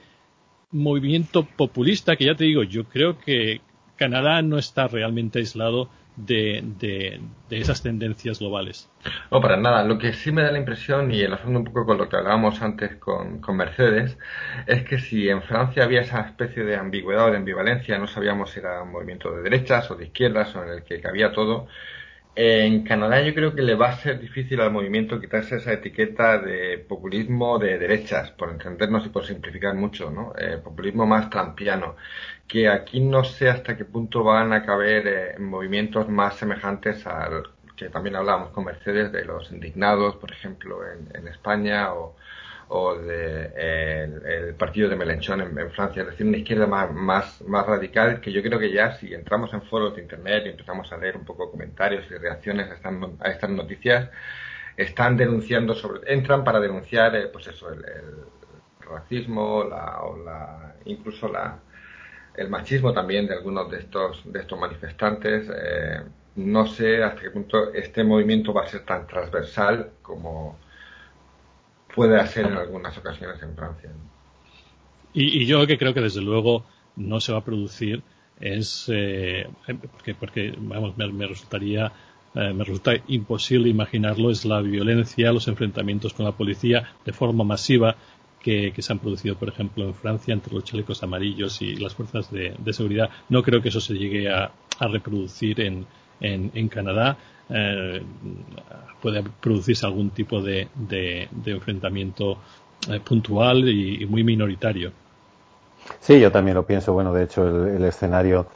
movimiento 0.71 1.45
populista 1.45 2.17
que 2.17 2.25
ya 2.25 2.35
te 2.35 2.45
digo, 2.45 2.63
yo 2.63 2.85
creo 2.85 3.19
que 3.19 3.61
Canadá 3.97 4.43
no 4.43 4.59
está 4.59 4.89
realmente 4.89 5.39
aislado 5.39 5.91
de, 6.17 6.63
de, 6.79 7.21
esas 7.51 7.83
tendencias 7.83 8.39
globales. 8.39 8.91
No, 9.31 9.41
para 9.41 9.57
nada. 9.57 9.85
Lo 9.85 9.99
que 9.99 10.13
sí 10.13 10.33
me 10.33 10.43
da 10.43 10.53
la 10.53 10.59
impresión, 10.59 11.13
y 11.13 11.23
enlazando 11.23 11.59
un 11.59 11.65
poco 11.65 11.87
con 11.87 11.99
lo 11.99 12.09
que 12.09 12.17
hablábamos 12.17 12.61
antes 12.63 12.97
con, 12.97 13.41
con, 13.41 13.57
Mercedes, 13.57 14.19
es 14.67 14.85
que 14.85 14.99
si 14.99 15.29
en 15.29 15.43
Francia 15.43 15.85
había 15.85 16.01
esa 16.01 16.21
especie 16.21 16.65
de 16.65 16.77
ambigüedad 16.77 17.27
o 17.29 17.31
de 17.31 17.37
ambivalencia, 17.37 17.99
no 17.99 18.07
sabíamos 18.07 18.51
si 18.51 18.61
era 18.61 18.83
un 18.83 18.93
movimiento 18.93 19.33
de 19.33 19.43
derechas 19.43 19.91
o 19.91 19.97
de 19.97 20.07
izquierdas 20.07 20.55
o 20.57 20.63
en 20.63 20.71
el 20.71 20.85
que 20.85 21.01
cabía 21.01 21.33
todo, 21.33 21.69
en 22.35 22.85
Canadá 22.85 23.21
yo 23.23 23.35
creo 23.35 23.55
que 23.55 23.63
le 23.63 23.75
va 23.75 23.89
a 23.91 23.97
ser 23.99 24.19
difícil 24.21 24.61
al 24.61 24.71
movimiento 24.73 25.21
quitarse 25.21 25.57
esa 25.57 25.73
etiqueta 25.73 26.39
de 26.39 26.79
populismo 26.79 27.59
de 27.59 27.79
derechas, 27.79 28.31
por 28.33 28.51
entendernos 28.51 29.05
y 29.07 29.11
por 29.11 29.27
simplificar 29.27 29.75
mucho, 29.75 30.11
¿no? 30.11 30.33
Eh, 30.39 30.59
populismo 30.63 31.07
más 31.07 31.29
trampiano, 31.31 31.97
que 32.49 32.69
aquí 32.69 33.01
no 33.01 33.25
sé 33.25 33.49
hasta 33.51 33.77
qué 33.77 33.85
punto 33.85 34.25
van 34.25 34.53
a 34.53 34.65
caber 34.65 35.07
eh, 35.07 35.39
movimientos 35.39 36.09
más 36.09 36.37
semejantes 36.37 37.07
al 37.07 37.45
que 37.77 37.89
también 37.89 38.17
hablábamos 38.17 38.51
con 38.51 38.65
Mercedes 38.65 39.13
de 39.13 39.25
los 39.25 39.51
indignados, 39.51 40.17
por 40.17 40.31
ejemplo, 40.31 40.81
en 40.87 41.27
España 41.27 41.93
o, 41.95 42.15
o 42.75 42.95
de, 42.95 44.03
el, 44.05 44.55
partido 44.55 44.89
de 44.89 44.97
Melenchón 44.97 45.43
en, 45.43 45.71
Francia, 45.73 46.03
es 46.03 46.09
decir, 46.09 46.27
una 46.27 46.39
izquierda 46.39 46.67
más, 46.67 47.43
más, 47.43 47.67
radical 47.67 48.21
que 48.21 48.33
yo 48.33 48.43
creo 48.43 48.59
que 48.59 48.73
ya 48.73 48.95
si 48.95 49.13
entramos 49.13 49.53
en 49.53 49.61
foros 49.63 49.95
de 49.95 50.01
Internet 50.01 50.45
y 50.47 50.49
empezamos 50.51 50.91
a 50.91 50.97
leer 50.97 51.19
un 51.19 51.25
poco 51.25 51.51
comentarios 51.51 52.07
y 52.11 52.15
reacciones 52.15 52.71
a 52.71 52.75
estas, 52.75 52.95
a 53.21 53.29
estas 53.29 53.51
noticias, 53.51 54.09
están 54.75 55.19
denunciando 55.19 55.75
sobre, 55.75 56.11
entran 56.15 56.45
para 56.45 56.61
denunciar, 56.61 57.15
eh, 57.15 57.27
pues 57.27 57.47
eso, 57.49 57.71
el, 57.71 57.85
racismo, 58.81 59.65
la, 59.65 60.03
o 60.03 60.17
la, 60.25 60.75
incluso 60.87 61.29
la, 61.29 61.59
el 62.35 62.49
machismo 62.49 62.93
también 62.93 63.27
de 63.27 63.35
algunos 63.35 63.71
de 63.71 63.81
estos, 63.81 64.23
de 64.33 64.41
estos 64.41 64.59
manifestantes. 64.59 65.49
Eh, 65.55 66.01
no 66.37 66.67
sé 66.67 67.03
hasta 67.03 67.21
qué 67.21 67.31
punto 67.31 67.73
este 67.75 68.03
movimiento 68.03 68.55
va 68.55 68.63
a 68.65 68.69
ser 68.69 68.85
tan 68.85 69.07
transversal 69.07 69.91
como, 70.01 70.59
puede 71.95 72.19
hacer 72.21 72.47
en 72.47 72.55
algunas 72.55 72.97
ocasiones 72.97 73.43
en 73.43 73.55
Francia. 73.55 73.91
Y, 75.15 75.45
yo 75.45 75.67
que 75.67 75.77
creo 75.77 75.93
que 75.93 76.01
desde 76.01 76.23
luego 76.23 76.65
no 76.97 77.21
se 77.21 77.33
va 77.33 77.39
a 77.39 77.45
producir 77.45 78.03
es 78.41 78.87
eh, 78.93 79.47
porque, 79.93 80.15
porque 80.15 80.55
vamos, 80.57 80.97
me, 80.97 81.27
resultaría 81.27 81.93
eh, 82.35 82.53
me 82.53 82.65
resulta 82.65 82.93
imposible 83.09 83.69
imaginarlo 83.69 84.31
es 84.31 84.45
la 84.45 84.61
violencia, 84.63 85.33
los 85.33 85.49
enfrentamientos 85.49 86.15
con 86.15 86.25
la 86.25 86.33
policía 86.33 86.89
de 87.05 87.13
forma 87.13 87.45
masiva 87.45 87.97
que, 88.43 88.73
se 88.77 88.93
han 88.93 88.99
producido, 88.99 89.37
por 89.37 89.49
ejemplo, 89.49 89.85
en 89.85 89.95
Francia 89.95 90.35
entre 90.35 90.53
los 90.53 90.65
chalecos 90.65 91.03
amarillos 91.03 91.63
y 91.63 91.77
las 91.77 91.95
fuerzas 91.95 92.31
de, 92.31 92.73
seguridad. 92.73 93.11
No 93.29 93.43
creo 93.43 93.63
que 93.63 93.69
eso 93.69 93.81
se 93.81 93.95
llegue 93.95 94.29
a, 94.31 94.51
reproducir 94.81 95.61
en, 95.61 95.87
en, 96.21 96.69
Canadá. 96.69 97.17
Eh, 97.51 98.03
puede 99.01 99.23
producirse 99.41 99.85
algún 99.85 100.11
tipo 100.11 100.41
de, 100.41 100.69
de, 100.75 101.29
enfrentamiento 101.47 102.39
eh, 102.89 103.01
puntual 103.01 103.69
y, 103.69 104.07
muy 104.07 104.23
minoritario. 104.23 104.93
Sí, 106.01 106.21
yo 106.21 106.31
también 106.31 106.55
lo 106.55 106.65
pienso. 106.65 106.93
Bueno, 106.93 107.13
de 107.13 107.25
hecho, 107.25 107.67
el, 107.67 107.85
escenario 107.85 108.47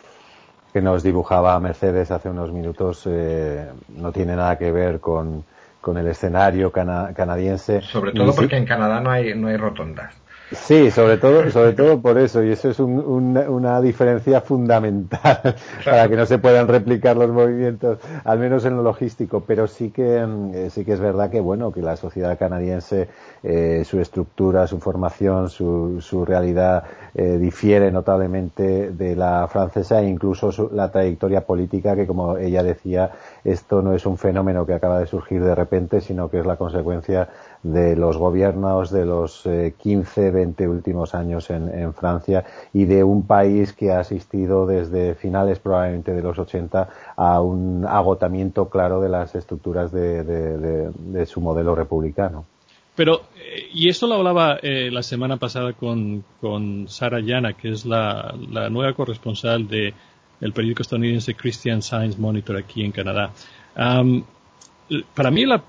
que 0.73 0.81
nos 0.81 1.03
dibujaba 1.03 1.59
Mercedes 1.59 2.11
hace 2.11 2.29
unos 2.29 2.53
minutos 2.53 3.03
eh, 3.07 3.67
no 3.89 4.13
tiene 4.13 4.37
nada 4.37 4.57
que 4.57 4.71
ver 4.71 5.01
con, 5.01 5.45
con 5.81 5.99
el 5.99 6.07
escenario 6.07 6.71
canadiense. 6.71 7.81
Sobre 7.83 8.13
todo 8.13 8.35
porque 8.35 8.57
en 8.57 8.67
Canadá 8.67 9.01
no 9.01 9.11
hay, 9.11 9.35
no 9.35 9.49
hay 9.49 9.57
rotondas. 9.57 10.15
Sí, 10.53 10.93
sobre 10.93 11.17
todo, 11.19 11.51
sobre 11.51 11.73
todo 11.73 12.01
por 12.01 12.19
eso, 12.19 12.41
y 12.45 12.53
eso 12.53 12.71
es 12.71 12.79
una 12.79 13.81
diferencia 13.81 14.41
fundamental 14.41 15.57
para 15.85 16.09
que 16.09 16.15
no 16.15 16.25
se 16.25 16.39
puedan 16.39 16.69
replicar 16.69 17.17
los 17.17 17.31
movimientos, 17.31 17.99
al 18.23 18.39
menos 18.39 18.65
en 18.65 18.77
lo 18.77 18.85
logístico. 18.85 19.43
Pero 19.45 19.67
sí 19.67 19.91
que 19.91 20.25
mm, 20.25 20.55
eh, 20.55 20.71
sí 20.71 20.85
que 20.85 20.93
es 20.93 21.01
verdad 21.01 21.31
que 21.31 21.41
bueno 21.41 21.73
que 21.73 21.83
la 21.83 21.97
sociedad 21.97 22.39
canadiense, 22.39 23.09
eh, 23.43 23.83
su 23.85 23.99
estructura, 24.01 24.69
su 24.69 24.79
formación, 24.79 25.51
su, 25.51 26.01
su 26.01 26.25
realidad 26.25 26.85
eh, 27.17 27.39
difiere 27.39 27.91
notablemente 27.91 28.93
de 28.93 29.17
la 29.17 29.49
francesa 29.49 30.01
e 30.01 30.07
incluso 30.07 30.71
la 30.73 30.93
trayectoria 30.93 31.41
política 31.41 31.97
que, 31.97 32.07
como 32.07 32.39
ella 32.39 32.63
decía, 32.63 33.11
esto 33.43 33.83
no 33.83 33.95
es 33.95 34.07
un 34.07 34.17
fenómeno 34.17 34.65
que 34.65 34.75
acaba 34.75 35.01
de 35.01 35.07
surgir 35.07 35.43
de 35.43 35.57
repente, 35.57 36.01
sino 36.01 36.31
que 36.31 36.39
es 36.39 36.47
la 36.47 36.55
consecuencia 36.55 37.29
de 37.63 37.97
los 37.97 38.17
gobiernos 38.17 38.91
de 38.91 39.05
los 39.05 39.43
15, 39.79 40.27
eh, 40.27 40.31
20 40.31 40.69
últimos 40.69 41.15
años 41.15 41.51
en, 41.51 41.95
Francia 41.95 42.45
y 42.73 42.85
de 42.85 43.05
un 43.05 43.27
país 43.27 43.73
que 43.73 43.91
ha 43.91 44.01
asistido 44.01 44.67
desde 44.67 45.15
finales 45.15 45.59
probablemente 45.59 46.13
de 46.13 46.23
los 46.23 46.39
80 46.39 46.89
a 47.17 47.41
un 47.41 47.85
agotamiento 47.87 48.69
claro 48.69 49.01
de 49.01 49.09
las 49.09 49.35
estructuras 49.35 49.93
de, 49.93 51.27
su 51.27 51.41
modelo 51.41 51.75
republicano. 51.75 52.45
Pero, 52.95 53.23
eh, 53.37 53.69
y 53.73 53.89
esto 53.89 54.07
lo 54.07 54.15
hablaba 54.15 54.59
eh, 54.63 54.91
la 54.91 55.03
semana 55.03 55.37
pasada 55.37 55.75
con, 55.75 56.25
con 56.41 56.89
Sara 56.89 57.21
Llana, 57.21 57.53
que 57.53 57.71
es 57.71 57.85
la, 57.85 58.35
nueva 58.71 58.95
corresponsal 58.95 59.69
del 59.69 60.53
periódico 60.55 60.83
estadounidense 60.83 61.35
Christian 61.35 61.83
Science 61.83 62.19
Monitor 62.19 62.57
aquí 62.57 62.85
en 62.85 62.93
Canadá 62.93 63.33
para 65.15 65.31
mí 65.31 65.45
la, 65.47 65.63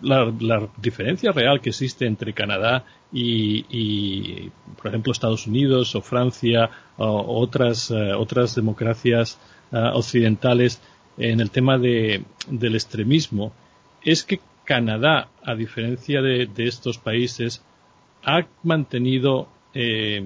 diferencia 0.77 1.31
real 1.31 1.61
que 1.61 1.69
existe 1.69 2.05
entre 2.05 2.33
Canadá 2.33 2.85
y, 3.11 4.49
por 4.77 4.87
ejemplo, 4.87 5.11
Estados 5.11 5.47
Unidos 5.47 5.95
o 5.95 6.01
Francia 6.01 6.69
o 6.97 7.39
otras, 7.41 7.89
eh, 7.91 8.13
otras 8.13 8.55
democracias 8.55 9.39
eh, 9.71 9.77
occidentales 9.93 10.81
en 11.17 11.39
el 11.39 11.49
tema 11.49 11.77
de, 11.77 12.23
del 12.47 12.75
extremismo 12.75 13.53
es 14.03 14.23
que 14.23 14.39
Canadá, 14.65 15.29
a 15.43 15.55
diferencia 15.55 16.21
de, 16.21 16.49
estos 16.57 16.97
países, 16.97 17.63
ha 18.23 18.45
mantenido, 18.63 19.47
eh, 19.73 20.21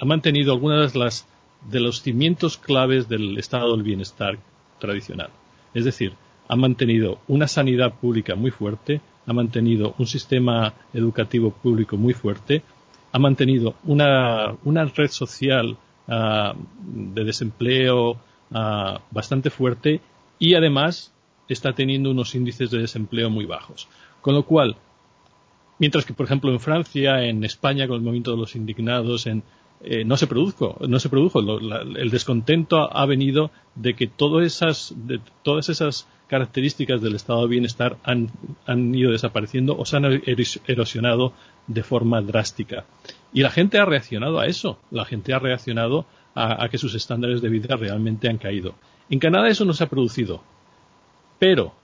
ha 0.00 0.04
mantenido 0.04 0.52
algunas 0.54 0.94
de, 0.94 0.98
las, 0.98 1.26
de 1.70 1.80
los 1.80 2.02
cimientos 2.02 2.56
claves 2.56 3.08
del 3.08 3.38
estado 3.38 3.72
del 3.72 3.82
bienestar 3.82 4.38
tradicional. 4.80 5.30
Es 5.74 5.84
decir, 5.84 6.14
ha 6.48 6.56
mantenido 6.56 7.18
una 7.28 7.46
sanidad 7.46 7.94
pública 7.94 8.34
muy 8.34 8.50
fuerte, 8.50 9.00
ha 9.26 9.32
mantenido 9.32 9.94
un 9.98 10.06
sistema 10.06 10.72
educativo 10.94 11.50
público 11.50 11.96
muy 11.96 12.14
fuerte, 12.14 12.62
ha 13.12 13.18
mantenido 13.18 13.74
una, 13.84 14.56
red 14.96 15.10
social 15.10 15.76
ah, 16.08 16.54
de 16.80 17.24
desempleo 17.24 18.18
ah, 18.52 19.00
bastante 19.10 19.50
fuerte 19.50 20.00
y 20.38 20.54
además 20.54 21.12
está 21.48 21.72
teniendo 21.72 22.10
unos 22.10 22.34
índices 22.34 22.70
de 22.70 22.78
desempleo 22.78 23.30
muy 23.30 23.44
bajos. 23.44 23.88
Con 24.20 24.34
lo 24.34 24.44
cual, 24.44 24.76
mientras 25.78 26.04
que, 26.04 26.12
por 26.12 26.26
ejemplo, 26.26 26.50
en 26.50 26.60
Francia, 26.60 27.24
en 27.24 27.44
España, 27.44 27.86
con 27.86 27.96
el 27.96 28.02
movimiento 28.02 28.32
de 28.32 28.36
los 28.38 28.56
indignados, 28.56 29.26
en, 29.26 29.42
eh, 29.80 30.04
no 30.04 30.16
se 30.16 30.26
produjo, 30.26 30.76
no 30.86 30.98
se 30.98 31.08
produjo. 31.08 31.40
el 31.40 32.10
descontento 32.10 32.94
ha, 32.94 33.06
venido 33.06 33.50
de 33.74 33.94
que 33.94 34.06
todas 34.06 34.44
esas, 34.44 34.92
de, 34.96 35.20
todas 35.42 35.68
esas 35.68 36.08
características 36.28 37.00
del 37.00 37.14
estado 37.14 37.42
de 37.42 37.48
bienestar 37.48 37.96
han, 38.04 38.30
han, 38.66 38.94
ido 38.94 39.12
desapareciendo 39.12 39.76
o 39.76 39.84
se 39.84 39.96
han 39.96 40.22
erosionado 40.66 41.32
de 41.66 41.82
forma 41.82 42.20
drástica. 42.20 42.84
Y 43.32 43.42
la 43.42 43.50
gente 43.50 43.78
ha 43.78 43.84
reaccionado 43.84 44.38
a 44.38 44.46
eso. 44.46 44.78
La 44.90 45.04
gente 45.04 45.32
ha 45.32 45.38
reaccionado 45.38 46.06
a, 46.34 46.68
que 46.68 46.78
sus 46.78 46.94
estándares 46.94 47.42
de 47.42 47.48
vida 47.48 47.76
realmente 47.76 48.28
han 48.28 48.38
caído. 48.38 48.74
En 49.10 49.18
Canadá 49.18 49.48
eso 49.48 49.64
no 49.64 49.72
se 49.72 49.84
ha 49.84 49.88
producido. 49.88 50.42
Pero, 51.38 51.74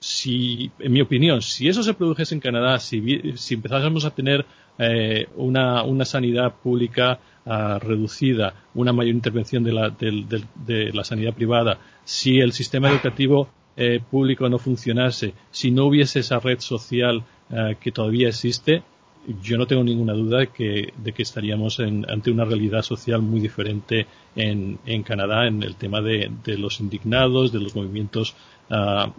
si, 0.00 0.70
en 0.78 0.92
mi 0.92 1.00
opinión, 1.00 1.42
si 1.42 1.68
eso 1.68 1.82
se 1.82 1.94
produjese 1.94 2.34
en 2.34 2.40
Canadá, 2.40 2.78
si, 2.78 3.36
si 3.36 3.54
empezásemos 3.54 4.04
a 4.04 4.10
tener 4.10 4.44
eh, 4.78 5.28
una, 5.36 5.82
una 5.82 6.04
sanidad 6.04 6.54
pública 6.62 7.20
reducida, 7.44 8.54
una 8.74 8.92
mayor 8.92 9.14
intervención 9.14 9.64
de 9.64 9.72
la, 9.72 9.90
de, 9.90 10.92
la, 10.92 11.02
sanidad 11.02 11.34
privada, 11.34 11.78
si 12.04 12.38
el 12.38 12.52
sistema 12.52 12.88
educativo 12.88 13.48
eh, 13.76 14.00
público 14.10 14.48
no 14.48 14.58
funcionase, 14.58 15.34
si 15.50 15.70
no 15.70 15.86
hubiese 15.86 16.20
esa 16.20 16.38
red 16.38 16.60
social 16.60 17.24
eh, 17.50 17.76
que 17.80 17.92
todavía 17.92 18.28
existe, 18.28 18.82
yo 19.42 19.56
no 19.56 19.66
tengo 19.66 19.84
ninguna 19.84 20.14
duda 20.14 20.38
de 20.38 20.48
que, 20.48 20.92
estaríamos 21.18 21.78
ante 21.78 22.30
una 22.30 22.44
realidad 22.44 22.82
social 22.82 23.22
muy 23.22 23.40
diferente 23.40 24.06
en, 24.34 24.78
en 24.84 25.02
Canadá 25.04 25.46
en 25.46 25.62
el 25.62 25.76
tema 25.76 26.00
de, 26.00 26.30
los 26.44 26.80
indignados, 26.80 27.52
de 27.52 27.60
los 27.60 27.76
movimientos 27.76 28.34
uh, 28.70 29.12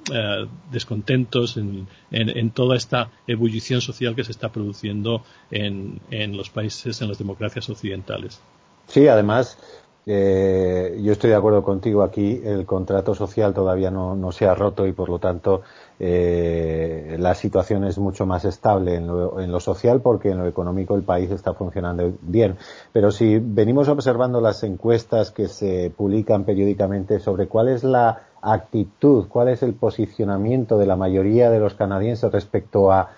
descontentos, 0.71 1.55
en, 1.55 1.87
en, 2.11 2.49
toda 2.51 2.75
esta 2.75 3.11
ebullición 3.27 3.79
social 3.79 4.13
que 4.13 4.25
se 4.25 4.33
está 4.33 4.51
produciendo 4.51 5.23
en, 5.51 6.01
en 6.11 6.35
los 6.35 6.49
países, 6.49 7.01
en 7.01 7.07
las 7.07 7.17
democracias 7.17 7.69
occidentales. 7.69 8.41
Sí, 8.87 9.07
además, 9.07 9.57
yo 10.05 11.11
estoy 11.13 11.29
de 11.29 11.35
acuerdo 11.35 11.63
contigo 11.63 12.03
aquí, 12.03 12.41
el 12.43 12.65
contrato 12.65 13.15
social 13.15 13.53
todavía 13.53 13.89
no, 13.89 14.31
se 14.31 14.45
ha 14.45 14.53
roto 14.53 14.85
y 14.85 14.91
por 14.91 15.07
lo 15.07 15.19
tanto 15.19 15.61
eh, 15.99 17.15
la 17.19 17.33
situación 17.35 17.85
es 17.85 17.97
mucho 17.97 18.25
más 18.25 18.43
estable 18.43 18.95
en 18.95 19.07
lo, 19.07 19.59
social 19.61 20.01
porque 20.01 20.31
en 20.31 20.39
lo 20.39 20.47
económico 20.47 20.95
el 20.95 21.03
país 21.03 21.31
está 21.31 21.53
funcionando 21.53 22.11
bien. 22.21 22.57
Pero 22.91 23.11
si 23.11 23.39
venimos 23.39 23.87
observando 23.87 24.41
las 24.41 24.63
encuestas 24.63 25.31
que 25.31 25.47
se 25.47 25.93
publican 25.95 26.43
periódicamente 26.43 27.19
sobre 27.19 27.47
cuál 27.47 27.69
es 27.69 27.85
la 27.85 28.23
actitud, 28.41 29.27
cuál 29.29 29.47
es 29.47 29.63
el 29.63 29.73
posicionamiento 29.73 30.77
de 30.77 30.85
la 30.85 30.97
mayoría 30.97 31.49
de 31.49 31.59
los 31.59 31.75
canadienses 31.75 32.29
respecto 32.31 32.91
a 32.91 33.11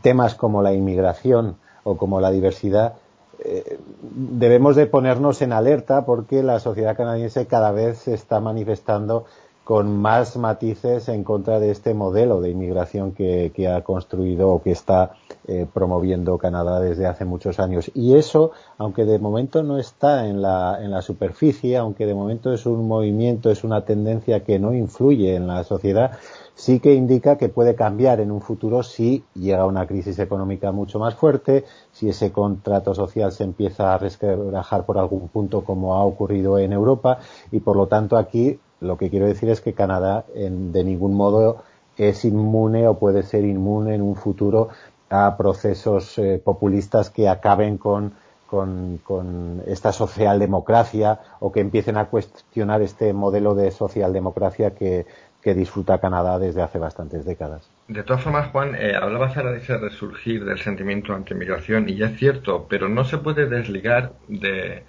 temas 0.00 0.34
como 0.34 0.62
la 0.62 0.72
inmigración 0.72 1.56
o 1.84 1.96
como 1.96 2.20
la 2.20 2.30
diversidad, 2.30 2.94
eh, 3.38 3.78
debemos 4.00 4.76
de 4.76 4.86
ponernos 4.86 5.42
en 5.42 5.52
alerta 5.52 6.04
porque 6.04 6.42
la 6.42 6.60
sociedad 6.60 6.96
canadiense 6.96 7.46
cada 7.46 7.70
vez 7.72 7.98
se 7.98 8.14
está 8.14 8.40
manifestando 8.40 9.26
con 9.66 10.00
más 10.00 10.36
matices 10.36 11.08
en 11.08 11.24
contra 11.24 11.58
de 11.58 11.72
este 11.72 11.92
modelo 11.92 12.40
de 12.40 12.50
inmigración 12.50 13.10
que, 13.10 13.68
ha 13.68 13.82
construido 13.82 14.48
o 14.48 14.62
que 14.62 14.70
está 14.70 15.16
eh, 15.48 15.66
promoviendo 15.74 16.38
Canadá 16.38 16.78
desde 16.78 17.08
hace 17.08 17.24
muchos 17.24 17.58
años. 17.58 17.90
Y 17.92 18.14
eso, 18.14 18.52
aunque 18.78 19.04
de 19.04 19.18
momento 19.18 19.64
no 19.64 19.76
está 19.76 20.28
en 20.28 20.40
la, 20.40 20.78
en 20.80 20.92
la 20.92 21.02
superficie, 21.02 21.76
aunque 21.76 22.06
de 22.06 22.14
momento 22.14 22.52
es 22.52 22.64
un 22.64 22.86
movimiento, 22.86 23.50
es 23.50 23.64
una 23.64 23.84
tendencia 23.84 24.44
que 24.44 24.60
no 24.60 24.72
influye 24.72 25.34
en 25.34 25.48
la 25.48 25.64
sociedad, 25.64 26.12
sí 26.56 26.80
que 26.80 26.94
indica 26.94 27.36
que 27.36 27.50
puede 27.50 27.76
cambiar 27.76 28.18
en 28.18 28.32
un 28.32 28.40
futuro 28.40 28.82
si 28.82 29.22
llega 29.34 29.66
una 29.66 29.86
crisis 29.86 30.18
económica 30.18 30.72
mucho 30.72 30.98
más 30.98 31.14
fuerte, 31.14 31.64
si 31.92 32.08
ese 32.08 32.32
contrato 32.32 32.94
social 32.94 33.30
se 33.30 33.44
empieza 33.44 33.94
a 33.94 33.98
resquebrajar 33.98 34.86
por 34.86 34.98
algún 34.98 35.28
punto 35.28 35.62
como 35.62 35.94
ha 35.94 36.02
ocurrido 36.02 36.58
en 36.58 36.72
Europa. 36.72 37.18
Y 37.52 37.60
por 37.60 37.76
lo 37.76 37.86
tanto 37.86 38.16
aquí 38.16 38.58
lo 38.80 38.96
que 38.96 39.10
quiero 39.10 39.26
decir 39.26 39.50
es 39.50 39.60
que 39.60 39.74
Canadá 39.74 40.24
de 40.34 40.82
ningún 40.82 41.14
modo 41.14 41.62
es 41.96 42.24
inmune 42.24 42.88
o 42.88 42.98
puede 42.98 43.22
ser 43.22 43.44
inmune 43.44 43.94
en 43.94 44.02
un 44.02 44.16
futuro 44.16 44.70
a 45.10 45.36
procesos 45.36 46.18
eh, 46.18 46.40
populistas 46.42 47.10
que 47.10 47.28
acaben 47.28 47.78
con, 47.78 48.14
con, 48.46 49.62
esta 49.66 49.92
socialdemocracia 49.92 51.20
o 51.40 51.52
que 51.52 51.60
empiecen 51.60 51.96
a 51.96 52.06
cuestionar 52.06 52.82
este 52.82 53.12
modelo 53.12 53.54
de 53.54 53.70
socialdemocracia 53.70 54.74
que, 54.74 55.06
que 55.46 55.54
disfruta 55.54 56.00
Canadá 56.00 56.40
desde 56.40 56.60
hace 56.60 56.76
bastantes 56.76 57.24
décadas. 57.24 57.70
De 57.86 58.02
todas 58.02 58.20
formas, 58.20 58.48
Juan, 58.48 58.74
eh, 58.74 58.96
hablabas 59.00 59.36
ahora 59.36 59.52
de 59.52 59.58
ese 59.58 59.78
resurgir 59.78 60.44
del 60.44 60.58
sentimiento 60.58 61.14
anti-inmigración 61.14 61.88
y 61.88 61.94
ya 61.94 62.06
es 62.06 62.18
cierto, 62.18 62.66
pero 62.68 62.88
no 62.88 63.04
se 63.04 63.18
puede 63.18 63.46
desligar 63.46 64.14
de, 64.26 64.82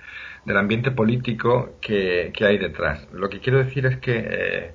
del 0.45 0.57
ambiente 0.57 0.89
político 0.89 1.75
que, 1.79 2.33
hay 2.41 2.57
detrás. 2.57 3.07
Lo 3.13 3.29
que 3.29 3.39
quiero 3.39 3.59
decir 3.59 3.85
es 3.85 3.97
que 3.97 4.15
eh, 4.17 4.71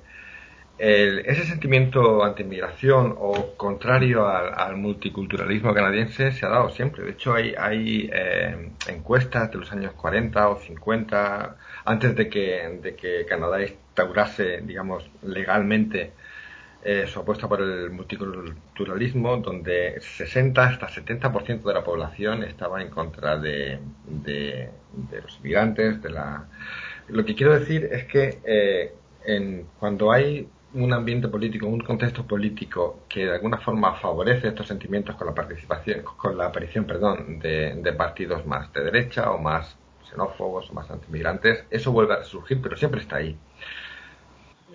ese 0.85 1.45
sentimiento 1.45 2.23
anti-inmigración 2.23 3.15
o 3.17 3.55
contrario 3.55 4.27
al, 4.27 4.75
multiculturalismo 4.75 5.73
canadiense 5.73 6.31
se 6.33 6.45
ha 6.45 6.49
dado 6.49 6.69
siempre. 6.71 7.03
De 7.05 7.11
hecho, 7.11 7.33
hay, 7.33 7.55
hay 7.57 8.09
eh, 8.11 8.71
encuestas 8.89 9.49
de 9.51 9.59
los 9.59 9.71
años 9.71 9.93
40 9.93 10.49
o 10.49 10.59
50, 10.59 11.55
antes 11.85 12.15
de 12.15 12.29
que, 12.29 12.79
de 12.81 12.95
que 12.95 13.25
Canadá 13.25 13.61
instaurase, 13.61 14.61
digamos, 14.61 15.09
legalmente 15.21 16.11
eh, 16.83 17.07
su 17.07 17.21
apuesta 17.21 17.47
por 17.47 17.61
el 17.61 17.89
multiculturalismo, 17.91 19.37
donde 19.37 20.01
60 20.01 20.63
hasta 20.65 20.87
70% 20.89 21.63
de 21.63 21.73
la 21.73 21.83
población 21.83 22.43
estaba 22.43 22.81
en 22.81 22.89
contra 22.89 23.37
de, 23.37 23.79
de, 24.05 24.69
los 25.21 25.37
inmigrantes. 25.37 26.01
De 26.01 26.09
la... 26.09 26.45
Lo 27.07 27.23
que 27.23 27.35
quiero 27.35 27.57
decir 27.57 27.87
es 27.89 28.03
que 28.03 28.39
eh, 28.43 28.93
en, 29.25 29.65
cuando 29.79 30.11
hay 30.11 30.49
un 30.73 30.91
ambiente 30.91 31.27
político, 31.27 31.67
un 31.67 31.81
contexto 31.81 32.25
político 32.25 33.01
que 33.07 33.25
de 33.25 33.33
alguna 33.33 33.57
forma 33.59 33.95
favorece 33.99 34.47
estos 34.47 34.67
sentimientos 34.67 35.15
con 35.15 35.27
la 35.27 35.35
participación, 35.35 36.01
con 36.03 36.37
la 36.37 36.47
aparición, 36.47 36.85
perdón, 36.85 37.39
de, 37.39 37.93
partidos 37.97 38.45
más 38.45 38.71
de 38.73 38.83
derecha 38.83 39.31
o 39.31 39.37
más 39.37 39.77
xenófobos 40.09 40.69
o 40.69 40.73
más 40.73 40.89
antimigrantes, 40.89 41.65
eso 41.69 41.91
vuelve 41.91 42.13
a 42.13 42.17
resurgir, 42.17 42.59
pero 42.61 42.75
siempre 42.75 43.01
está 43.01 43.17
ahí. 43.17 43.35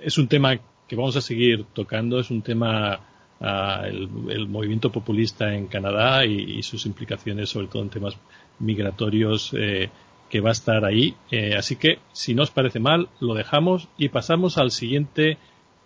Es 0.01 0.19
un 0.19 0.29
tema 0.29 0.57
que 0.87 0.97
vamos 0.97 1.17
a 1.17 1.21
seguir 1.21 1.67
tocando 1.75 2.19
es 2.19 2.31
un 2.31 2.43
tema, 2.43 3.01
ah, 3.41 3.83
el, 3.87 4.49
movimiento 4.49 4.91
populista 4.91 5.55
en 5.55 5.67
Canadá 5.67 6.25
y, 6.25 6.63
sus 6.63 6.87
implicaciones, 6.87 7.51
sobre 7.51 7.67
todo 7.67 7.83
en 7.83 7.91
temas 7.91 8.17
migratorios, 8.61 9.53
eh, 9.59 9.91
que 10.31 10.41
va 10.41 10.51
a 10.51 10.53
estar 10.53 10.85
ahí. 10.85 11.15
Eh, 11.31 11.55
así 11.57 11.77
que, 11.77 11.99
si 12.13 12.35
no 12.35 12.43
os 12.43 12.51
parece 12.51 12.81
mal, 12.81 13.09
lo 13.21 13.35
dejamos 13.35 13.89
y 13.99 14.09
pasamos 14.09 14.59
al 14.59 14.71
siguiente 14.71 15.39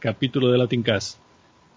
capítulo 0.03 0.51
de 0.51 0.59
Latincast. 0.59 1.19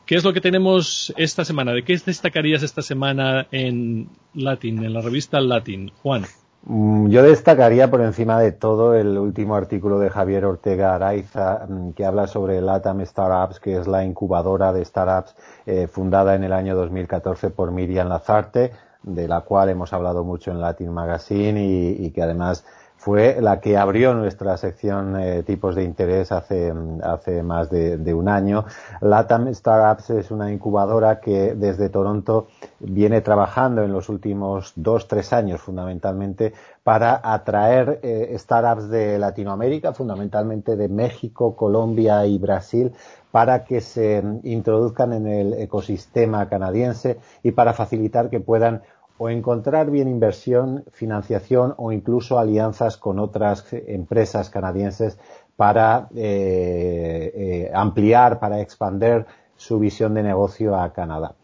¿Qué 0.05 0.15
es 0.15 0.23
lo 0.23 0.33
que 0.33 0.41
tenemos 0.41 1.13
esta 1.15 1.45
semana? 1.45 1.73
¿De 1.73 1.83
qué 1.83 1.97
destacarías 2.03 2.63
esta 2.63 2.81
semana 2.81 3.47
en 3.51 4.09
Latin, 4.33 4.83
en 4.83 4.93
la 4.93 5.01
revista 5.01 5.39
Latin? 5.39 5.91
Juan. 6.01 6.25
Mm, 6.63 7.09
yo 7.09 7.21
destacaría 7.21 7.89
por 7.91 8.01
encima 8.01 8.39
de 8.39 8.51
todo 8.51 8.95
el 8.95 9.17
último 9.17 9.55
artículo 9.55 9.99
de 9.99 10.09
Javier 10.09 10.45
Ortega 10.45 10.95
Araiza 10.95 11.67
mm, 11.69 11.91
que 11.91 12.05
habla 12.05 12.25
sobre 12.25 12.61
LATAM 12.61 13.05
Startups, 13.05 13.59
que 13.59 13.77
es 13.77 13.87
la 13.87 14.03
incubadora 14.03 14.73
de 14.73 14.83
startups 14.83 15.35
eh, 15.67 15.87
fundada 15.87 16.33
en 16.33 16.43
el 16.43 16.53
año 16.53 16.75
2014 16.75 17.51
por 17.51 17.71
Miriam 17.71 18.09
Lazarte, 18.09 18.71
de 19.03 19.27
la 19.27 19.41
cual 19.41 19.69
hemos 19.69 19.93
hablado 19.93 20.23
mucho 20.23 20.49
en 20.49 20.59
Latin 20.59 20.91
Magazine 20.91 21.63
y 21.63 22.09
que 22.09 22.23
además 22.23 22.65
fue 23.05 23.37
la 23.39 23.59
que 23.59 23.77
abrió 23.77 24.15
nuestra 24.15 24.57
sección 24.57 25.15
eh, 25.19 25.43
tipos 25.43 25.75
de 25.75 25.83
interés 25.83 26.31
hace, 26.31 26.73
hace 27.03 27.43
más 27.43 27.69
de, 27.69 28.13
un 28.15 28.27
año. 28.27 28.65
Latam 28.99 29.53
Startups 29.53 30.09
es 30.09 30.31
una 30.31 30.51
incubadora 30.51 31.19
que 31.19 31.53
desde 31.53 31.89
Toronto 31.89 32.47
viene 32.79 33.21
trabajando 33.21 33.83
en 33.83 33.93
los 33.93 34.09
últimos 34.09 34.73
dos, 34.75 35.07
tres 35.07 35.33
años 35.33 35.61
fundamentalmente 35.61 36.53
para 36.81 37.21
atraer 37.23 37.99
eh, 38.01 38.35
startups 38.39 38.89
de 38.89 39.19
Latinoamérica, 39.19 39.93
fundamentalmente 39.93 40.75
de 40.75 40.89
México, 40.89 41.55
Colombia 41.55 42.25
y 42.25 42.39
Brasil, 42.39 42.91
para 43.29 43.65
que 43.65 43.81
se 43.81 44.23
introduzcan 44.43 45.13
en 45.13 45.27
el 45.27 45.53
ecosistema 45.53 46.49
canadiense 46.49 47.19
y 47.43 47.51
para 47.51 47.73
facilitar 47.73 48.31
que 48.31 48.39
puedan 48.39 48.81
o 49.17 49.29
encontrar 49.29 49.91
bien 49.91 50.07
inversión, 50.07 50.83
financiación 50.91 51.73
o 51.77 51.91
incluso 51.91 52.37
alianzas 52.37 52.97
con 52.97 53.19
otras 53.19 53.65
empresas 53.71 54.49
canadienses 54.49 55.17
para 55.55 56.09
eh, 56.15 57.31
eh, 57.33 57.71
ampliar, 57.73 58.39
para 58.39 58.59
expandir 58.59 59.25
su 59.55 59.79
visión 59.79 60.13
de 60.13 60.23
negocio 60.23 60.75
a 60.75 60.91
Canadá. 60.91 61.35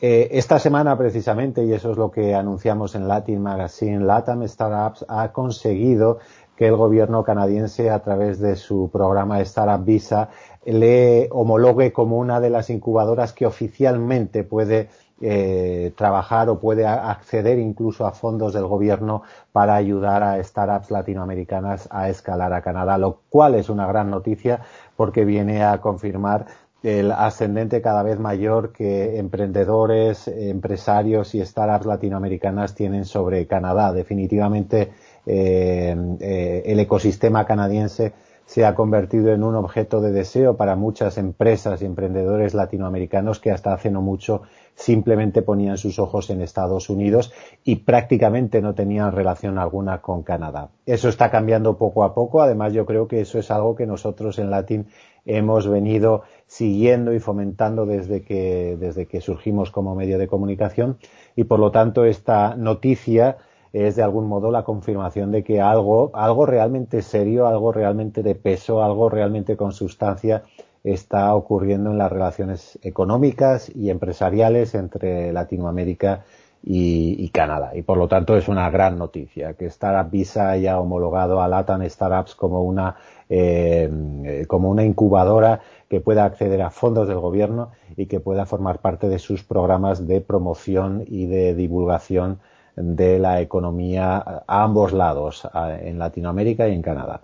Eh, 0.00 0.28
esta 0.32 0.58
semana 0.58 0.96
precisamente, 0.96 1.64
y 1.64 1.72
eso 1.72 1.90
es 1.90 1.96
lo 1.96 2.10
que 2.10 2.34
anunciamos 2.34 2.94
en 2.94 3.08
Latin 3.08 3.42
Magazine, 3.42 4.04
Latam 4.04 4.46
Startups 4.46 5.04
ha 5.08 5.32
conseguido 5.32 6.18
que 6.54 6.68
el 6.68 6.76
gobierno 6.76 7.24
canadiense, 7.24 7.88
a 7.90 8.00
través 8.00 8.38
de 8.38 8.56
su 8.56 8.90
programa 8.92 9.40
Startup 9.40 9.84
Visa, 9.84 10.28
le 10.64 11.28
homologue 11.30 11.92
como 11.92 12.18
una 12.18 12.40
de 12.40 12.50
las 12.50 12.68
incubadoras 12.68 13.32
que 13.32 13.46
oficialmente 13.46 14.44
puede 14.44 14.88
eh, 15.20 15.92
trabajar 15.96 16.48
o 16.48 16.60
puede 16.60 16.86
acceder 16.86 17.58
incluso 17.58 18.06
a 18.06 18.12
fondos 18.12 18.52
del 18.52 18.66
gobierno 18.66 19.22
para 19.52 19.74
ayudar 19.74 20.22
a 20.22 20.42
startups 20.42 20.90
latinoamericanas 20.90 21.88
a 21.90 22.08
escalar 22.08 22.52
a 22.52 22.62
Canadá, 22.62 22.98
lo 22.98 23.20
cual 23.28 23.56
es 23.56 23.68
una 23.68 23.86
gran 23.86 24.10
noticia 24.10 24.60
porque 24.96 25.24
viene 25.24 25.64
a 25.64 25.80
confirmar 25.80 26.46
el 26.82 27.10
ascendente 27.10 27.82
cada 27.82 28.04
vez 28.04 28.20
mayor 28.20 28.72
que 28.72 29.18
emprendedores, 29.18 30.28
empresarios 30.28 31.34
y 31.34 31.44
startups 31.44 31.86
latinoamericanas 31.86 32.74
tienen 32.74 33.04
sobre 33.04 33.46
Canadá. 33.46 33.92
Definitivamente 33.92 34.92
eh, 35.26 35.96
eh, 36.20 36.62
el 36.64 36.78
ecosistema 36.78 37.44
canadiense 37.44 38.12
se 38.48 38.64
ha 38.64 38.74
convertido 38.74 39.30
en 39.34 39.44
un 39.44 39.56
objeto 39.56 40.00
de 40.00 40.10
deseo 40.10 40.56
para 40.56 40.74
muchas 40.74 41.18
empresas 41.18 41.82
y 41.82 41.84
emprendedores 41.84 42.54
latinoamericanos 42.54 43.40
que 43.40 43.50
hasta 43.50 43.74
hace 43.74 43.90
no 43.90 44.00
mucho 44.00 44.40
simplemente 44.74 45.42
ponían 45.42 45.76
sus 45.76 45.98
ojos 45.98 46.30
en 46.30 46.40
Estados 46.40 46.88
Unidos 46.88 47.30
y 47.62 47.76
prácticamente 47.76 48.62
no 48.62 48.74
tenían 48.74 49.12
relación 49.12 49.58
alguna 49.58 50.00
con 50.00 50.22
Canadá. 50.22 50.70
Eso 50.86 51.10
está 51.10 51.30
cambiando 51.30 51.76
poco 51.76 52.04
a 52.04 52.14
poco. 52.14 52.40
Además, 52.40 52.72
yo 52.72 52.86
creo 52.86 53.06
que 53.06 53.20
eso 53.20 53.38
es 53.38 53.50
algo 53.50 53.76
que 53.76 53.86
nosotros 53.86 54.38
en 54.38 54.48
Latin 54.48 54.86
hemos 55.26 55.68
venido 55.68 56.22
siguiendo 56.46 57.12
y 57.12 57.20
fomentando 57.20 57.84
desde 57.84 58.22
que, 58.22 58.78
desde 58.80 59.04
que 59.04 59.20
surgimos 59.20 59.70
como 59.70 59.94
medio 59.94 60.18
de 60.18 60.26
comunicación 60.26 60.96
y 61.36 61.44
por 61.44 61.60
lo 61.60 61.70
tanto 61.70 62.06
esta 62.06 62.56
noticia 62.56 63.36
es 63.72 63.96
de 63.96 64.02
algún 64.02 64.26
modo 64.26 64.50
la 64.50 64.64
confirmación 64.64 65.30
de 65.30 65.44
que 65.44 65.60
algo, 65.60 66.10
algo 66.14 66.46
realmente 66.46 67.02
serio, 67.02 67.46
algo 67.46 67.72
realmente 67.72 68.22
de 68.22 68.34
peso, 68.34 68.82
algo 68.82 69.08
realmente 69.08 69.56
con 69.56 69.72
sustancia 69.72 70.42
está 70.84 71.34
ocurriendo 71.34 71.90
en 71.90 71.98
las 71.98 72.10
relaciones 72.10 72.78
económicas 72.82 73.70
y 73.74 73.90
empresariales 73.90 74.74
entre 74.74 75.32
Latinoamérica 75.32 76.24
y, 76.62 77.28
Canadá. 77.30 77.72
Y 77.74 77.82
por 77.82 77.98
lo 77.98 78.08
tanto 78.08 78.36
es 78.36 78.48
una 78.48 78.68
gran 78.70 78.98
noticia 78.98 79.54
que 79.54 79.66
Startup 79.66 80.10
Visa 80.10 80.50
haya 80.50 80.80
homologado 80.80 81.40
a 81.40 81.48
Latam 81.48 81.88
Startups 81.88 82.34
como 82.34 82.62
una, 82.62 82.96
eh, 83.28 84.44
como 84.48 84.70
una 84.70 84.84
incubadora 84.84 85.60
que 85.88 86.00
pueda 86.00 86.24
acceder 86.24 86.60
a 86.62 86.70
fondos 86.70 87.08
del 87.08 87.18
gobierno 87.18 87.70
y 87.96 88.06
que 88.06 88.20
pueda 88.20 88.44
formar 88.44 88.80
parte 88.80 89.08
de 89.08 89.18
sus 89.18 89.44
programas 89.44 90.06
de 90.06 90.20
promoción 90.20 91.04
y 91.06 91.26
de 91.26 91.54
divulgación 91.54 92.40
de 92.80 93.18
la 93.18 93.40
economía 93.40 94.16
a 94.46 94.62
ambos 94.62 94.92
lados, 94.92 95.46
en 95.80 95.98
Latinoamérica 95.98 96.68
y 96.68 96.74
en 96.74 96.82
Canadá. 96.82 97.20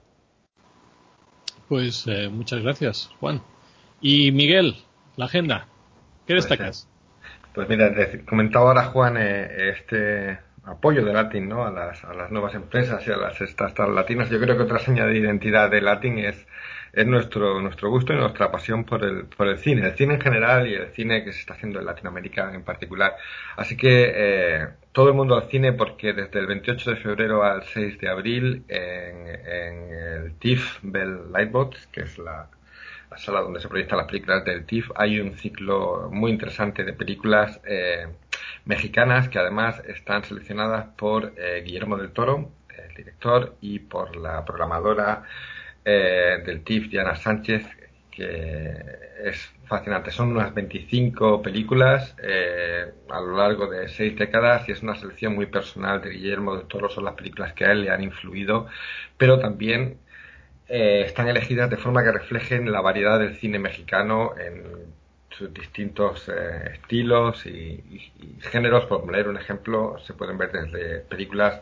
Pues 1.68 2.06
eh, 2.06 2.28
muchas 2.28 2.62
gracias, 2.62 3.10
Juan. 3.20 3.40
Y 4.00 4.32
Miguel, 4.32 4.76
la 5.16 5.26
agenda, 5.26 5.66
¿qué 6.26 6.34
pues, 6.34 6.48
destacas? 6.48 6.88
Pues, 7.54 7.68
mira, 7.68 7.92
comentaba 8.28 8.68
ahora 8.68 8.84
Juan 8.86 9.16
eh, 9.16 9.70
este 9.70 10.38
apoyo 10.64 11.04
de 11.04 11.12
Latin 11.12 11.48
¿no? 11.48 11.64
a, 11.64 11.70
las, 11.70 12.04
a 12.04 12.14
las 12.14 12.30
nuevas 12.30 12.54
empresas 12.54 13.06
y 13.06 13.12
a 13.12 13.16
las 13.16 13.38
startups 13.38 13.94
latinas. 13.94 14.30
Yo 14.30 14.40
creo 14.40 14.56
que 14.56 14.64
otra 14.64 14.78
señal 14.78 15.08
de 15.08 15.18
identidad 15.18 15.70
de 15.70 15.80
Latin 15.80 16.18
es 16.18 16.46
es 16.96 17.06
nuestro, 17.06 17.60
nuestro 17.60 17.90
gusto 17.90 18.12
y 18.12 18.16
nuestra 18.16 18.50
pasión 18.50 18.84
por 18.84 19.04
el, 19.04 19.24
por 19.26 19.48
el 19.48 19.58
cine, 19.58 19.86
el 19.86 19.96
cine 19.96 20.14
en 20.14 20.20
general 20.20 20.66
y 20.66 20.74
el 20.74 20.88
cine 20.92 21.24
que 21.24 21.32
se 21.32 21.40
está 21.40 21.54
haciendo 21.54 21.80
en 21.80 21.86
Latinoamérica 21.86 22.54
en 22.54 22.62
particular. 22.62 23.16
Así 23.56 23.76
que 23.76 24.12
eh, 24.14 24.68
todo 24.92 25.08
el 25.08 25.14
mundo 25.14 25.36
al 25.36 25.48
cine 25.48 25.72
porque 25.72 26.12
desde 26.12 26.38
el 26.38 26.46
28 26.46 26.90
de 26.90 26.96
febrero 26.96 27.42
al 27.42 27.64
6 27.64 27.98
de 27.98 28.08
abril 28.08 28.64
en, 28.68 29.26
el 29.26 30.34
TIFF 30.38 30.78
Bell 30.82 31.32
Lightbox, 31.32 31.86
que 31.88 32.02
es 32.02 32.18
la, 32.18 32.48
sala 33.16 33.40
donde 33.40 33.60
se 33.60 33.68
proyectan 33.68 33.98
las 33.98 34.08
películas 34.08 34.44
del 34.44 34.66
TIFF, 34.66 34.90
hay 34.96 35.20
un 35.20 35.34
ciclo 35.34 36.08
muy 36.12 36.32
interesante 36.32 36.84
de 36.84 36.92
películas 36.92 37.60
eh, 37.64 38.08
mexicanas 38.64 39.28
que 39.28 39.38
además 39.38 39.80
están 39.86 40.24
seleccionadas 40.24 40.86
por 40.96 41.32
eh, 41.36 41.62
Guillermo 41.64 41.96
del 41.96 42.10
Toro, 42.10 42.50
el 42.68 42.94
director, 42.94 43.54
y 43.60 43.78
por 43.78 44.16
la 44.16 44.44
programadora 44.44 45.24
eh, 45.84 46.42
del 46.44 46.64
TIFF 46.64 46.88
Diana 46.88 47.14
Sánchez, 47.14 47.66
que 48.10 48.74
es 49.24 49.52
fascinante. 49.66 50.10
Son 50.10 50.30
unas 50.30 50.54
25 50.54 51.42
películas 51.42 52.14
eh, 52.22 52.92
a 53.10 53.20
lo 53.20 53.36
largo 53.36 53.66
de 53.66 53.88
seis 53.88 54.16
décadas 54.16 54.68
y 54.68 54.72
es 54.72 54.82
una 54.82 54.94
selección 54.94 55.34
muy 55.34 55.46
personal 55.46 56.00
de 56.00 56.10
Guillermo 56.10 56.56
de 56.56 56.64
Toro. 56.64 56.88
Son 56.88 57.04
las 57.04 57.14
películas 57.14 57.52
que 57.52 57.64
a 57.64 57.72
él 57.72 57.82
le 57.82 57.90
han 57.90 58.02
influido, 58.02 58.66
pero 59.18 59.38
también 59.38 59.98
eh, 60.68 61.02
están 61.06 61.28
elegidas 61.28 61.68
de 61.70 61.76
forma 61.76 62.02
que 62.02 62.12
reflejen 62.12 62.70
la 62.72 62.80
variedad 62.80 63.18
del 63.18 63.36
cine 63.36 63.58
mexicano 63.58 64.34
en 64.38 64.62
sus 65.30 65.52
distintos 65.52 66.28
estilos 66.72 67.44
y, 67.46 67.50
y, 67.50 68.40
géneros. 68.40 68.86
Por 68.86 69.10
leer 69.10 69.28
un 69.28 69.36
ejemplo, 69.36 69.98
se 70.06 70.14
pueden 70.14 70.38
ver 70.38 70.52
desde 70.52 71.00
películas 71.00 71.60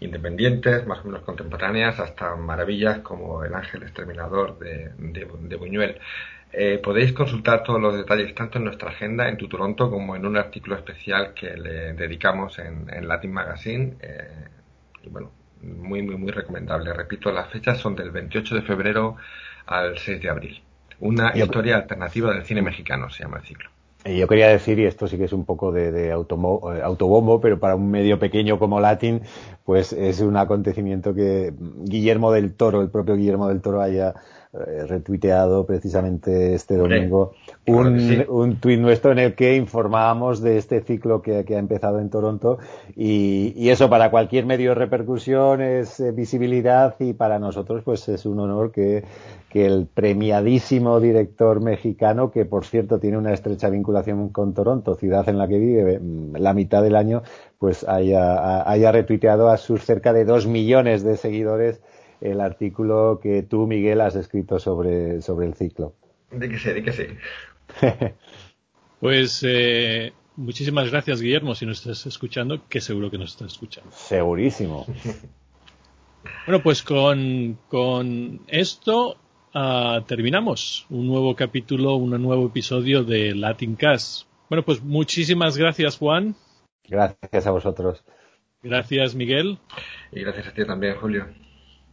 independientes, 0.00 0.86
más 0.86 1.00
o 1.00 1.04
menos 1.04 1.22
contemporáneas, 1.22 2.00
hasta 2.00 2.34
maravillas 2.36 3.00
como 3.00 3.44
El 3.44 3.54
Ángel 3.54 3.82
Exterminador 3.82 4.58
de, 4.58 4.90
de, 4.98 5.56
Buñuel. 5.56 5.98
Eh, 6.52 6.80
podéis 6.82 7.12
consultar 7.12 7.62
todos 7.62 7.80
los 7.80 7.96
detalles 7.96 8.34
tanto 8.34 8.58
en 8.58 8.64
nuestra 8.64 8.90
agenda 8.90 9.28
en 9.28 9.36
Tutoronto 9.36 9.88
como 9.88 10.16
en 10.16 10.26
un 10.26 10.36
artículo 10.36 10.74
especial 10.76 11.32
que 11.32 11.56
le 11.56 11.92
dedicamos 11.92 12.58
en, 12.58 13.06
Latin 13.06 13.32
Magazine. 13.32 13.94
Eh, 14.00 14.48
y 15.04 15.08
bueno, 15.08 15.30
muy, 15.62 16.02
muy, 16.02 16.16
muy 16.16 16.32
recomendable. 16.32 16.92
Repito, 16.92 17.30
las 17.30 17.48
fechas 17.50 17.78
son 17.78 17.94
del 17.94 18.10
28 18.10 18.56
de 18.56 18.62
febrero 18.62 19.16
al 19.66 19.98
6 19.98 20.20
de 20.20 20.28
abril. 20.28 20.62
Una 21.00 21.32
historia 21.36 21.76
alternativa 21.76 22.32
del 22.32 22.44
cine 22.44 22.62
mexicano 22.62 23.08
se 23.10 23.22
llama 23.22 23.38
el 23.38 23.44
ciclo. 23.44 23.70
Yo 24.04 24.26
quería 24.28 24.48
decir, 24.48 24.78
y 24.78 24.86
esto 24.86 25.06
sí 25.08 25.18
que 25.18 25.24
es 25.24 25.32
un 25.34 25.44
poco 25.44 25.72
de, 25.72 25.92
de 25.92 26.08
eh, 26.08 26.12
autobombo, 26.12 27.40
pero 27.40 27.60
para 27.60 27.74
un 27.76 27.90
medio 27.90 28.18
pequeño 28.18 28.58
como 28.58 28.80
Latin, 28.80 29.20
pues 29.64 29.92
es 29.92 30.20
un 30.20 30.38
acontecimiento 30.38 31.14
que 31.14 31.52
Guillermo 31.84 32.32
del 32.32 32.54
Toro, 32.54 32.80
el 32.80 32.90
propio 32.90 33.16
Guillermo 33.16 33.48
del 33.48 33.60
Toro, 33.60 33.82
haya 33.82 34.10
eh, 34.10 34.12
retuiteado 34.52 35.64
precisamente 35.64 36.54
este 36.54 36.76
domingo 36.76 37.34
un, 37.68 38.24
un 38.28 38.56
tuit 38.56 38.80
nuestro 38.80 39.12
en 39.12 39.20
el 39.20 39.34
que 39.36 39.54
informábamos 39.54 40.40
de 40.42 40.58
este 40.58 40.80
ciclo 40.80 41.22
que, 41.22 41.44
ha 41.48 41.58
empezado 41.58 42.00
en 42.00 42.10
Toronto 42.10 42.58
y, 42.96 43.68
eso 43.70 43.88
para 43.88 44.10
cualquier 44.10 44.46
medio 44.46 44.70
de 44.70 44.74
repercusión 44.74 45.60
es 45.60 46.00
eh, 46.00 46.10
visibilidad 46.10 46.96
y 46.98 47.12
para 47.12 47.38
nosotros 47.38 47.84
pues 47.84 48.08
es 48.08 48.26
un 48.26 48.40
honor 48.40 48.72
que, 48.72 49.04
que 49.48 49.66
el 49.66 49.86
premiadísimo 49.86 50.98
director 50.98 51.60
mexicano, 51.60 52.32
que 52.32 52.44
por 52.44 52.64
cierto 52.64 52.98
tiene 52.98 53.18
una 53.18 53.32
estrecha 53.32 53.70
vinculación 53.70 54.30
con 54.30 54.54
Toronto, 54.54 54.96
ciudad 54.96 55.28
en 55.28 55.38
la 55.38 55.46
que 55.46 55.58
vive 55.58 56.00
mm, 56.00 56.36
la 56.36 56.52
mitad 56.52 56.82
del 56.82 56.96
año, 56.96 57.22
pues 57.60 57.86
haya, 57.88 58.68
haya 58.68 58.90
retuiteado 58.90 59.48
a 59.48 59.56
sus 59.56 59.84
cerca 59.84 60.12
de 60.12 60.24
dos 60.24 60.48
millones 60.48 61.04
de 61.04 61.16
seguidores 61.16 61.80
el 62.20 62.40
artículo 62.40 63.20
que 63.22 63.42
tú, 63.42 63.66
Miguel, 63.66 64.00
has 64.00 64.16
escrito 64.16 64.58
sobre, 64.58 65.22
sobre 65.22 65.46
el 65.46 65.54
ciclo. 65.54 65.94
De 66.30 66.48
que 66.48 66.58
sí, 66.58 66.70
de 66.70 66.82
que 66.82 66.92
sí. 66.92 67.06
pues 69.00 69.44
eh, 69.46 70.12
muchísimas 70.36 70.90
gracias, 70.90 71.20
Guillermo, 71.20 71.54
si 71.54 71.66
nos 71.66 71.78
estás 71.78 72.06
escuchando, 72.06 72.68
que 72.68 72.80
seguro 72.80 73.10
que 73.10 73.18
nos 73.18 73.32
estás 73.32 73.52
escuchando. 73.52 73.90
Segurísimo. 73.92 74.86
bueno, 76.46 76.62
pues 76.62 76.82
con, 76.82 77.58
con 77.68 78.40
esto 78.48 79.16
uh, 79.54 80.02
terminamos 80.06 80.86
un 80.90 81.06
nuevo 81.06 81.34
capítulo, 81.34 81.96
un 81.96 82.10
nuevo 82.22 82.46
episodio 82.46 83.02
de 83.04 83.34
Latin 83.34 83.76
Cast. 83.76 84.26
Bueno, 84.48 84.64
pues 84.64 84.82
muchísimas 84.82 85.56
gracias, 85.56 85.96
Juan. 85.98 86.34
Gracias 86.88 87.46
a 87.46 87.50
vosotros. 87.50 88.04
Gracias, 88.62 89.14
Miguel. 89.14 89.58
Y 90.12 90.20
gracias 90.20 90.48
a 90.48 90.52
ti 90.52 90.66
también, 90.66 90.96
Julio. 90.96 91.28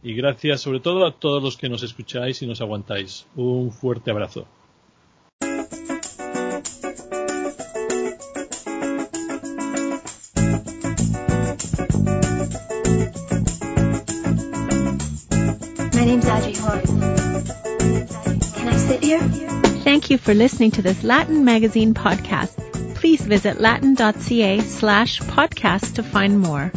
Y 0.02 0.14
gracias 0.14 0.60
sobre 0.60 0.80
todo 0.80 1.04
a 1.06 1.12
todos 1.12 1.42
los 1.42 1.56
que 1.56 1.68
nos 1.68 1.82
escucháis 1.82 2.40
y 2.42 2.46
nos 2.46 2.60
aguantáis. 2.60 3.26
Un 3.34 3.72
fuerte 3.72 4.10
abrazo. 4.10 4.46
My 15.94 16.04
name's 16.04 16.26
Audrey 16.26 16.54
Can 18.54 18.68
I 18.68 18.76
sit 18.76 19.02
here? 19.02 19.20
Thank 19.82 20.10
you 20.10 20.18
for 20.18 20.32
listening 20.32 20.70
to 20.72 20.82
this 20.82 21.02
Latin 21.02 21.44
Magazine 21.44 21.92
podcast. 21.92 22.54
Please 22.94 23.20
visit 23.22 23.60
latin.ca 23.60 24.60
slash 24.60 25.20
podcast 25.20 25.94
to 25.96 26.02
find 26.02 26.40
more. 26.40 26.72